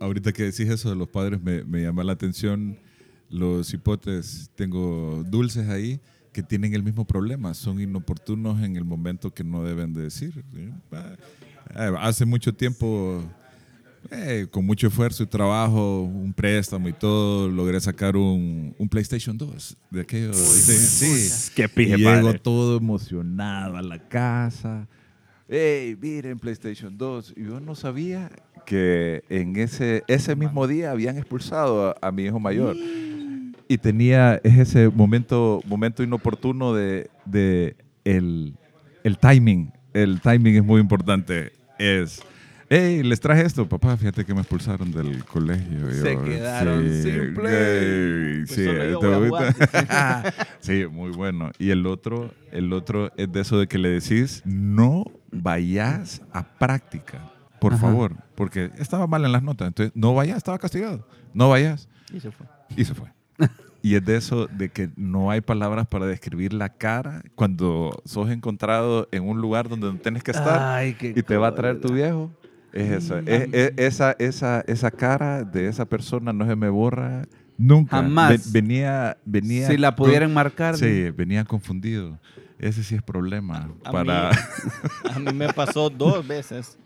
Ahorita 0.00 0.32
que 0.32 0.44
decís 0.44 0.68
eso 0.68 0.88
de 0.90 0.96
los 0.96 1.08
padres, 1.08 1.40
me, 1.42 1.62
me 1.64 1.82
llama 1.82 2.02
la 2.02 2.12
atención 2.12 2.78
los 3.28 3.72
hipotes. 3.72 4.50
Tengo 4.56 5.22
dulces 5.28 5.68
ahí 5.68 6.00
que 6.32 6.42
tienen 6.42 6.74
el 6.74 6.82
mismo 6.82 7.04
problema. 7.04 7.54
Son 7.54 7.80
inoportunos 7.80 8.62
en 8.62 8.76
el 8.76 8.84
momento 8.84 9.32
que 9.32 9.44
no 9.44 9.62
deben 9.62 9.92
de 9.92 10.02
decir. 10.02 10.44
eh, 10.54 11.92
Hace 11.98 12.24
mucho 12.24 12.52
tiempo, 12.54 13.22
eh, 14.10 14.46
con 14.50 14.64
mucho 14.64 14.86
esfuerzo 14.88 15.22
y 15.22 15.26
trabajo, 15.26 16.02
un 16.02 16.32
préstamo 16.32 16.88
y 16.88 16.92
todo, 16.92 17.48
logré 17.48 17.80
sacar 17.80 18.16
un, 18.16 18.74
un 18.78 18.88
PlayStation 18.88 19.36
2. 19.36 19.76
De 19.90 20.00
aquello, 20.00 20.32
sí, 20.32 20.72
sí. 20.72 21.52
Qué 21.54 21.68
pije, 21.68 21.94
Y 21.94 21.98
llego 21.98 22.10
padre. 22.22 22.38
todo 22.38 22.78
emocionado 22.78 23.76
a 23.76 23.82
la 23.82 23.98
casa. 24.08 24.88
Hey, 25.48 25.96
miren 26.00 26.38
PlayStation 26.38 26.96
2. 26.96 27.34
Y 27.36 27.44
yo 27.44 27.58
no 27.60 27.74
sabía 27.74 28.30
que 28.70 29.24
en 29.28 29.56
ese, 29.56 30.04
ese 30.06 30.36
mismo 30.36 30.68
día 30.68 30.92
habían 30.92 31.18
expulsado 31.18 31.88
a, 31.88 31.96
a 32.00 32.12
mi 32.12 32.22
hijo 32.22 32.38
mayor. 32.38 32.76
Y 33.66 33.78
tenía 33.78 34.40
es 34.44 34.58
ese 34.58 34.88
momento, 34.88 35.60
momento 35.66 36.04
inoportuno 36.04 36.72
de, 36.72 37.10
de 37.24 37.74
el, 38.04 38.54
el 39.02 39.18
timing. 39.18 39.72
El 39.92 40.20
timing 40.20 40.54
es 40.54 40.64
muy 40.64 40.80
importante. 40.80 41.50
Es, 41.80 42.22
hey, 42.68 43.02
les 43.02 43.18
traje 43.18 43.44
esto, 43.44 43.68
papá, 43.68 43.96
fíjate 43.96 44.24
que 44.24 44.34
me 44.34 44.42
expulsaron 44.42 44.92
del 44.92 45.24
colegio. 45.24 45.90
Se 45.90 46.16
quedaron 46.16 47.02
sin 47.02 47.34
play. 47.34 47.52
hey, 47.52 48.44
Pues 48.46 48.54
sí, 48.54 48.68
a 48.68 49.18
gusta. 49.18 50.34
Sí, 50.60 50.86
muy 50.88 51.10
bueno. 51.10 51.50
Y 51.58 51.70
el 51.70 51.86
otro, 51.86 52.32
el 52.52 52.72
otro 52.72 53.10
es 53.16 53.32
de 53.32 53.40
eso 53.40 53.58
de 53.58 53.66
que 53.66 53.78
le 53.78 53.88
decís, 53.88 54.42
no 54.44 55.06
vayas 55.32 56.22
a 56.32 56.44
práctica, 56.56 57.32
por 57.60 57.74
Ajá. 57.74 57.82
favor, 57.82 58.16
porque 58.34 58.70
estaba 58.78 59.06
mal 59.06 59.24
en 59.24 59.32
las 59.32 59.42
notas. 59.42 59.68
Entonces, 59.68 59.92
no 59.94 60.14
vayas, 60.14 60.36
estaba 60.38 60.58
castigado. 60.58 61.06
No 61.34 61.48
vayas. 61.50 61.88
Y 62.12 62.20
se 62.20 62.30
fue. 62.30 62.46
Y 62.76 62.84
se 62.84 62.94
fue. 62.94 63.08
Y 63.82 63.94
es 63.94 64.04
de 64.04 64.14
eso 64.18 64.46
de 64.46 64.68
que 64.68 64.90
no 64.96 65.30
hay 65.30 65.40
palabras 65.40 65.86
para 65.86 66.04
describir 66.04 66.52
la 66.52 66.68
cara 66.68 67.22
cuando 67.34 68.02
sos 68.04 68.28
encontrado 68.30 69.08
en 69.10 69.26
un 69.26 69.40
lugar 69.40 69.70
donde 69.70 69.90
no 69.90 69.98
tienes 69.98 70.22
que 70.22 70.32
estar 70.32 70.58
Ay, 70.60 70.92
qué 70.92 71.14
y 71.16 71.22
te 71.22 71.34
va 71.38 71.48
a 71.48 71.54
traer 71.54 71.80
tu 71.80 71.90
viejo. 71.94 72.30
Es 72.74 72.90
eso. 72.90 73.16
Es- 73.20 73.48
es- 73.54 73.72
esa, 73.78 74.12
esa, 74.18 74.60
esa 74.66 74.90
cara 74.90 75.44
de 75.44 75.66
esa 75.68 75.86
persona 75.86 76.30
no 76.34 76.46
se 76.46 76.56
me 76.56 76.68
borra 76.68 77.26
nunca. 77.56 77.96
Jamás. 77.96 78.52
Ve- 78.52 78.60
venía, 78.60 79.16
venía. 79.24 79.66
Si 79.68 79.78
la 79.78 79.96
pudieran 79.96 80.34
marcar. 80.34 80.76
Sí, 80.76 81.08
venía 81.16 81.46
confundido. 81.46 82.18
ese 82.58 82.84
sí 82.84 82.96
es 82.96 83.02
problema. 83.02 83.70
A 83.82 83.92
para... 83.92 84.30
mí, 84.30 84.36
a 85.14 85.18
mí 85.20 85.32
me 85.32 85.50
pasó 85.54 85.88
dos 85.88 86.28
veces. 86.28 86.78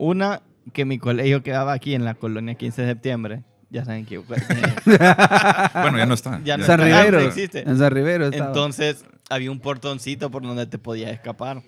Una, 0.00 0.42
que 0.72 0.84
mi 0.84 0.98
colegio 0.98 1.42
quedaba 1.42 1.72
aquí 1.72 1.94
en 1.94 2.04
la 2.04 2.14
colonia 2.14 2.54
15 2.54 2.82
de 2.82 2.88
septiembre. 2.88 3.42
Ya 3.68 3.84
saben 3.84 4.06
que... 4.06 4.18
bueno, 4.84 5.98
ya 5.98 6.06
no 6.06 6.14
está. 6.14 6.40
Ya 6.44 6.56
no 6.56 6.64
San 6.64 6.80
está. 6.80 7.00
Rivero. 7.02 7.20
no 7.20 7.26
existe. 7.26 7.68
En 7.68 7.76
San 7.78 7.90
Rivero 7.90 8.26
estaba. 8.28 8.46
Entonces, 8.46 9.04
había 9.28 9.50
un 9.50 9.58
portoncito 9.58 10.30
por 10.30 10.42
donde 10.42 10.66
te 10.66 10.78
podías 10.78 11.10
escapar. 11.10 11.62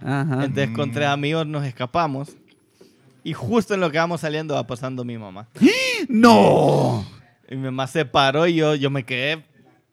Ajá. 0.00 0.44
Entonces, 0.44 0.70
con 0.70 0.92
tres 0.92 1.08
amigos 1.08 1.44
nos 1.44 1.66
escapamos. 1.66 2.36
Y 3.24 3.32
justo 3.32 3.74
en 3.74 3.80
lo 3.80 3.90
que 3.90 3.98
vamos 3.98 4.20
saliendo 4.20 4.54
va 4.54 4.64
pasando 4.66 5.04
mi 5.04 5.18
mamá. 5.18 5.48
¡No! 6.08 7.04
Y 7.48 7.56
mi 7.56 7.64
mamá 7.64 7.88
se 7.88 8.04
paró 8.04 8.46
y 8.46 8.54
yo, 8.54 8.76
yo 8.76 8.90
me 8.90 9.04
quedé 9.04 9.44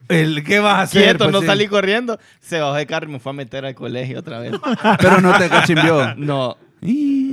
El, 0.10 0.44
¿Qué 0.44 0.60
vas 0.60 0.76
a 0.76 0.82
hacer? 0.84 1.04
quieto, 1.04 1.26
Pues 1.26 1.32
no 1.34 1.42
sí. 1.42 1.48
salí 1.48 1.68
corriendo. 1.68 2.20
Se 2.40 2.60
bajó 2.60 2.76
de 2.76 2.86
carro 2.86 3.10
y 3.10 3.14
me 3.14 3.20
fue 3.20 3.32
a 3.32 3.34
meter 3.34 3.66
al 3.66 3.74
colegio 3.74 4.20
otra 4.20 4.38
vez. 4.40 4.54
Pero 5.00 5.22
no 5.22 5.36
te 5.40 5.50
cachimbió. 5.50 6.14
No, 6.18 6.56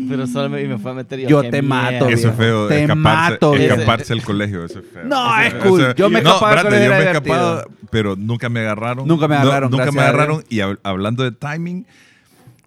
pero 0.08 0.26
solo 0.26 0.48
me, 0.50 0.62
y 0.62 0.68
me 0.68 0.78
fue 0.78 0.90
a 0.90 0.94
meter 0.94 1.20
y 1.20 1.26
Yo 1.26 1.42
qué 1.42 1.50
te 1.50 1.62
mato. 1.62 2.08
Eso 2.08 2.28
es 2.30 2.34
feo, 2.36 2.68
Te 2.68 2.82
escaparse, 2.82 3.32
mato, 3.32 3.54
escaparse 3.54 4.14
del 4.14 4.22
colegio, 4.22 4.64
eso 4.64 4.78
es 4.80 4.84
feo. 4.92 5.04
No, 5.04 5.40
Eso 5.40 5.56
es 5.56 5.62
cool. 5.64 5.80
eso- 5.82 5.94
Yo 5.94 6.10
me 6.10 6.22
no, 6.22 6.28
escapaba 6.30 6.62
del 6.64 6.82
espérate, 6.82 7.28
colegio, 7.28 7.34
yo 7.34 7.64
me 7.64 7.88
pero 7.90 8.16
nunca 8.16 8.48
me 8.48 8.60
agarraron. 8.60 9.06
Nunca 9.08 9.28
me 9.28 9.34
No, 9.36 9.40
agarraron, 9.42 9.70
nunca 9.70 9.92
me 9.92 10.00
agarraron. 10.00 10.44
Y 10.48 10.58
hab- 10.58 10.78
hablando 10.82 11.22
de 11.24 11.32
timing, 11.32 11.86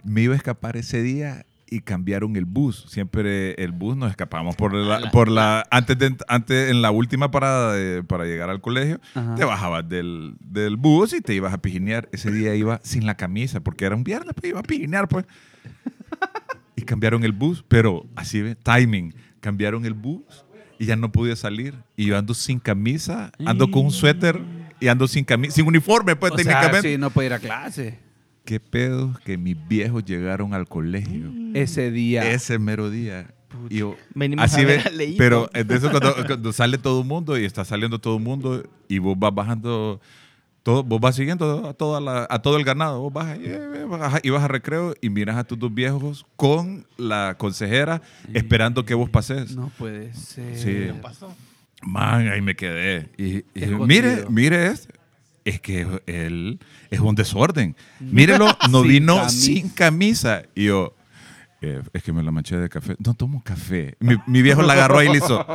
me 0.04 0.22
iba 0.22 0.34
a 0.34 0.38
escapar 0.38 0.76
ese 0.78 1.02
día 1.02 1.46
y 1.70 1.80
cambiaron 1.82 2.36
el 2.36 2.46
bus. 2.46 2.86
Siempre 2.90 3.54
el 3.56 3.72
bus 3.72 3.96
nos 3.98 4.12
escapamos 4.12 4.56
por 4.56 4.74
la, 4.76 5.10
por 5.12 5.28
la 5.30 5.66
antes 5.72 5.98
de 5.98 6.16
antes 6.28 6.70
en 6.70 6.82
la 6.84 6.92
última 6.92 7.32
parada 7.32 7.74
de- 7.74 8.04
para 8.04 8.26
llegar 8.26 8.50
al 8.50 8.62
colegio, 8.62 9.00
Ajá. 9.16 9.34
te 9.36 9.44
bajabas 9.46 9.88
del, 9.90 10.36
del 10.40 10.76
bus 10.78 11.14
y 11.14 11.22
te 11.22 11.34
ibas 11.34 11.54
a 11.54 11.58
pijinear. 11.60 12.10
Ese 12.12 12.32
día 12.32 12.54
iba 12.54 12.80
sin 12.84 13.06
la 13.06 13.16
camisa 13.16 13.60
porque 13.62 13.86
era 13.86 13.96
un 13.96 14.04
viernes, 14.04 14.34
pues 14.36 14.50
iba 14.52 14.60
a 14.60 14.64
pijinear 14.64 15.08
pues. 15.08 15.26
Y 16.76 16.82
cambiaron 16.84 17.24
el 17.24 17.32
bus, 17.32 17.64
pero 17.68 18.06
así 18.16 18.42
ve, 18.42 18.56
timing, 18.56 19.14
cambiaron 19.40 19.86
el 19.86 19.94
bus 19.94 20.46
y 20.80 20.86
ya 20.86 20.96
no 20.96 21.12
pude 21.12 21.36
salir 21.36 21.76
y 21.96 22.06
yo 22.06 22.18
ando 22.18 22.34
sin 22.34 22.60
camisa, 22.60 23.32
ando 23.46 23.70
con 23.70 23.86
un 23.86 23.92
suéter 23.92 24.40
y 24.80 24.88
ando 24.88 25.08
sin 25.08 25.24
camisa, 25.24 25.54
sin 25.54 25.68
uniforme 25.68 26.16
pues 26.16 26.32
O 26.34 26.36
sea, 26.38 26.44
técnicamente. 26.46 26.92
sí, 26.92 26.98
no 26.98 27.10
puede 27.10 27.28
ir 27.28 27.34
a 27.34 27.40
clase. 27.40 28.00
Qué 28.46 28.60
pedo 28.60 29.18
que 29.24 29.38
mis 29.38 29.56
viejos 29.68 30.04
llegaron 30.04 30.54
al 30.54 30.68
colegio 30.68 31.32
Ese 31.54 31.92
día. 31.92 32.30
ese 32.32 32.60
mero 32.60 32.90
día. 32.90 33.34
Y 33.70 33.78
yo, 33.78 33.96
Venimos 34.16 34.44
así 34.44 34.62
a 34.62 34.66
ver 34.66 34.92
ve, 34.98 35.16
pero 35.18 35.50
es 35.54 35.66
de 35.68 35.76
eso 35.76 35.92
cuando, 35.92 36.14
cuando 36.26 36.52
sale 36.52 36.78
todo 36.78 37.02
el 37.02 37.08
mundo 37.08 37.38
y 37.38 37.46
está 37.46 37.64
saliendo 37.64 38.00
todo 38.00 38.18
el 38.18 38.24
mundo 38.24 38.64
y 38.90 38.98
vos 38.98 39.18
vas 39.18 39.34
bajando, 39.34 40.02
todo, 40.64 40.84
vos 40.84 40.99
vas 41.01 41.16
siguiendo 41.16 41.68
a, 41.68 41.74
toda 41.74 41.99
la- 41.99 42.26
a 42.30 42.41
todo 42.41 42.57
el 42.57 42.64
ganado, 42.64 43.01
vos 43.01 43.11
vas 43.14 43.38
y, 43.38 43.49
vas 43.88 44.14
a- 44.16 44.20
y 44.24 44.30
vas 44.30 44.43
a 44.43 44.47
recreo 44.47 44.95
y 45.01 45.09
miras 45.09 45.36
a 45.38 45.43
tus 45.43 45.59
dos 45.59 45.74
viejos 45.74 46.26
con 46.38 46.86
la 46.97 47.36
consejera 47.38 48.01
esperando 48.34 48.86
que 48.86 48.93
vos 48.93 49.09
pases. 49.09 49.55
No 49.55 49.70
puede 49.78 50.14
ser. 50.14 50.57
Sí. 50.57 50.66
¿Qué 50.66 50.93
pasó? 51.01 51.36
Man, 51.82 52.30
ahí 52.30 52.41
me 52.41 52.55
quedé. 52.55 53.09
Y, 53.18 53.43
mire, 53.86 54.26
mire 54.30 54.68
este. 54.68 54.93
Es 55.45 55.59
que 55.59 55.86
él 56.05 56.57
es 56.89 57.01
un 57.01 57.16
desorden. 57.16 57.76
Mírelo, 57.99 58.47
no 58.72 58.80
Sin 58.84 58.88
vino 58.89 59.16
camisa. 59.18 59.30
sin 59.30 59.70
camisa. 59.70 60.43
Y 60.55 60.66
yo, 60.68 60.95
eh, 61.61 61.82
es 61.91 62.01
que 62.01 62.14
me 62.14 62.24
la 62.24 62.32
manché 62.32 62.55
de 62.55 62.70
café. 62.70 62.95
No 63.05 63.14
tomo 63.14 63.43
café. 63.43 63.97
Mi, 63.99 64.16
mi 64.28 64.41
viejo 64.41 64.61
la 64.61 64.72
agarró 64.72 64.99
ahí 64.99 65.09
y 65.09 65.11
le 65.11 65.18
hizo. 65.18 65.45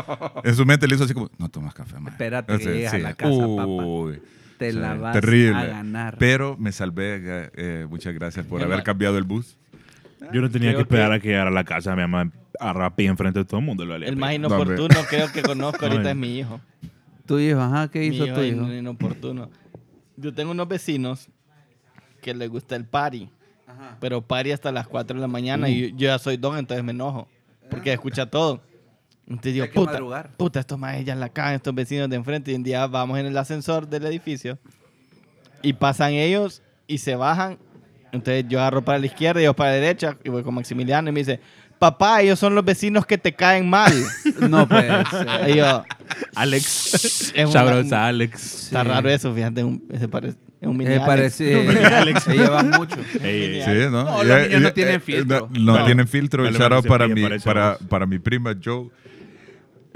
En 0.44 0.54
su 0.54 0.66
mente 0.66 0.86
le 0.86 0.94
hizo 0.96 1.04
así 1.04 1.14
como, 1.14 1.30
no 1.38 1.48
tomas 1.48 1.72
café, 1.72 1.98
man. 1.98 2.12
Espérate 2.12 2.58
que 2.58 2.64
llegues 2.66 2.92
a 2.92 2.98
la 2.98 3.14
casa, 3.14 3.30
Uy, 3.32 4.20
Te 4.58 4.72
la 4.72 4.94
vas 4.94 5.12
terrible. 5.14 5.58
a 5.58 5.64
ganar. 5.66 6.16
Pero 6.18 6.56
me 6.58 6.72
salvé. 6.72 7.50
eh, 7.54 7.86
muchas 7.88 8.14
gracias 8.14 8.44
por 8.46 8.62
haber 8.62 8.82
cambiado 8.82 9.16
el 9.18 9.24
bus. 9.24 9.56
Yo 10.32 10.40
no 10.40 10.50
tenía 10.50 10.70
Creo 10.70 10.78
que 10.78 10.82
esperar 10.82 11.10
que- 11.10 11.16
a 11.16 11.20
que 11.20 11.28
llegara 11.28 11.50
a 11.50 11.52
la 11.52 11.64
casa. 11.64 11.94
Mi 11.94 12.02
mamá 12.02 12.30
a 12.60 12.72
rapi 12.72 13.06
enfrente 13.06 13.38
de 13.38 13.44
todo 13.44 13.60
el 13.60 13.66
mundo. 13.66 13.84
Lo 13.84 13.94
El 13.94 14.16
más 14.16 14.30
No, 14.30 14.34
inoportuno 14.34 14.94
creo 15.08 15.30
que 15.32 15.42
conozco 15.42 15.86
ahorita 15.86 16.10
es 16.10 16.16
mi 16.16 16.38
hijo. 16.38 16.60
Tu 17.24 17.38
hijo, 17.38 17.60
ajá, 17.60 17.88
¿qué 17.88 18.00
Mi 18.00 18.06
hizo 18.06 18.26
hijo 18.26 18.34
tu 18.34 18.40
es 18.40 18.52
hijo? 18.52 18.72
inoportuno. 18.72 19.50
Yo 20.16 20.34
tengo 20.34 20.50
unos 20.50 20.66
vecinos 20.66 21.28
que 22.20 22.34
les 22.34 22.48
gusta 22.50 22.74
el 22.74 22.84
party. 22.84 23.28
Pero 24.00 24.20
party 24.22 24.50
hasta 24.50 24.72
las 24.72 24.88
4 24.88 25.14
de 25.16 25.20
la 25.20 25.28
mañana 25.28 25.68
y 25.68 25.82
yo, 25.82 25.88
yo 25.96 26.06
ya 26.08 26.18
soy 26.18 26.36
don, 26.36 26.58
entonces 26.58 26.82
me 26.84 26.90
enojo. 26.92 27.28
Porque 27.70 27.92
escucha 27.92 28.26
todo. 28.26 28.60
Entonces 29.28 29.52
digo, 29.54 29.66
puta, 29.74 30.30
puta, 30.36 30.60
estos 30.60 30.78
más 30.78 31.04
ya 31.04 31.14
la 31.14 31.28
cagan, 31.28 31.54
estos 31.54 31.74
vecinos 31.74 32.08
de 32.08 32.16
enfrente. 32.16 32.50
Y 32.50 32.54
un 32.54 32.62
día 32.62 32.86
vamos 32.86 33.18
en 33.18 33.26
el 33.26 33.36
ascensor 33.36 33.86
del 33.86 34.06
edificio 34.06 34.58
y 35.62 35.74
pasan 35.74 36.12
ellos 36.12 36.62
y 36.86 36.98
se 36.98 37.14
bajan. 37.14 37.58
Entonces 38.10 38.46
yo 38.48 38.58
agarro 38.60 38.82
para 38.82 38.98
la 38.98 39.06
izquierda 39.06 39.40
y 39.40 39.44
ellos 39.44 39.54
para 39.54 39.70
la 39.72 39.76
derecha 39.76 40.16
y 40.24 40.30
voy 40.30 40.42
con 40.42 40.54
Maximiliano 40.54 41.10
y 41.10 41.12
me 41.12 41.20
dice, 41.20 41.40
papá, 41.78 42.22
ellos 42.22 42.38
son 42.38 42.54
los 42.54 42.64
vecinos 42.64 43.04
que 43.04 43.18
te 43.18 43.34
caen 43.34 43.68
mal. 43.68 43.92
No 44.48 44.66
puede 44.66 45.04
ser. 45.04 45.50
y 45.50 45.56
yo, 45.56 45.84
Alex. 46.34 47.32
Es 47.34 47.50
una- 47.54 48.06
Alex. 48.06 48.64
está 48.64 48.82
raro 48.84 49.10
eso, 49.10 49.34
fíjate, 49.34 49.62
un, 49.62 49.84
ese 49.92 50.08
parece, 50.08 50.38
es 50.60 50.66
un 50.68 50.76
mini 50.76 50.90
Eh, 50.92 50.94
Alex. 50.94 51.06
parece, 51.06 51.68
Alex. 51.96 52.22
se 52.22 52.32
llevan 52.34 52.70
mucho. 52.70 52.96
Ey, 53.22 53.62
Sí, 53.62 53.70
¿no? 53.90 54.04
No, 54.04 54.24
los 54.24 54.38
niños 54.48 54.60
no 54.62 54.68
ya- 54.68 54.74
tienen 54.74 54.94
eh, 54.94 55.00
filtro. 55.00 55.48
No, 55.52 55.60
no 55.60 55.78
No. 55.80 55.84
tienen 55.84 56.08
filtro. 56.08 56.46
El 56.46 56.54
lo 56.54 56.58
shout 56.58 56.72
out 56.72 56.86
parece 56.86 56.88
para 56.88 57.08
mi, 57.08 57.22
parece 57.22 57.44
para, 57.44 57.76
para 57.90 58.06
mi 58.06 58.18
prima 58.18 58.54
Joe. 58.62 58.88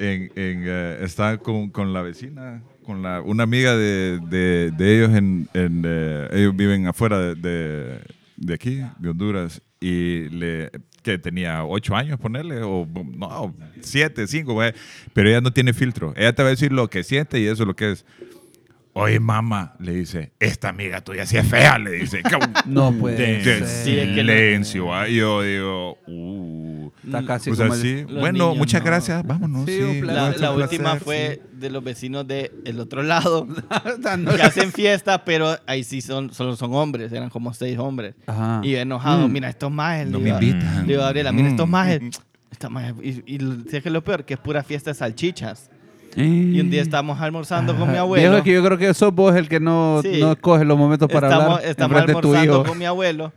En, 0.02 0.22
en, 0.34 0.64
eh, 0.66 0.98
está 1.02 1.38
con, 1.38 1.70
con 1.70 1.92
la 1.92 2.02
vecina, 2.02 2.62
con 2.84 3.02
la, 3.02 3.20
una 3.20 3.44
amiga 3.44 3.76
de, 3.76 4.18
de, 4.28 4.72
de 4.76 4.96
ellos. 4.98 5.14
En, 5.16 5.48
en, 5.54 5.82
eh, 5.86 6.28
ellos 6.32 6.56
viven 6.56 6.86
afuera 6.88 7.18
de, 7.20 7.34
de, 7.36 8.00
de 8.36 8.54
aquí, 8.54 8.82
de 8.98 9.08
Honduras. 9.08 9.62
Y 9.80 10.28
le, 10.30 10.70
que 11.02 11.18
tenía 11.18 11.64
ocho 11.64 11.94
años, 11.96 12.18
ponerle, 12.18 12.62
o 12.62 12.86
no, 13.16 13.54
siete, 13.80 14.26
cinco, 14.26 14.58
pero 15.12 15.28
ella 15.28 15.40
no 15.40 15.52
tiene 15.52 15.72
filtro. 15.72 16.12
Ella 16.16 16.32
te 16.34 16.42
va 16.42 16.48
a 16.48 16.50
decir 16.50 16.72
lo 16.72 16.88
que 16.88 17.02
siente 17.02 17.40
y 17.40 17.46
eso 17.46 17.62
es 17.62 17.66
lo 17.66 17.74
que 17.76 17.92
es. 17.92 18.06
Oye, 18.94 19.18
mamá, 19.20 19.74
le 19.80 19.92
dice, 19.94 20.32
esta 20.38 20.68
amiga 20.68 21.00
tuya 21.00 21.24
sí 21.26 21.36
es 21.38 21.46
fea, 21.48 21.78
le 21.78 21.92
dice. 21.92 22.22
No 22.66 22.92
puede 22.92 23.38
De- 23.38 23.42
ser. 23.44 23.66
Sí, 23.66 23.98
es 23.98 24.08
que 24.08 24.14
silencio. 24.16 24.94
ah, 24.94 25.08
yo 25.08 25.42
digo, 25.42 25.98
uh. 26.06 26.71
Está 27.04 27.24
casi 27.24 27.50
Pues 27.50 27.58
como 27.60 27.72
así, 27.72 27.88
el- 27.90 28.06
bueno, 28.06 28.32
niños 28.44 28.56
muchas 28.58 28.80
no. 28.80 28.86
gracias, 28.86 29.26
vámonos. 29.26 29.64
Sí, 29.66 29.76
Sí. 29.80 30.00
La, 30.02 30.12
la 30.30 30.32
placer, 30.34 30.56
última 30.56 30.92
sí. 30.94 31.00
fue 31.04 31.42
de 31.52 31.70
los 31.70 31.82
vecinos 31.82 32.26
del 32.28 32.78
otro 32.80 33.02
lado 33.02 33.46
Dando- 33.98 34.34
que 34.36 34.42
hacen 34.42 34.70
fiesta, 34.72 35.24
pero 35.24 35.56
ahí 35.66 35.82
sí 35.82 36.00
son, 36.00 36.32
solo 36.32 36.54
son 36.56 36.72
hombres, 36.74 37.12
eran 37.12 37.28
como 37.30 37.52
seis 37.54 37.76
hombres. 37.78 38.14
Ajá. 38.26 38.60
Y 38.62 38.72
yo 38.72 38.78
enojado, 38.78 39.26
Mm. 39.28 39.32
mira, 39.32 39.48
estos 39.48 39.70
majes. 39.72 40.06
No 40.06 40.18
le 40.18 40.24
me 40.24 40.30
digo- 40.38 40.42
invitan. 40.52 40.82
Le 40.86 40.92
digo 40.92 41.02
Gabriela, 41.02 41.32
mira, 41.32 41.48
estos 41.48 41.66
Mm. 41.66 41.70
majes. 41.70 42.00
Estos 42.52 42.70
majes. 42.70 42.94
Y, 43.02 43.34
y 43.34 43.38
¿sabes 43.40 43.82
qué 43.82 43.88
es 43.88 43.92
lo 43.92 44.04
peor? 44.04 44.24
Que 44.24 44.34
es 44.34 44.40
pura 44.40 44.62
fiesta 44.62 44.90
de 44.90 44.94
salchichas. 44.94 45.70
Y 46.14 46.60
un 46.60 46.68
día 46.68 46.82
estábamos 46.82 47.18
almorzando 47.20 47.74
con 47.74 47.90
mi 47.90 47.96
abuelo. 47.96 48.30
Viejo, 48.30 48.44
que 48.44 48.52
yo 48.52 48.62
creo 48.62 48.76
que 48.76 48.92
sos 48.92 49.14
vos 49.14 49.34
el 49.34 49.48
que 49.48 49.58
no, 49.58 50.00
Sí. 50.02 50.18
no 50.20 50.32
escoge 50.32 50.62
los 50.66 50.76
momentos 50.76 51.08
para 51.10 51.28
estamos, 51.28 51.56
hablar 51.56 51.64
estamos 51.70 51.96
de 51.96 52.02
almorzando 52.12 52.52
hijo. 52.52 52.64
con 52.64 52.78
mi 52.78 52.84
abuelo 52.84 53.32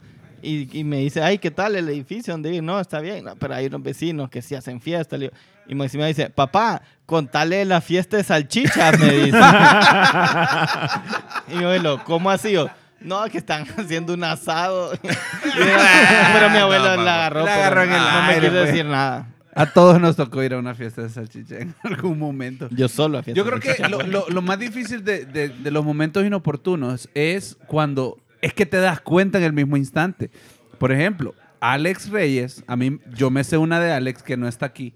y, 0.46 0.70
y 0.80 0.84
me 0.84 0.98
dice, 0.98 1.22
ay, 1.22 1.38
¿qué 1.38 1.52
tal 1.52 1.76
el 1.76 1.88
edificio 1.90 2.34
donde 2.34 2.50
vive? 2.52 2.62
No, 2.62 2.80
está 2.80 3.00
bien, 3.00 3.26
no, 3.26 3.36
pero 3.36 3.56
hay 3.56 3.68
unos 3.68 3.84
vecinos 3.84 4.30
que 4.30 4.42
sí 4.42 4.56
hacen 4.56 4.82
fiesta. 4.82 5.18
Le 5.18 5.28
digo- 5.30 5.38
y 5.68 5.76
Maximiliano 5.76 6.08
dice, 6.10 6.30
papá, 6.30 6.82
contale 7.06 7.66
la 7.66 7.82
fiesta 7.82 8.18
de 8.18 8.24
salchichas, 8.24 9.00
me 9.00 9.12
dice. 9.12 9.38
y 11.52 11.56
mi 11.56 11.64
abuelo, 11.64 12.02
¿cómo 12.04 12.30
ha 12.30 12.38
sido? 12.38 12.70
No, 13.02 13.24
que 13.26 13.38
están 13.38 13.66
haciendo 13.78 14.14
un 14.14 14.24
asado. 14.24 14.92
Pero 15.02 16.50
mi 16.50 16.58
abuelo 16.58 16.96
No, 16.98 17.04
la 17.04 17.16
agarró. 17.16 17.46
La 17.46 17.46
pero 17.46 17.62
agarró 17.62 17.84
en 17.84 17.92
el 17.92 17.98
no 17.98 18.22
me 18.28 18.40
pues. 18.40 18.54
decir 18.68 18.86
nada. 18.86 19.28
A 19.58 19.68
todos 19.68 20.02
nos 20.02 20.18
tocó 20.18 20.44
ir 20.44 20.54
a 20.54 20.58
una 20.58 20.76
fiesta 20.76 21.02
de 21.02 21.10
salchicha 21.10 21.60
en 21.60 21.74
algún 21.84 22.20
momento. 22.20 22.68
Yo 22.72 22.90
solo 22.90 23.20
a 23.20 23.24
fiesta 23.24 23.38
Yo 23.38 23.46
de 23.46 23.60
creo 23.60 23.76
que 23.76 24.08
lo- 24.08 24.26
lo 24.30 24.42
más 24.42 24.60
difícil 24.60 25.04
de, 25.04 25.26
de- 25.26 25.50
de 25.50 25.72
los 25.72 25.86
momentos 25.86 26.26
inoportunos 26.26 27.08
es 27.14 27.58
cuando 27.68 28.18
es 28.46 28.54
que 28.54 28.68
te 28.68 28.78
das 28.78 29.02
cuenta 29.02 29.40
en 29.40 29.44
el 29.44 29.54
mismo 29.54 29.76
instante. 29.76 30.30
Por 30.78 30.92
ejemplo, 30.92 31.34
Alex 31.60 32.12
Reyes, 32.12 32.64
a 32.68 32.76
mí 32.76 33.00
yo 33.16 33.32
me 33.32 33.44
sé 33.44 33.58
una 33.58 33.80
de 33.80 33.92
Alex 33.92 34.22
que 34.22 34.38
no 34.38 34.48
está 34.48 34.68
aquí, 34.68 34.94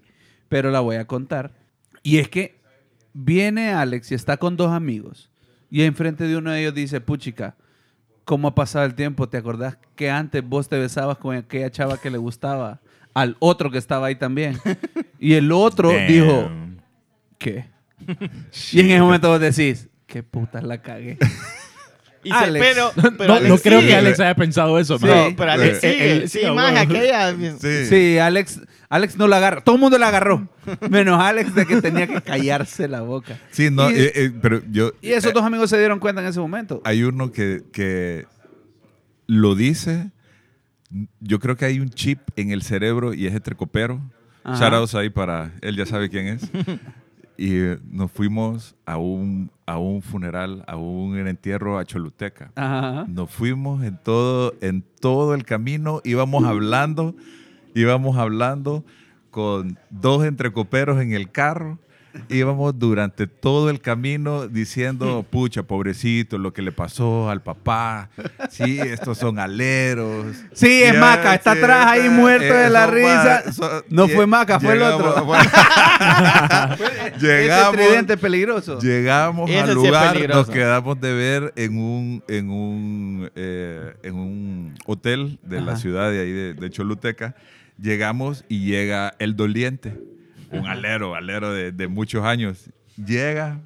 pero 0.48 0.70
la 0.70 0.78
voy 0.78 0.94
a 0.94 1.04
contar. 1.04 1.50
Y 2.04 2.18
es 2.18 2.28
que 2.28 2.60
viene 3.12 3.72
Alex 3.72 4.12
y 4.12 4.14
está 4.14 4.36
con 4.36 4.56
dos 4.56 4.70
amigos 4.70 5.32
y 5.68 5.82
enfrente 5.82 6.28
de 6.28 6.36
uno 6.36 6.52
de 6.52 6.60
ellos 6.60 6.74
dice, 6.74 7.00
puchica, 7.00 7.56
¿cómo 8.24 8.46
ha 8.46 8.54
pasado 8.54 8.84
el 8.84 8.94
tiempo? 8.94 9.28
¿Te 9.28 9.38
acordás 9.38 9.78
que 9.96 10.12
antes 10.12 10.48
vos 10.48 10.68
te 10.68 10.78
besabas 10.78 11.18
con 11.18 11.34
aquella 11.34 11.72
chava 11.72 12.00
que 12.00 12.08
le 12.08 12.18
gustaba 12.18 12.80
al 13.14 13.36
otro 13.40 13.72
que 13.72 13.78
estaba 13.78 14.06
ahí 14.06 14.14
también? 14.14 14.58
Y 15.18 15.34
el 15.34 15.50
otro 15.50 15.90
Damn. 15.90 16.06
dijo, 16.06 16.50
¿qué? 17.36 17.66
Y 18.72 18.78
en 18.78 18.90
ese 18.92 19.00
momento 19.00 19.28
vos 19.28 19.40
decís, 19.40 19.88
qué 20.06 20.22
puta 20.22 20.62
la 20.62 20.80
cagué. 20.80 21.18
Y 22.22 22.28
se- 22.30 22.34
Alex. 22.34 22.66
pero, 22.66 22.92
pero 23.16 23.28
No, 23.28 23.34
Alex 23.34 23.48
no 23.48 23.58
creo 23.58 23.80
que 23.80 23.94
Alex 23.94 24.20
haya 24.20 24.34
pensado 24.34 24.78
eso, 24.78 24.98
Sí. 24.98 25.06
man. 25.06 25.30
No, 25.30 25.36
pero 25.36 25.52
Alex 25.52 25.76
Eh, 25.82 25.92
sigue. 25.92 26.16
eh, 26.24 26.28
sí, 26.28 26.40
sí, 26.44 26.50
más 26.50 26.76
aquella. 26.76 27.34
Sí. 27.58 27.86
Sí, 27.86 28.18
Alex, 28.18 28.60
Alex 28.90 29.16
no 29.16 29.26
la 29.26 29.38
agarra. 29.38 29.62
Todo 29.62 29.76
el 29.76 29.80
mundo 29.80 29.96
la 29.98 30.08
agarró. 30.08 30.48
Menos 30.90 31.18
Alex 31.20 31.54
de 31.54 31.64
que 31.66 31.80
tenía 31.80 32.06
que 32.06 32.20
callarse 32.20 32.88
la 32.88 33.00
boca. 33.00 33.38
Sí, 33.50 33.70
no, 33.70 33.90
Y- 33.90 33.94
eh, 33.94 34.12
eh, 34.14 34.32
pero 34.42 34.60
yo... 34.70 34.92
Y 35.00 35.12
esos 35.12 35.30
eh, 35.30 35.34
dos 35.34 35.44
amigos 35.44 35.70
se 35.70 35.78
dieron 35.78 35.98
cuenta 35.98 36.20
en 36.20 36.28
ese 36.28 36.40
momento. 36.40 36.82
hay 36.84 37.02
uno 37.04 37.32
que, 37.32 37.62
que 37.72 38.26
lo 39.26 39.54
dice, 39.54 40.10
yo 41.20 41.38
creo 41.38 41.56
que 41.56 41.64
hay 41.64 41.80
un 41.80 41.88
chip 41.90 42.18
en 42.36 42.50
el 42.50 42.62
cerebro 42.62 43.14
y 43.14 43.26
es 43.26 43.34
entre 43.34 43.54
copero. 43.54 44.00
Ajá. 44.42 44.58
Shoutouts 44.70 44.94
ahí 44.94 45.08
para 45.10 45.52
él, 45.62 45.76
ya 45.76 45.86
sabe 45.86 46.08
quién 46.10 46.26
es. 46.28 46.42
y 47.40 47.78
nos 47.90 48.12
fuimos 48.12 48.76
a 48.84 48.98
un, 48.98 49.50
a 49.64 49.78
un 49.78 50.02
funeral, 50.02 50.62
a 50.66 50.76
un 50.76 51.16
entierro 51.26 51.78
a 51.78 51.86
Choluteca. 51.86 52.52
Ajá. 52.54 53.06
Nos 53.08 53.30
fuimos 53.30 53.82
en 53.82 53.96
todo, 53.96 54.52
en 54.60 54.84
todo 55.00 55.32
el 55.32 55.46
camino, 55.46 56.02
íbamos 56.04 56.44
hablando, 56.44 57.14
íbamos 57.74 58.18
hablando 58.18 58.84
con 59.30 59.78
dos 59.88 60.26
entrecoperos 60.26 61.00
en 61.00 61.14
el 61.14 61.30
carro. 61.30 61.78
Íbamos 62.28 62.78
durante 62.78 63.26
todo 63.26 63.70
el 63.70 63.80
camino 63.80 64.48
diciendo, 64.48 65.24
pucha, 65.28 65.62
pobrecito, 65.62 66.38
lo 66.38 66.52
que 66.52 66.60
le 66.62 66.72
pasó 66.72 67.30
al 67.30 67.40
papá. 67.42 68.10
Sí, 68.50 68.78
estos 68.80 69.18
son 69.18 69.38
aleros. 69.38 70.26
Sí, 70.52 70.82
es 70.82 70.92
Ya, 70.94 71.00
Maca, 71.00 71.34
está 71.34 71.52
sí, 71.52 71.58
atrás 71.58 71.86
ahí 71.86 72.08
muerto 72.08 72.52
de 72.52 72.68
la 72.70 72.86
son 72.86 72.94
risa. 72.94 73.42
ma- 73.46 73.52
son- 73.52 73.84
No 73.90 74.08
fue 74.08 74.26
Maca, 74.26 74.58
fue 74.60 74.72
el 74.74 74.82
otro. 74.82 75.24
bueno, 75.24 75.44
Ese 77.16 77.42
llegamos, 77.42 77.72
tridente 77.76 78.16
peligroso. 78.16 78.78
Llegamos 78.80 79.50
Ese 79.50 79.60
al 79.60 79.74
lugar, 79.74 80.28
nos 80.28 80.48
quedamos 80.50 81.00
de 81.00 81.12
ver 81.14 81.52
en 81.56 81.78
un, 81.78 82.24
en 82.28 82.50
un, 82.50 83.30
eh, 83.34 83.94
en 84.02 84.14
un 84.14 84.74
hotel 84.86 85.38
de 85.42 85.60
la 85.60 85.76
ciudad 85.76 86.10
de 86.10 86.20
ahí 86.20 86.32
de, 86.32 86.54
de 86.54 86.70
Choluteca. 86.70 87.34
Llegamos 87.80 88.44
y 88.48 88.64
llega 88.66 89.14
el 89.18 89.36
doliente, 89.36 89.96
un 90.50 90.66
alero, 90.66 91.14
alero 91.14 91.52
de, 91.52 91.72
de 91.72 91.88
muchos 91.88 92.24
años. 92.24 92.70
Llega, 92.96 93.60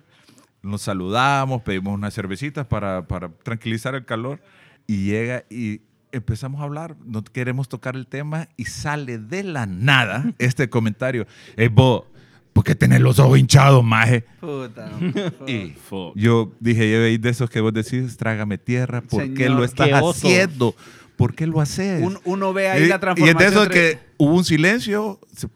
nos 0.62 0.82
saludamos, 0.82 1.62
pedimos 1.62 1.94
unas 1.94 2.14
cervecitas 2.14 2.66
para, 2.66 3.06
para 3.06 3.28
tranquilizar 3.30 3.94
el 3.94 4.04
calor 4.04 4.40
y 4.86 5.04
llega 5.06 5.44
y 5.50 5.80
empezamos 6.12 6.60
a 6.60 6.64
hablar, 6.64 6.96
no 7.04 7.24
queremos 7.24 7.68
tocar 7.68 7.96
el 7.96 8.06
tema 8.06 8.48
y 8.56 8.66
sale 8.66 9.18
de 9.18 9.42
la 9.42 9.66
nada 9.66 10.24
este 10.38 10.68
comentario. 10.70 11.26
Eh, 11.56 11.68
vos, 11.68 12.04
¿por 12.52 12.62
qué 12.64 12.74
tenés 12.74 13.00
los 13.00 13.18
ojos 13.18 13.38
hinchados, 13.38 13.82
maje? 13.82 14.24
Puta. 14.40 14.90
Y 15.48 15.70
Fuck. 15.88 16.12
yo 16.16 16.52
dije, 16.60 16.84
de 17.18 17.28
esos 17.30 17.50
que 17.50 17.60
vos 17.60 17.72
decís, 17.72 18.16
trágame 18.16 18.58
tierra, 18.58 19.00
¿por 19.00 19.22
qué 19.34 19.44
Señor, 19.44 19.58
lo 19.58 19.64
estás 19.64 19.88
qué 19.88 19.94
haciendo? 19.94 20.74
¿Por 21.16 21.34
qué 21.34 21.46
lo 21.46 21.60
haces? 21.60 22.02
Un- 22.02 22.18
uno 22.24 22.52
ve 22.52 22.68
ahí 22.68 22.84
y, 22.84 22.86
la 22.88 22.94
y 22.94 22.94
es 22.94 23.00
transformación. 23.00 23.38
de 23.38 23.46
esos 23.46 23.62
entre- 23.66 23.80
que 23.98 23.98
hubo 24.18 24.34
un 24.34 24.44
silencio, 24.44 25.20
se. 25.34 25.48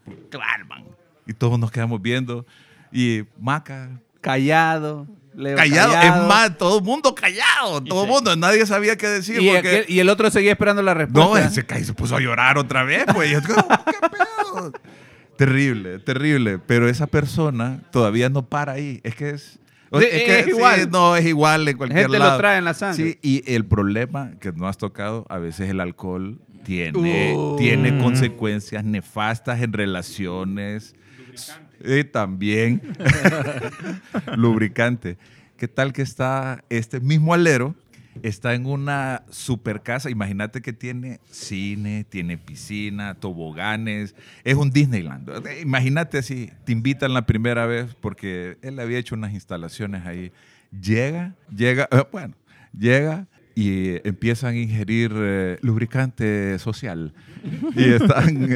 Y 1.29 1.33
todos 1.33 1.59
nos 1.59 1.71
quedamos 1.71 2.01
viendo. 2.01 2.45
Y 2.91 3.21
Maca, 3.39 4.01
Callado. 4.19 5.07
Leo 5.35 5.55
callado. 5.55 5.93
Es 6.01 6.27
más, 6.27 6.57
todo 6.57 6.79
el 6.79 6.83
mundo 6.83 7.13
callado. 7.15 7.81
Todo 7.83 8.03
el 8.03 8.09
mundo. 8.09 8.35
Nadie 8.35 8.65
sabía 8.65 8.97
qué 8.97 9.07
decir. 9.07 9.41
Y, 9.41 9.47
porque- 9.49 9.85
aquel- 9.85 9.85
y 9.87 9.99
el 9.99 10.09
otro 10.09 10.29
seguía 10.31 10.51
esperando 10.51 10.81
la 10.81 10.93
no, 10.93 10.99
respuesta. 10.99 11.77
él 11.77 11.85
se, 11.85 11.93
puso 11.93 12.15
a 12.17 12.19
llorar 12.19 12.57
otra 12.57 12.83
vez, 12.83 13.05
pues. 13.13 13.29
Y 13.29 13.33
yo, 13.33 13.41
¿Qué 13.43 13.53
pedo? 13.53 14.73
Terrible, 15.37 15.99
terrible. 15.99 16.59
Pero 16.59 16.89
esa 16.89 17.07
persona 17.07 17.79
todavía 17.91 18.29
no 18.29 18.45
para 18.47 18.73
ahí. 18.73 18.99
Es 19.03 19.15
que 19.15 19.29
es. 19.29 19.59
Sí, 19.91 20.03
es 20.03 20.23
que 20.23 20.39
es 20.39 20.45
sí, 20.45 20.51
igual. 20.51 20.89
no, 20.91 21.15
es 21.15 21.25
igual 21.25 21.67
en 21.67 21.77
cualquier 21.77 22.01
Gente 22.01 22.19
lo 22.19 22.25
lado. 22.25 22.37
trae 22.39 22.57
en 22.57 22.65
la 22.65 22.73
sangre. 22.73 23.03
Sí, 23.03 23.19
y 23.21 23.53
el 23.55 23.65
problema 23.65 24.31
que 24.39 24.51
no 24.51 24.67
has 24.67 24.77
tocado, 24.77 25.25
a 25.29 25.37
veces 25.37 25.69
el 25.69 25.79
alcohol 25.79 26.39
tiene, 26.65 27.33
Uh. 27.35 27.55
tiene 27.57 27.97
consecuencias 27.99 28.83
nefastas 28.83 29.61
en 29.61 29.71
relaciones. 29.73 30.95
Y 31.83 32.03
también 32.03 32.81
lubricante. 34.35 35.17
¿Qué 35.57 35.67
tal 35.67 35.93
que 35.93 36.01
está 36.01 36.63
este 36.69 36.99
mismo 36.99 37.33
alero? 37.33 37.75
Está 38.23 38.53
en 38.53 38.65
una 38.65 39.23
super 39.29 39.81
casa. 39.81 40.09
Imagínate 40.09 40.61
que 40.61 40.73
tiene 40.73 41.19
cine, 41.29 42.05
tiene 42.09 42.37
piscina, 42.37 43.15
toboganes. 43.15 44.15
Es 44.43 44.55
un 44.55 44.71
Disneyland. 44.71 45.29
Imagínate 45.61 46.17
así, 46.17 46.51
te 46.65 46.71
invitan 46.71 47.13
la 47.13 47.25
primera 47.25 47.65
vez 47.65 47.95
porque 47.99 48.57
él 48.61 48.79
había 48.79 48.97
hecho 48.97 49.15
unas 49.15 49.33
instalaciones 49.33 50.05
ahí. 50.05 50.31
Llega, 50.71 51.35
llega, 51.55 51.87
eh, 51.91 52.03
bueno, 52.11 52.35
llega 52.77 53.27
y 53.61 53.99
empiezan 54.07 54.53
a 54.55 54.57
ingerir 54.57 55.11
eh, 55.15 55.57
lubricante 55.61 56.57
social. 56.59 57.13
Y 57.75 57.83
están. 57.91 58.37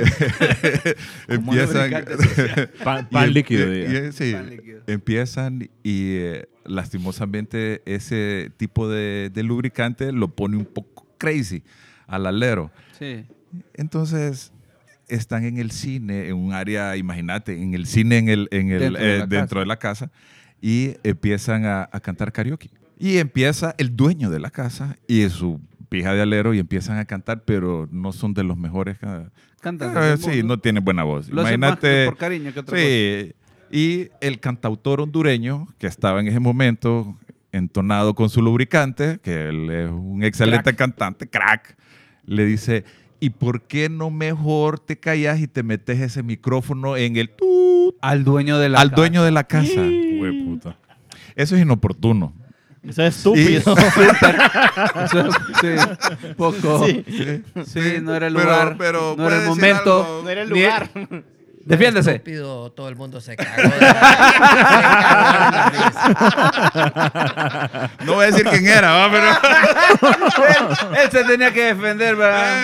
empiezan. 1.27 1.91
social? 1.91 2.69
Pan, 2.83 3.07
Y 3.09 3.13
pan 3.13 3.27
em- 3.27 3.33
líquido, 3.33 3.73
y- 3.75 3.79
y- 4.07 4.11
sí, 4.11 4.33
Pan 4.33 4.49
líquido. 4.49 4.81
empiezan 4.87 5.69
y 5.83 6.15
eh, 6.15 6.45
lastimosamente 6.65 7.81
ese 7.85 8.51
tipo 8.57 8.89
de, 8.89 9.29
de 9.33 9.43
lubricante 9.43 10.11
lo 10.11 10.29
pone 10.35 10.57
un 10.57 10.65
poco 10.65 11.07
crazy 11.17 11.63
al 12.07 12.25
alero. 12.25 12.71
Sí. 12.97 13.25
Entonces 13.73 14.51
están 15.07 15.43
en 15.45 15.57
el 15.57 15.71
cine, 15.71 16.27
en 16.29 16.35
un 16.35 16.53
área, 16.53 16.95
imagínate, 16.97 17.61
en 17.61 17.73
el 17.73 17.85
cine 17.87 18.17
en 18.19 18.29
el, 18.29 18.47
en 18.51 18.71
el, 18.71 18.79
Dentro 18.93 18.99
de 19.01 19.15
eh, 19.15 19.19
la 19.19 19.25
dentro 19.27 19.59
de 19.59 19.65
la 19.65 19.77
casa 19.77 20.11
y 20.61 20.95
empiezan 21.03 21.65
a, 21.65 21.89
a 21.91 21.99
cantar 21.99 22.31
karaoke. 22.31 22.69
Y 22.97 23.17
empieza 23.17 23.75
el 23.77 23.95
dueño 23.95 24.29
de 24.29 24.39
la 24.39 24.49
casa 24.51 24.97
y 25.07 25.27
su 25.29 25.59
pija 25.89 26.13
de 26.13 26.21
alero 26.21 26.53
y 26.53 26.59
empiezan 26.59 26.97
a 26.97 27.05
cantar, 27.05 27.43
pero 27.45 27.87
no 27.91 28.11
son 28.13 28.33
de 28.33 28.43
los 28.43 28.57
mejores. 28.57 28.97
ah, 29.03 29.25
Cantan. 29.61 29.93
eh, 29.95 30.17
sí, 30.17 30.43
no 30.43 30.57
tiene 30.59 30.79
buena 30.79 31.03
voz. 31.03 31.29
Lo 31.29 31.41
Imagínate. 31.41 32.05
por 32.05 32.17
cariño 32.17 32.53
que 32.53 32.59
otra 32.59 32.77
Sí. 32.77 33.33
Y 33.71 34.09
el 34.21 34.39
cantautor 34.39 35.01
hondureño 35.01 35.67
que 35.79 35.87
estaba 35.87 36.19
en 36.19 36.27
ese 36.27 36.39
momento 36.39 37.17
entonado 37.51 38.13
con 38.15 38.29
su 38.29 38.41
lubricante, 38.41 39.19
que 39.23 39.49
él 39.49 39.69
es 39.69 39.89
un 39.91 40.23
excelente 40.23 40.75
cantante, 40.75 41.27
crack, 41.27 41.75
le 42.25 42.45
dice, 42.45 42.83
¿y 43.19 43.29
por 43.31 43.61
qué 43.63 43.89
no 43.89 44.09
mejor 44.09 44.79
te 44.79 44.97
callas 44.99 45.39
y 45.39 45.47
te 45.47 45.63
metes 45.63 45.99
ese 45.99 46.23
micrófono 46.23 46.97
en 46.97 47.15
el 47.17 47.31
Al 48.01 48.23
dueño 48.23 48.57
de 48.59 48.69
la 48.69 48.79
al 48.81 48.89
casa. 48.89 49.01
dueño 49.01 49.23
de 49.23 49.31
la 49.31 49.43
casa? 49.45 49.81
Puta. 50.45 50.77
Eso 51.35 51.55
es 51.55 51.61
inoportuno. 51.61 52.33
Eso 52.87 53.01
es 53.03 53.15
estúpido. 53.17 53.75
Eso 55.05 55.19
es- 55.21 55.35
sí, 55.61 56.33
poco. 56.35 56.85
Sí. 56.85 57.03
Sí. 57.65 57.97
no 58.01 58.13
era 58.15 58.27
el 58.27 58.33
Pero- 58.33 58.45
lugar. 58.45 58.75
pero 58.77 59.15
no 59.17 59.27
era 59.27 59.37
el 59.37 59.47
puede 59.47 59.55
decir 59.55 59.73
momento. 59.73 60.03
algo. 60.05 60.21
No 60.23 60.29
era 60.29 60.41
el 60.41 60.49
Ni- 60.49 60.61
lugar. 60.63 60.89
Defiéndese. 61.65 62.11
Estúpido, 62.15 62.71
todo 62.73 62.89
el 62.89 62.95
mundo 62.97 63.21
se 63.21 63.35
cagó. 63.37 63.55
de 63.55 63.79
la- 63.79 65.71
se 65.71 66.13
cagó 66.13 67.89
de. 67.99 68.05
No 68.05 68.13
voy 68.15 68.23
a 68.25 68.31
decir 68.31 68.45
quién 68.49 68.67
era, 68.67 68.91
¿va? 68.91 69.09
pero... 69.11 69.27
Él 71.03 71.09
se 71.11 71.23
tenía 71.23 71.53
que 71.53 71.73
defender, 71.73 72.15
¿verdad? 72.17 72.63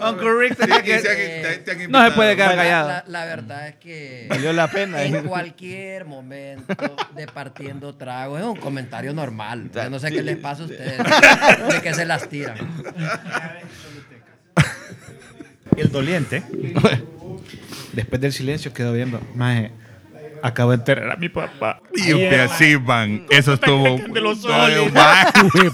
Uncle 0.00 0.32
Rick 0.38 0.56
tenía 0.56 0.82
que. 0.82 1.86
No 1.88 2.04
se 2.04 2.10
puede 2.12 2.34
quedar 2.34 2.50
La- 2.50 2.56
callado. 2.56 2.88
La, 2.88 3.04
la 3.06 3.24
verdad 3.26 3.68
es 3.68 3.76
que 3.76 4.26
Valió 4.28 4.52
la 4.52 4.66
pena. 4.68 5.02
en 5.02 5.24
cualquier 5.28 6.04
momento 6.06 6.96
de 7.14 7.26
partiendo 7.28 7.94
trago 7.94 8.36
es 8.38 8.44
un 8.44 8.56
comentario 8.56 9.12
normal. 9.12 9.70
Yo 9.72 9.88
no 9.90 9.98
sé 10.00 10.10
qué 10.10 10.22
les 10.22 10.38
pasa 10.38 10.62
a 10.62 10.66
ustedes 10.66 10.98
de 11.68 11.80
que 11.82 11.94
se 11.94 12.04
las 12.04 12.28
tiran. 12.28 12.56
El 15.76 15.92
doliente, 15.92 16.42
después 17.92 18.20
del 18.20 18.32
silencio, 18.32 18.72
quedó 18.72 18.92
viendo. 18.92 19.20
Maje, 19.34 19.70
acabo 20.42 20.70
de 20.70 20.76
enterrar 20.76 21.10
a 21.12 21.16
mi 21.16 21.28
papá. 21.28 21.80
Y 21.94 22.12
un 22.12 22.34
así, 22.34 22.76
man. 22.78 23.26
Eso 23.30 23.54
estuvo. 23.54 23.98
De 24.12 24.20
los 24.20 24.40
soles. 24.42 24.92
man. 24.92 25.26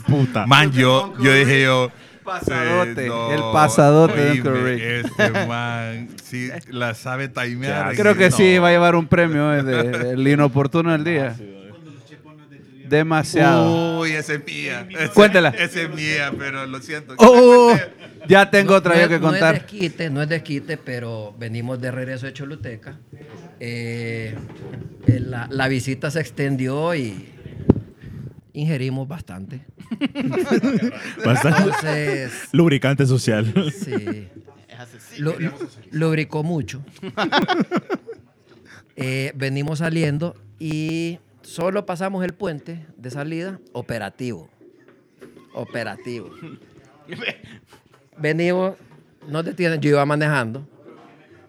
Puta. 0.07 0.47
Man, 0.47 0.73
yo, 0.73 1.15
yo 1.21 1.33
dije 1.33 1.63
yo. 1.63 1.91
Pasadote, 2.25 3.05
eh, 3.07 3.09
no, 3.09 3.31
el 3.33 3.41
pasadote 3.53 4.17
de 4.17 4.31
oíme, 4.33 4.49
Uncle 4.51 4.65
Rick. 4.65 4.83
Este 4.83 5.47
man, 5.47 6.09
sí, 6.25 6.51
la 6.71 6.93
sabe 6.95 7.29
timear. 7.29 7.95
Creo 7.95 8.17
que 8.17 8.31
No. 8.31 8.37
sí, 8.37 8.59
va 8.59 8.69
a 8.69 8.71
llevar 8.73 8.97
un 8.97 9.07
premio 9.07 9.55
eh, 9.55 9.63
de, 9.63 9.83
del 9.85 10.27
inoportuno 10.27 10.91
del 10.91 11.05
día. 11.05 11.37
Demasiado. 12.89 14.01
Uy, 14.01 14.13
esa 14.13 14.35
es 14.35 14.45
mía. 14.47 14.87
Esa- 14.91 15.13
Cuéntela. 15.13 15.49
Esa 15.51 15.83
es 15.83 15.91
mía, 15.95 16.33
pero 16.37 16.67
lo 16.67 16.81
siento. 16.81 17.15
Oh, 17.19 17.75
ya 18.29 18.51
tengo 18.51 18.75
otra 18.75 18.95
no, 18.95 18.99
yo 19.01 19.03
es- 19.05 19.09
que 19.09 19.19
no 19.19 19.31
contar. 19.31 19.55
es 19.57 19.63
desquite, 19.63 20.11
no 20.11 20.23
es 20.23 20.29
desquite, 20.29 20.77
pero 20.77 21.35
venimos 21.39 21.81
de 21.81 21.91
regreso 21.91 22.27
de 22.27 22.33
Choluteca. 22.33 22.99
Eh, 23.61 24.35
eh, 25.07 25.21
la, 25.21 25.49
la 25.51 25.69
visita 25.69 26.11
se 26.11 26.21
extendió 26.21 26.95
y 26.95 27.29
ingerimos 28.53 29.07
bastante. 29.09 29.61
Bastante. 31.25 31.63
Entonces, 31.63 32.33
Lubricante 32.53 33.07
social. 33.07 33.53
sí. 33.73 34.29
Lu- 35.19 35.35
lubricó 35.93 36.43
mucho. 36.43 36.83
Eh, 38.99 39.33
venimos 39.35 39.81
saliendo 39.81 40.35
y 40.59 41.19
solo 41.47 41.87
pasamos 41.87 42.25
el 42.25 42.35
puente 42.35 42.85
de 42.97 43.11
salida 43.11 43.61
operativo. 43.73 44.51
Operativo. 45.55 46.31
Venimos, 48.19 48.75
nos 49.29 49.45
detienen, 49.45 49.81
yo 49.81 49.91
iba 49.91 50.05
manejando. 50.05 50.67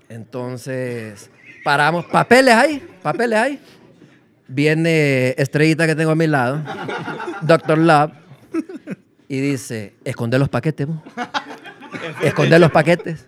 Entonces, 0.08 1.30
paramos. 1.64 2.06
Papeles 2.06 2.54
ahí, 2.54 2.88
papeles 3.02 3.39
ahí. 3.39 3.60
Viene 4.48 5.36
Estrellita 5.38 5.88
que 5.88 5.95
tengo 5.95 6.12
a 6.12 6.16
mi 6.16 6.28
lado, 6.28 6.64
Doctor 7.41 7.78
Love, 7.78 8.14
y 9.28 9.41
dice, 9.41 9.95
esconde 10.06 10.39
los 10.39 10.48
paquetes, 10.48 10.88
mo. 10.88 11.04
esconde 12.24 12.58
los 12.58 12.72
paquetes. 12.72 13.28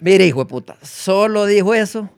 Mire, 0.00 0.24
hijo 0.24 0.44
de 0.44 0.46
puta, 0.48 0.76
solo 0.82 1.46
dijo 1.46 1.74
eso. 1.74 2.10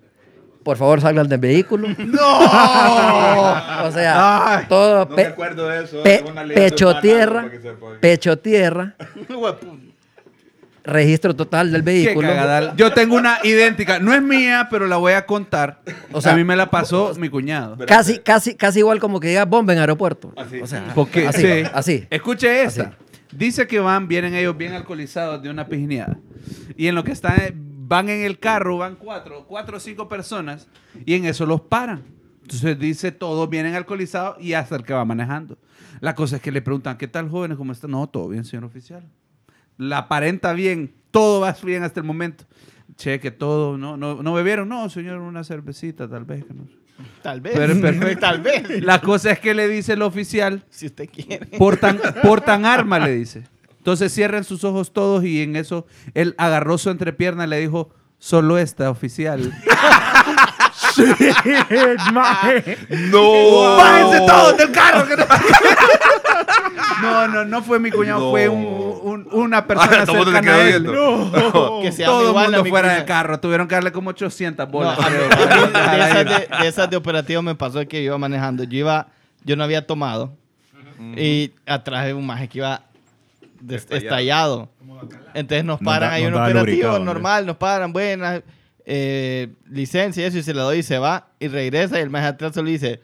Por 0.69 0.77
favor, 0.77 1.01
salgan 1.01 1.27
del 1.27 1.41
vehículo. 1.41 1.89
¡No! 1.99 2.21
o 3.87 3.91
sea, 3.91 4.67
todo 4.69 5.09
pe- 5.09 5.35
pe- 6.05 6.25
pecho 6.55 7.01
tierra, 7.01 7.51
pecho 8.03 8.39
tierra, 8.39 8.95
registro 10.85 11.35
total 11.35 11.73
del 11.73 11.81
vehículo. 11.81 12.29
Yo 12.77 12.93
tengo 12.93 13.17
una 13.17 13.39
idéntica. 13.45 13.99
No 13.99 14.13
es 14.13 14.21
mía, 14.21 14.69
pero 14.71 14.87
la 14.87 14.99
voy 14.99 15.15
a 15.15 15.25
contar. 15.25 15.81
O 16.13 16.21
sea, 16.21 16.33
a 16.33 16.37
mí 16.37 16.45
me 16.45 16.55
la 16.55 16.69
pasó 16.69 17.15
mi 17.17 17.31
cuñado. 17.31 17.79
Casi, 17.87 18.19
casi, 18.19 18.55
casi 18.55 18.81
igual 18.81 19.01
como 19.01 19.21
que 19.21 19.29
diga 19.29 19.47
bomba 19.47 19.73
en 19.73 19.79
aeropuerto. 19.79 20.35
O 20.61 20.67
sea, 20.67 20.93
Porque, 20.95 21.29
así, 21.29 21.41
sí. 21.41 21.63
así. 21.73 22.07
Escuche 22.11 22.63
esta. 22.65 22.83
Así. 22.83 22.93
Dice 23.35 23.67
que 23.67 23.81
van, 23.81 24.07
vienen 24.07 24.35
ellos 24.35 24.55
bien 24.55 24.75
alcoholizados 24.75 25.43
de 25.43 25.49
una 25.49 25.67
pijineada. 25.67 26.19
Y 26.77 26.89
en 26.89 26.95
lo 26.95 27.05
que 27.05 27.13
están, 27.13 27.37
van 27.89 28.11
en 28.11 28.23
el 28.23 28.39
carro, 28.39 28.77
van 28.77 28.97
cuatro, 28.97 29.47
cuatro 29.49 29.79
o 29.79 29.81
cinco 29.81 30.09
personas, 30.09 30.69
y 31.07 31.15
en 31.15 31.25
eso 31.25 31.47
los 31.47 31.63
paran. 31.63 32.03
Entonces 32.43 32.79
dice, 32.79 33.13
todos 33.13 33.49
vienen 33.49 33.75
alcoholizados 33.75 34.37
y 34.43 34.53
hasta 34.55 34.77
el 34.77 34.83
que 34.85 34.93
va 34.93 35.05
manejando. 35.05 35.59
La 36.01 36.15
cosa 36.15 36.37
es 36.37 36.43
que 36.43 36.53
le 36.53 36.63
preguntan, 36.63 36.97
¿qué 36.99 37.09
tal 37.09 37.29
jóvenes? 37.29 37.57
¿Cómo 37.57 37.73
están? 37.73 37.91
No, 37.91 38.07
todo 38.09 38.29
bien, 38.29 38.45
señor 38.45 38.65
oficial. 38.65 39.03
La 39.79 39.99
aparenta 39.99 40.53
bien, 40.53 40.95
todo 41.11 41.41
va 41.41 41.57
bien 41.63 41.83
hasta 41.83 42.01
el 42.01 42.07
momento. 42.07 42.45
Cheque, 42.97 43.31
todo, 43.31 43.79
¿no? 43.79 43.97
¿No, 43.97 44.23
no 44.23 44.33
bebieron? 44.35 44.69
No, 44.69 44.89
señor, 44.91 45.19
una 45.21 45.45
cervecita, 45.45 46.09
tal 46.09 46.25
vez. 46.25 46.45
que 46.45 46.55
no 46.55 46.65
sé. 46.67 46.73
Tal 47.23 47.41
vez. 47.41 47.55
Pero 47.55 47.81
perfecto. 47.81 48.21
Tal 48.27 48.41
vez. 48.41 48.83
La 48.83 49.01
cosa 49.01 49.31
es 49.31 49.39
que 49.39 49.55
le 49.55 49.69
dice 49.69 49.93
el 49.93 50.03
oficial, 50.03 50.65
Si 50.69 50.87
usted 50.87 51.09
quiere. 51.09 51.47
portan, 51.59 52.01
portan 52.23 52.65
arma, 52.65 52.99
le 52.99 53.15
dice. 53.15 53.45
Entonces 53.79 54.13
cierran 54.13 54.45
sus 54.45 54.65
ojos 54.65 54.93
todos 54.93 55.25
y 55.25 55.43
en 55.43 55.57
eso 55.57 55.87
él 56.15 56.35
agarró 56.39 56.77
su 56.79 56.91
entrepierna 56.91 57.45
y 57.45 57.49
le 57.49 57.59
dijo, 57.61 57.91
solo 58.19 58.59
esta, 58.59 58.91
oficial. 58.91 59.53
¡No! 63.11 63.77
¡Bájense 63.77 64.19
todos 64.27 64.57
del 64.57 64.73
carro! 64.73 65.07
que 65.07 65.17
no-". 65.17 65.25
No, 67.03 67.29
no, 67.29 67.45
no 67.45 67.63
fue 67.63 67.79
mi 67.79 67.93
cuñado, 67.93 68.19
No. 68.19 68.31
fue 68.31 68.49
un- 68.49 68.99
un- 69.03 69.29
una 69.33 69.65
persona 69.69 69.99
Ah, 70.03 70.07
cercana 70.07 70.55
a 70.55 70.61
él. 70.69 70.83
viendo. 70.83 71.81
Que 71.81 71.93
Todo 72.05 72.29
el 72.41 72.45
mundo 72.51 72.65
fuera 72.65 72.95
del 72.95 73.05
carro. 73.05 73.39
Tuvieron 73.39 73.69
que 73.69 73.77
darle 73.77 73.93
como 73.93 74.11
800 74.11 74.67
No, 74.67 74.73
bolas. 74.73 74.99
a 74.99 75.09
mí- 75.09 75.17
a 75.17 75.93
mí 75.93 75.97
de, 75.97 76.01
esas 76.09 76.25
de, 76.25 76.57
de 76.63 76.69
esas 76.69 76.91
de 76.91 76.97
operativo 76.97 77.41
me 77.41 77.55
pasó 77.55 77.87
que 77.87 77.99
yo 78.03 78.07
iba 78.07 78.19
manejando. 78.19 78.65
Yo 78.65 78.79
iba, 78.79 79.07
yo 79.45 79.55
no 79.55 79.63
había 79.63 79.87
tomado. 79.87 80.33
Y 81.17 81.53
atrás 81.67 82.07
de 82.07 82.15
un 82.15 82.27
maje 82.27 82.49
que 82.49 82.59
iba 82.59 82.83
estallado. 83.69 84.71
Entonces 85.35 85.65
nos 85.65 85.81
No 85.81 85.85
paran 85.85 86.21
no 86.23 86.29
un 86.29 86.35
operativo 86.35 86.99
normal, 86.99 87.47
nos 87.47 87.57
paran, 87.57 87.93
buenas, 87.93 88.43
eh, 88.85 89.49
licencia 89.71 90.23
y 90.25 90.27
eso, 90.27 90.39
y 90.39 90.43
se 90.43 90.55
la 90.55 90.63
doy 90.63 90.79
y 90.79 90.83
se 90.83 90.99
va 90.99 91.29
y 91.39 91.49
regresa 91.49 91.99
y 91.99 92.03
el 92.03 92.11
maje 92.11 92.27
atrás 92.27 92.55
solo 92.55 92.71
dice, 92.71 93.01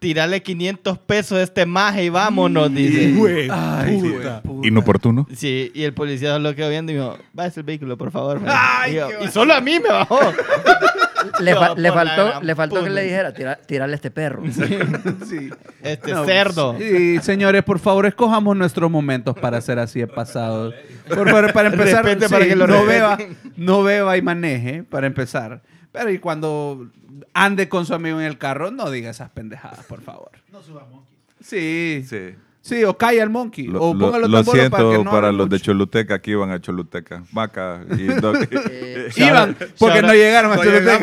tirale 0.00 0.42
500 0.42 0.98
pesos 0.98 1.38
a 1.38 1.42
este 1.42 1.64
maje 1.66 2.04
y 2.04 2.08
vámonos, 2.08 2.72
dice. 2.74 3.14
Ay, 3.50 3.98
puta. 4.00 4.42
puta. 4.42 4.66
Inoportuno. 4.68 5.26
Sí, 5.34 5.70
y 5.74 5.84
el 5.84 5.94
policía 5.94 6.32
solo 6.32 6.54
quedó 6.54 6.68
viendo 6.70 6.92
y 6.92 6.96
dijo, 6.96 7.16
bájese 7.32 7.60
el 7.60 7.66
vehículo, 7.66 7.96
por 7.96 8.10
favor. 8.10 8.40
y, 8.88 8.94
yo, 8.94 9.08
"Y 9.24 9.28
solo 9.28 9.54
a 9.54 9.60
mí 9.60 9.78
me 9.78 9.88
bajó. 9.88 10.18
Le, 11.40 11.54
fa- 11.54 11.74
le 11.74 11.92
faltó, 11.92 12.40
le 12.42 12.54
faltó 12.54 12.84
que 12.84 12.90
le 12.90 13.02
dijera, 13.02 13.32
"Tira- 13.34 13.56
tirarle 13.66 13.94
a 13.94 13.96
este 13.96 14.10
perro. 14.10 14.42
Sí. 14.50 15.50
Este 15.82 16.12
No, 16.12 16.24
cerdo. 16.24 16.76
Sí, 16.78 17.18
señores, 17.20 17.62
por 17.62 17.78
favor, 17.78 18.06
escojamos 18.06 18.56
nuestros 18.56 18.90
momentos 18.90 19.36
para 19.38 19.60
ser 19.60 19.78
así 19.78 20.00
de 20.00 20.06
pasados. 20.08 20.74
Por 21.08 21.28
favor, 21.30 21.52
para 21.52 21.68
empezar, 21.72 22.04
Respete 22.04 22.28
para 22.28 22.46
que 22.46 22.56
lo 22.56 22.66
no, 22.66 22.84
respeten. 22.84 22.96
beba, 22.96 23.18
no 23.56 23.82
beba 23.82 24.16
y 24.16 24.22
maneje, 24.22 24.82
para 24.82 25.06
empezar. 25.06 25.62
Pero 25.92 26.10
y 26.10 26.18
cuando 26.18 26.88
ande 27.32 27.68
con 27.68 27.86
su 27.86 27.94
amigo 27.94 28.20
en 28.20 28.26
el 28.26 28.38
carro, 28.38 28.70
no 28.70 28.90
diga 28.90 29.10
esas 29.10 29.30
pendejadas, 29.30 29.84
por 29.86 30.00
favor. 30.02 30.30
No 30.52 30.62
suba 30.62 30.86
monkey. 30.90 31.14
Sí, 31.40 32.04
sí. 32.08 32.34
Sí. 32.68 32.84
o 32.84 32.96
calla 32.96 33.22
el 33.22 33.30
monkey. 33.30 33.66
Lo, 33.66 33.82
o 33.82 33.94
lo- 33.94 34.00
póngalo 34.00 34.28
lo 34.28 34.44
siento 34.44 34.70
para, 34.70 34.84
para, 34.84 34.98
que 34.98 35.04
no 35.04 35.10
hable 35.10 35.32
los 35.32 35.48
de. 35.50 35.60
Choluteca 35.60 36.18
que 36.20 36.30
iban 36.32 36.50
a 36.50 36.60
Choluteca. 36.60 37.22
Maca 37.32 37.80
y 37.96 38.04
Doc. 38.20 38.36
Eh, 38.50 39.08
Iban, 39.16 39.56
porque 39.78 40.02
no 40.02 40.12
llegaron 40.12 40.52
a 40.52 40.56
No 40.56 40.62
Choluteca. 40.64 40.98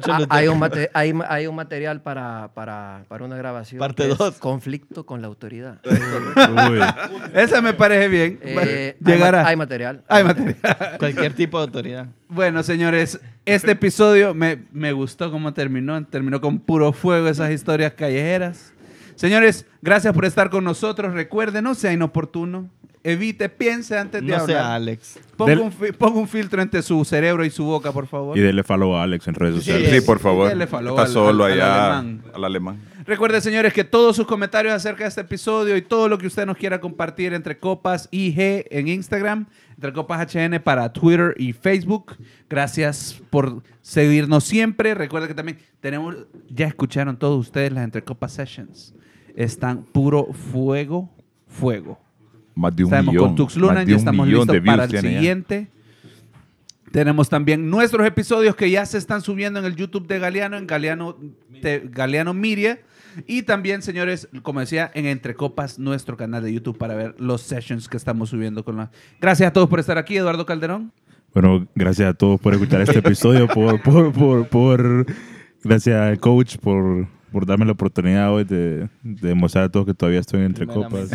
Choluteca. 0.00 0.26
hay, 0.30 0.48
un 0.48 0.58
mate- 0.58 0.90
hay, 0.94 1.14
hay 1.28 1.46
un 1.46 1.54
material 1.54 2.00
para, 2.02 2.50
para, 2.54 3.04
para 3.08 3.24
una 3.24 3.36
grabación. 3.36 3.78
Parte 3.78 4.04
que 4.04 4.12
es 4.12 4.18
dos. 4.18 4.38
Conflicto 4.38 5.04
con 5.06 5.20
la 5.20 5.28
autoridad. 5.28 5.78
Uy. 5.84 6.80
Esa 7.34 7.60
me 7.60 7.72
parece 7.74 8.08
bien. 8.08 8.38
Eh, 8.42 8.96
hay, 9.04 9.12
Llegará. 9.12 9.42
ma- 9.42 9.48
hay 9.48 9.56
material. 9.56 10.02
Hay 10.08 10.24
material. 10.24 10.56
Cualquier 10.98 11.32
tipo 11.34 11.58
de 11.58 11.64
autoridad. 11.64 12.06
Bueno, 12.28 12.62
señores, 12.62 13.20
este 13.44 13.72
episodio 13.72 14.34
me, 14.34 14.62
me 14.72 14.92
gustó 14.92 15.30
cómo 15.30 15.52
terminó. 15.52 16.02
Terminó 16.06 16.40
con 16.40 16.58
puro 16.58 16.92
fuego 16.92 17.28
esas 17.28 17.50
historias 17.50 17.92
callejeras. 17.92 18.71
Señores, 19.22 19.66
gracias 19.80 20.12
por 20.12 20.24
estar 20.24 20.50
con 20.50 20.64
nosotros. 20.64 21.14
Recuerden, 21.14 21.62
no 21.62 21.76
sea 21.76 21.92
inoportuno. 21.92 22.68
Evite, 23.04 23.48
piense 23.48 23.96
antes 23.96 24.20
de 24.20 24.26
No 24.26 24.34
hablar. 24.34 24.48
sea 24.48 24.74
Alex. 24.74 25.20
Ponga, 25.36 25.50
Del- 25.50 25.60
un, 25.60 25.70
fi- 25.70 25.92
ponga 25.92 26.18
un 26.18 26.26
filtro 26.26 26.60
entre 26.60 26.82
su 26.82 27.04
cerebro 27.04 27.44
y 27.44 27.50
su 27.50 27.64
boca, 27.64 27.92
por 27.92 28.08
favor. 28.08 28.36
Y 28.36 28.40
dele 28.40 28.64
follow 28.64 28.96
a 28.96 29.04
Alex 29.04 29.28
en 29.28 29.34
redes 29.34 29.54
sociales. 29.56 29.90
Sí, 29.92 30.00
por 30.00 30.18
favor. 30.18 30.48
Dele 30.48 30.66
follow 30.66 30.90
Está 30.94 31.02
al- 31.02 31.08
solo 31.08 31.44
al- 31.44 31.52
al 31.52 31.60
allá 31.60 31.98
alemán. 31.98 32.22
al 32.34 32.44
alemán. 32.44 32.80
Recuerden, 33.06 33.40
señores, 33.42 33.72
que 33.72 33.84
todos 33.84 34.16
sus 34.16 34.26
comentarios 34.26 34.74
acerca 34.74 35.04
de 35.04 35.08
este 35.08 35.20
episodio 35.20 35.76
y 35.76 35.82
todo 35.82 36.08
lo 36.08 36.18
que 36.18 36.26
usted 36.26 36.44
nos 36.44 36.56
quiera 36.56 36.80
compartir 36.80 37.32
entre 37.32 37.58
Copas 37.60 38.08
IG 38.10 38.66
en 38.72 38.88
Instagram, 38.88 39.46
entre 39.76 39.92
Copas 39.92 40.20
HN 40.34 40.58
para 40.58 40.92
Twitter 40.92 41.34
y 41.38 41.52
Facebook. 41.52 42.16
Gracias 42.50 43.20
por 43.30 43.62
seguirnos 43.82 44.42
siempre. 44.42 44.94
Recuerden 44.94 45.28
que 45.28 45.34
también 45.34 45.58
tenemos, 45.80 46.16
ya 46.48 46.66
escucharon 46.66 47.16
todos 47.16 47.38
ustedes 47.46 47.72
las 47.72 47.84
entre 47.84 48.02
Copas 48.02 48.32
Sessions. 48.32 48.94
Están 49.36 49.82
puro 49.84 50.26
fuego, 50.52 51.10
fuego. 51.48 51.98
Más 52.54 52.74
de 52.76 52.84
un 52.84 52.90
Estamos 52.92 53.14
millón. 53.14 53.28
con 53.28 53.36
Tux 53.36 53.56
más 53.56 53.62
Luna, 53.62 53.80
de 53.80 53.86
ya 53.86 53.92
un 53.94 53.98
estamos 53.98 54.28
listos 54.28 54.60
para 54.64 54.84
el 54.84 54.90
ya. 54.90 55.00
siguiente. 55.00 55.68
Tenemos 56.90 57.30
también 57.30 57.70
nuestros 57.70 58.06
episodios 58.06 58.54
que 58.54 58.70
ya 58.70 58.84
se 58.84 58.98
están 58.98 59.22
subiendo 59.22 59.58
en 59.58 59.64
el 59.64 59.76
YouTube 59.76 60.06
de 60.06 60.18
Galeano, 60.18 60.58
en 60.58 60.66
Galeano, 60.66 61.16
te- 61.62 61.88
Galeano 61.90 62.34
Media. 62.34 62.80
Y 63.26 63.42
también, 63.42 63.80
señores, 63.82 64.28
como 64.42 64.60
decía, 64.60 64.90
en 64.94 65.06
Entre 65.06 65.34
Copas, 65.34 65.78
nuestro 65.78 66.16
canal 66.18 66.42
de 66.42 66.52
YouTube 66.52 66.76
para 66.76 66.94
ver 66.94 67.14
los 67.18 67.40
sessions 67.42 67.88
que 67.88 67.96
estamos 67.96 68.28
subiendo. 68.30 68.62
con 68.64 68.76
la... 68.76 68.90
Gracias 69.20 69.48
a 69.48 69.52
todos 69.54 69.68
por 69.70 69.80
estar 69.80 69.96
aquí, 69.96 70.16
Eduardo 70.16 70.44
Calderón. 70.44 70.92
Bueno, 71.32 71.66
gracias 71.74 72.10
a 72.10 72.14
todos 72.14 72.38
por 72.40 72.52
escuchar 72.52 72.82
este 72.82 72.98
episodio, 72.98 73.48
por, 73.48 73.80
por, 73.82 74.12
por, 74.12 74.48
por- 74.48 75.06
gracias 75.64 75.96
al 75.98 76.18
coach 76.20 76.56
por, 76.58 77.06
por 77.32 77.46
darme 77.46 77.64
la 77.64 77.72
oportunidad 77.72 78.32
hoy 78.32 78.44
de, 78.44 78.88
de 79.02 79.28
demostrar 79.28 79.64
a 79.64 79.68
todos 79.70 79.86
que 79.86 79.94
todavía 79.94 80.20
estoy 80.20 80.42
entre 80.42 80.66
copas. 80.66 81.10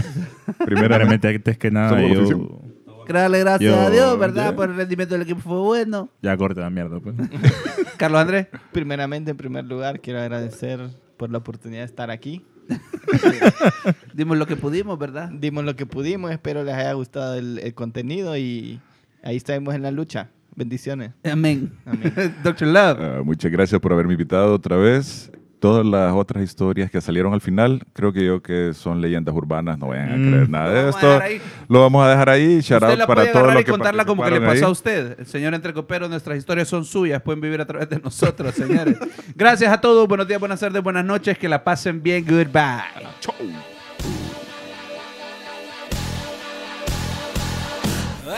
Primeramente, 0.65 1.27
antes 1.29 1.57
que 1.57 1.71
nada, 1.71 2.01
yo. 2.01 2.61
Darle 3.07 3.39
gracias 3.39 3.73
Yo- 3.73 3.79
a 3.79 3.89
Dios, 3.89 4.19
¿verdad? 4.19 4.49
ya. 4.49 4.55
Por 4.57 4.69
el 4.69 4.75
rendimiento 4.75 5.13
del 5.13 5.21
equipo 5.21 5.39
fue 5.39 5.59
bueno. 5.59 6.09
ya 6.21 6.35
corta 6.35 6.59
la 6.59 6.69
mierda. 6.69 6.99
Pues. 6.99 7.15
Carlos 7.97 8.19
Andrés. 8.19 8.47
Primeramente, 8.73 9.31
en 9.31 9.37
primer 9.37 9.63
lugar, 9.63 10.01
quiero 10.01 10.19
agradecer 10.19 10.89
por 11.15 11.31
la 11.31 11.37
oportunidad 11.37 11.81
de 11.83 11.85
estar 11.85 12.11
aquí. 12.11 12.43
Dimos 14.13 14.37
lo 14.37 14.45
que 14.45 14.57
pudimos, 14.57 14.99
¿verdad? 14.99 15.29
Dimos 15.31 15.63
lo 15.63 15.75
que 15.77 15.85
pudimos, 15.85 16.31
espero 16.31 16.65
les 16.65 16.75
haya 16.75 16.91
gustado 16.93 17.35
el, 17.35 17.59
el 17.59 17.73
contenido 17.73 18.35
y 18.35 18.81
ahí 19.23 19.37
estamos 19.37 19.73
en 19.73 19.83
la 19.83 19.91
lucha. 19.91 20.29
Bendiciones. 20.55 21.11
Amén. 21.23 21.71
Amén. 21.85 22.13
Dr. 22.43 22.67
Love. 22.67 22.97
Ah, 22.99 23.21
muchas 23.23 23.51
gracias 23.51 23.79
por 23.79 23.93
haberme 23.93 24.13
invitado 24.13 24.53
otra 24.53 24.75
vez. 24.75 25.31
Todas 25.59 25.83
las 25.85 26.13
otras 26.13 26.43
historias 26.43 26.91
que 26.91 27.01
salieron 27.01 27.33
al 27.33 27.41
final, 27.41 27.81
creo 27.93 28.13
que 28.13 28.23
yo 28.23 28.43
que 28.43 28.73
son 28.75 29.01
leyendas 29.01 29.33
urbanas, 29.33 29.79
no 29.79 29.87
vayan 29.87 30.11
a 30.11 30.15
Mm. 30.15 30.29
creer 30.31 30.49
nada 30.49 30.65
Lo 30.67 30.73
de 30.73 30.81
vamos 30.83 31.03
a 31.03 31.27
esto. 31.27 31.45
Lo 31.67 31.81
vamos 31.81 32.05
a 32.05 32.09
dejar 32.11 32.29
ahí. 32.29 32.59
Shout 32.61 32.83
Usted 32.83 32.89
out 32.91 32.99
la 32.99 33.07
para 33.07 33.21
puede 33.21 33.27
todos 33.33 33.35
agarrar 33.43 33.53
los 33.55 33.61
y 33.61 33.65
que 33.65 33.71
contarla 33.71 34.05
como 34.05 34.23
que 34.23 34.29
le 34.31 34.41
pasó 34.41 34.65
a 34.65 34.67
ahí. 34.67 34.71
usted. 34.71 35.19
El 35.19 35.25
señor 35.25 35.53
Entrecopero, 35.55 36.07
nuestras 36.07 36.37
historias 36.37 36.67
son 36.67 36.85
suyas. 36.85 37.21
Pueden 37.23 37.41
vivir 37.41 37.59
a 37.59 37.65
través 37.65 37.89
de 37.89 37.99
nosotros, 37.99 38.53
señores. 38.53 38.97
Gracias 39.35 39.71
a 39.73 39.81
todos. 39.81 40.07
Buenos 40.07 40.27
días, 40.27 40.39
buenas 40.39 40.59
tardes, 40.59 40.83
buenas 40.83 41.03
noches. 41.03 41.35
Que 41.39 41.49
la 41.49 41.63
pasen 41.63 42.03
bien. 42.03 42.23
Goodbye. 42.23 43.07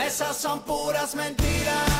Esas 0.06 0.36
son 0.36 0.60
puras 0.64 1.14
mentiras. 1.14 1.90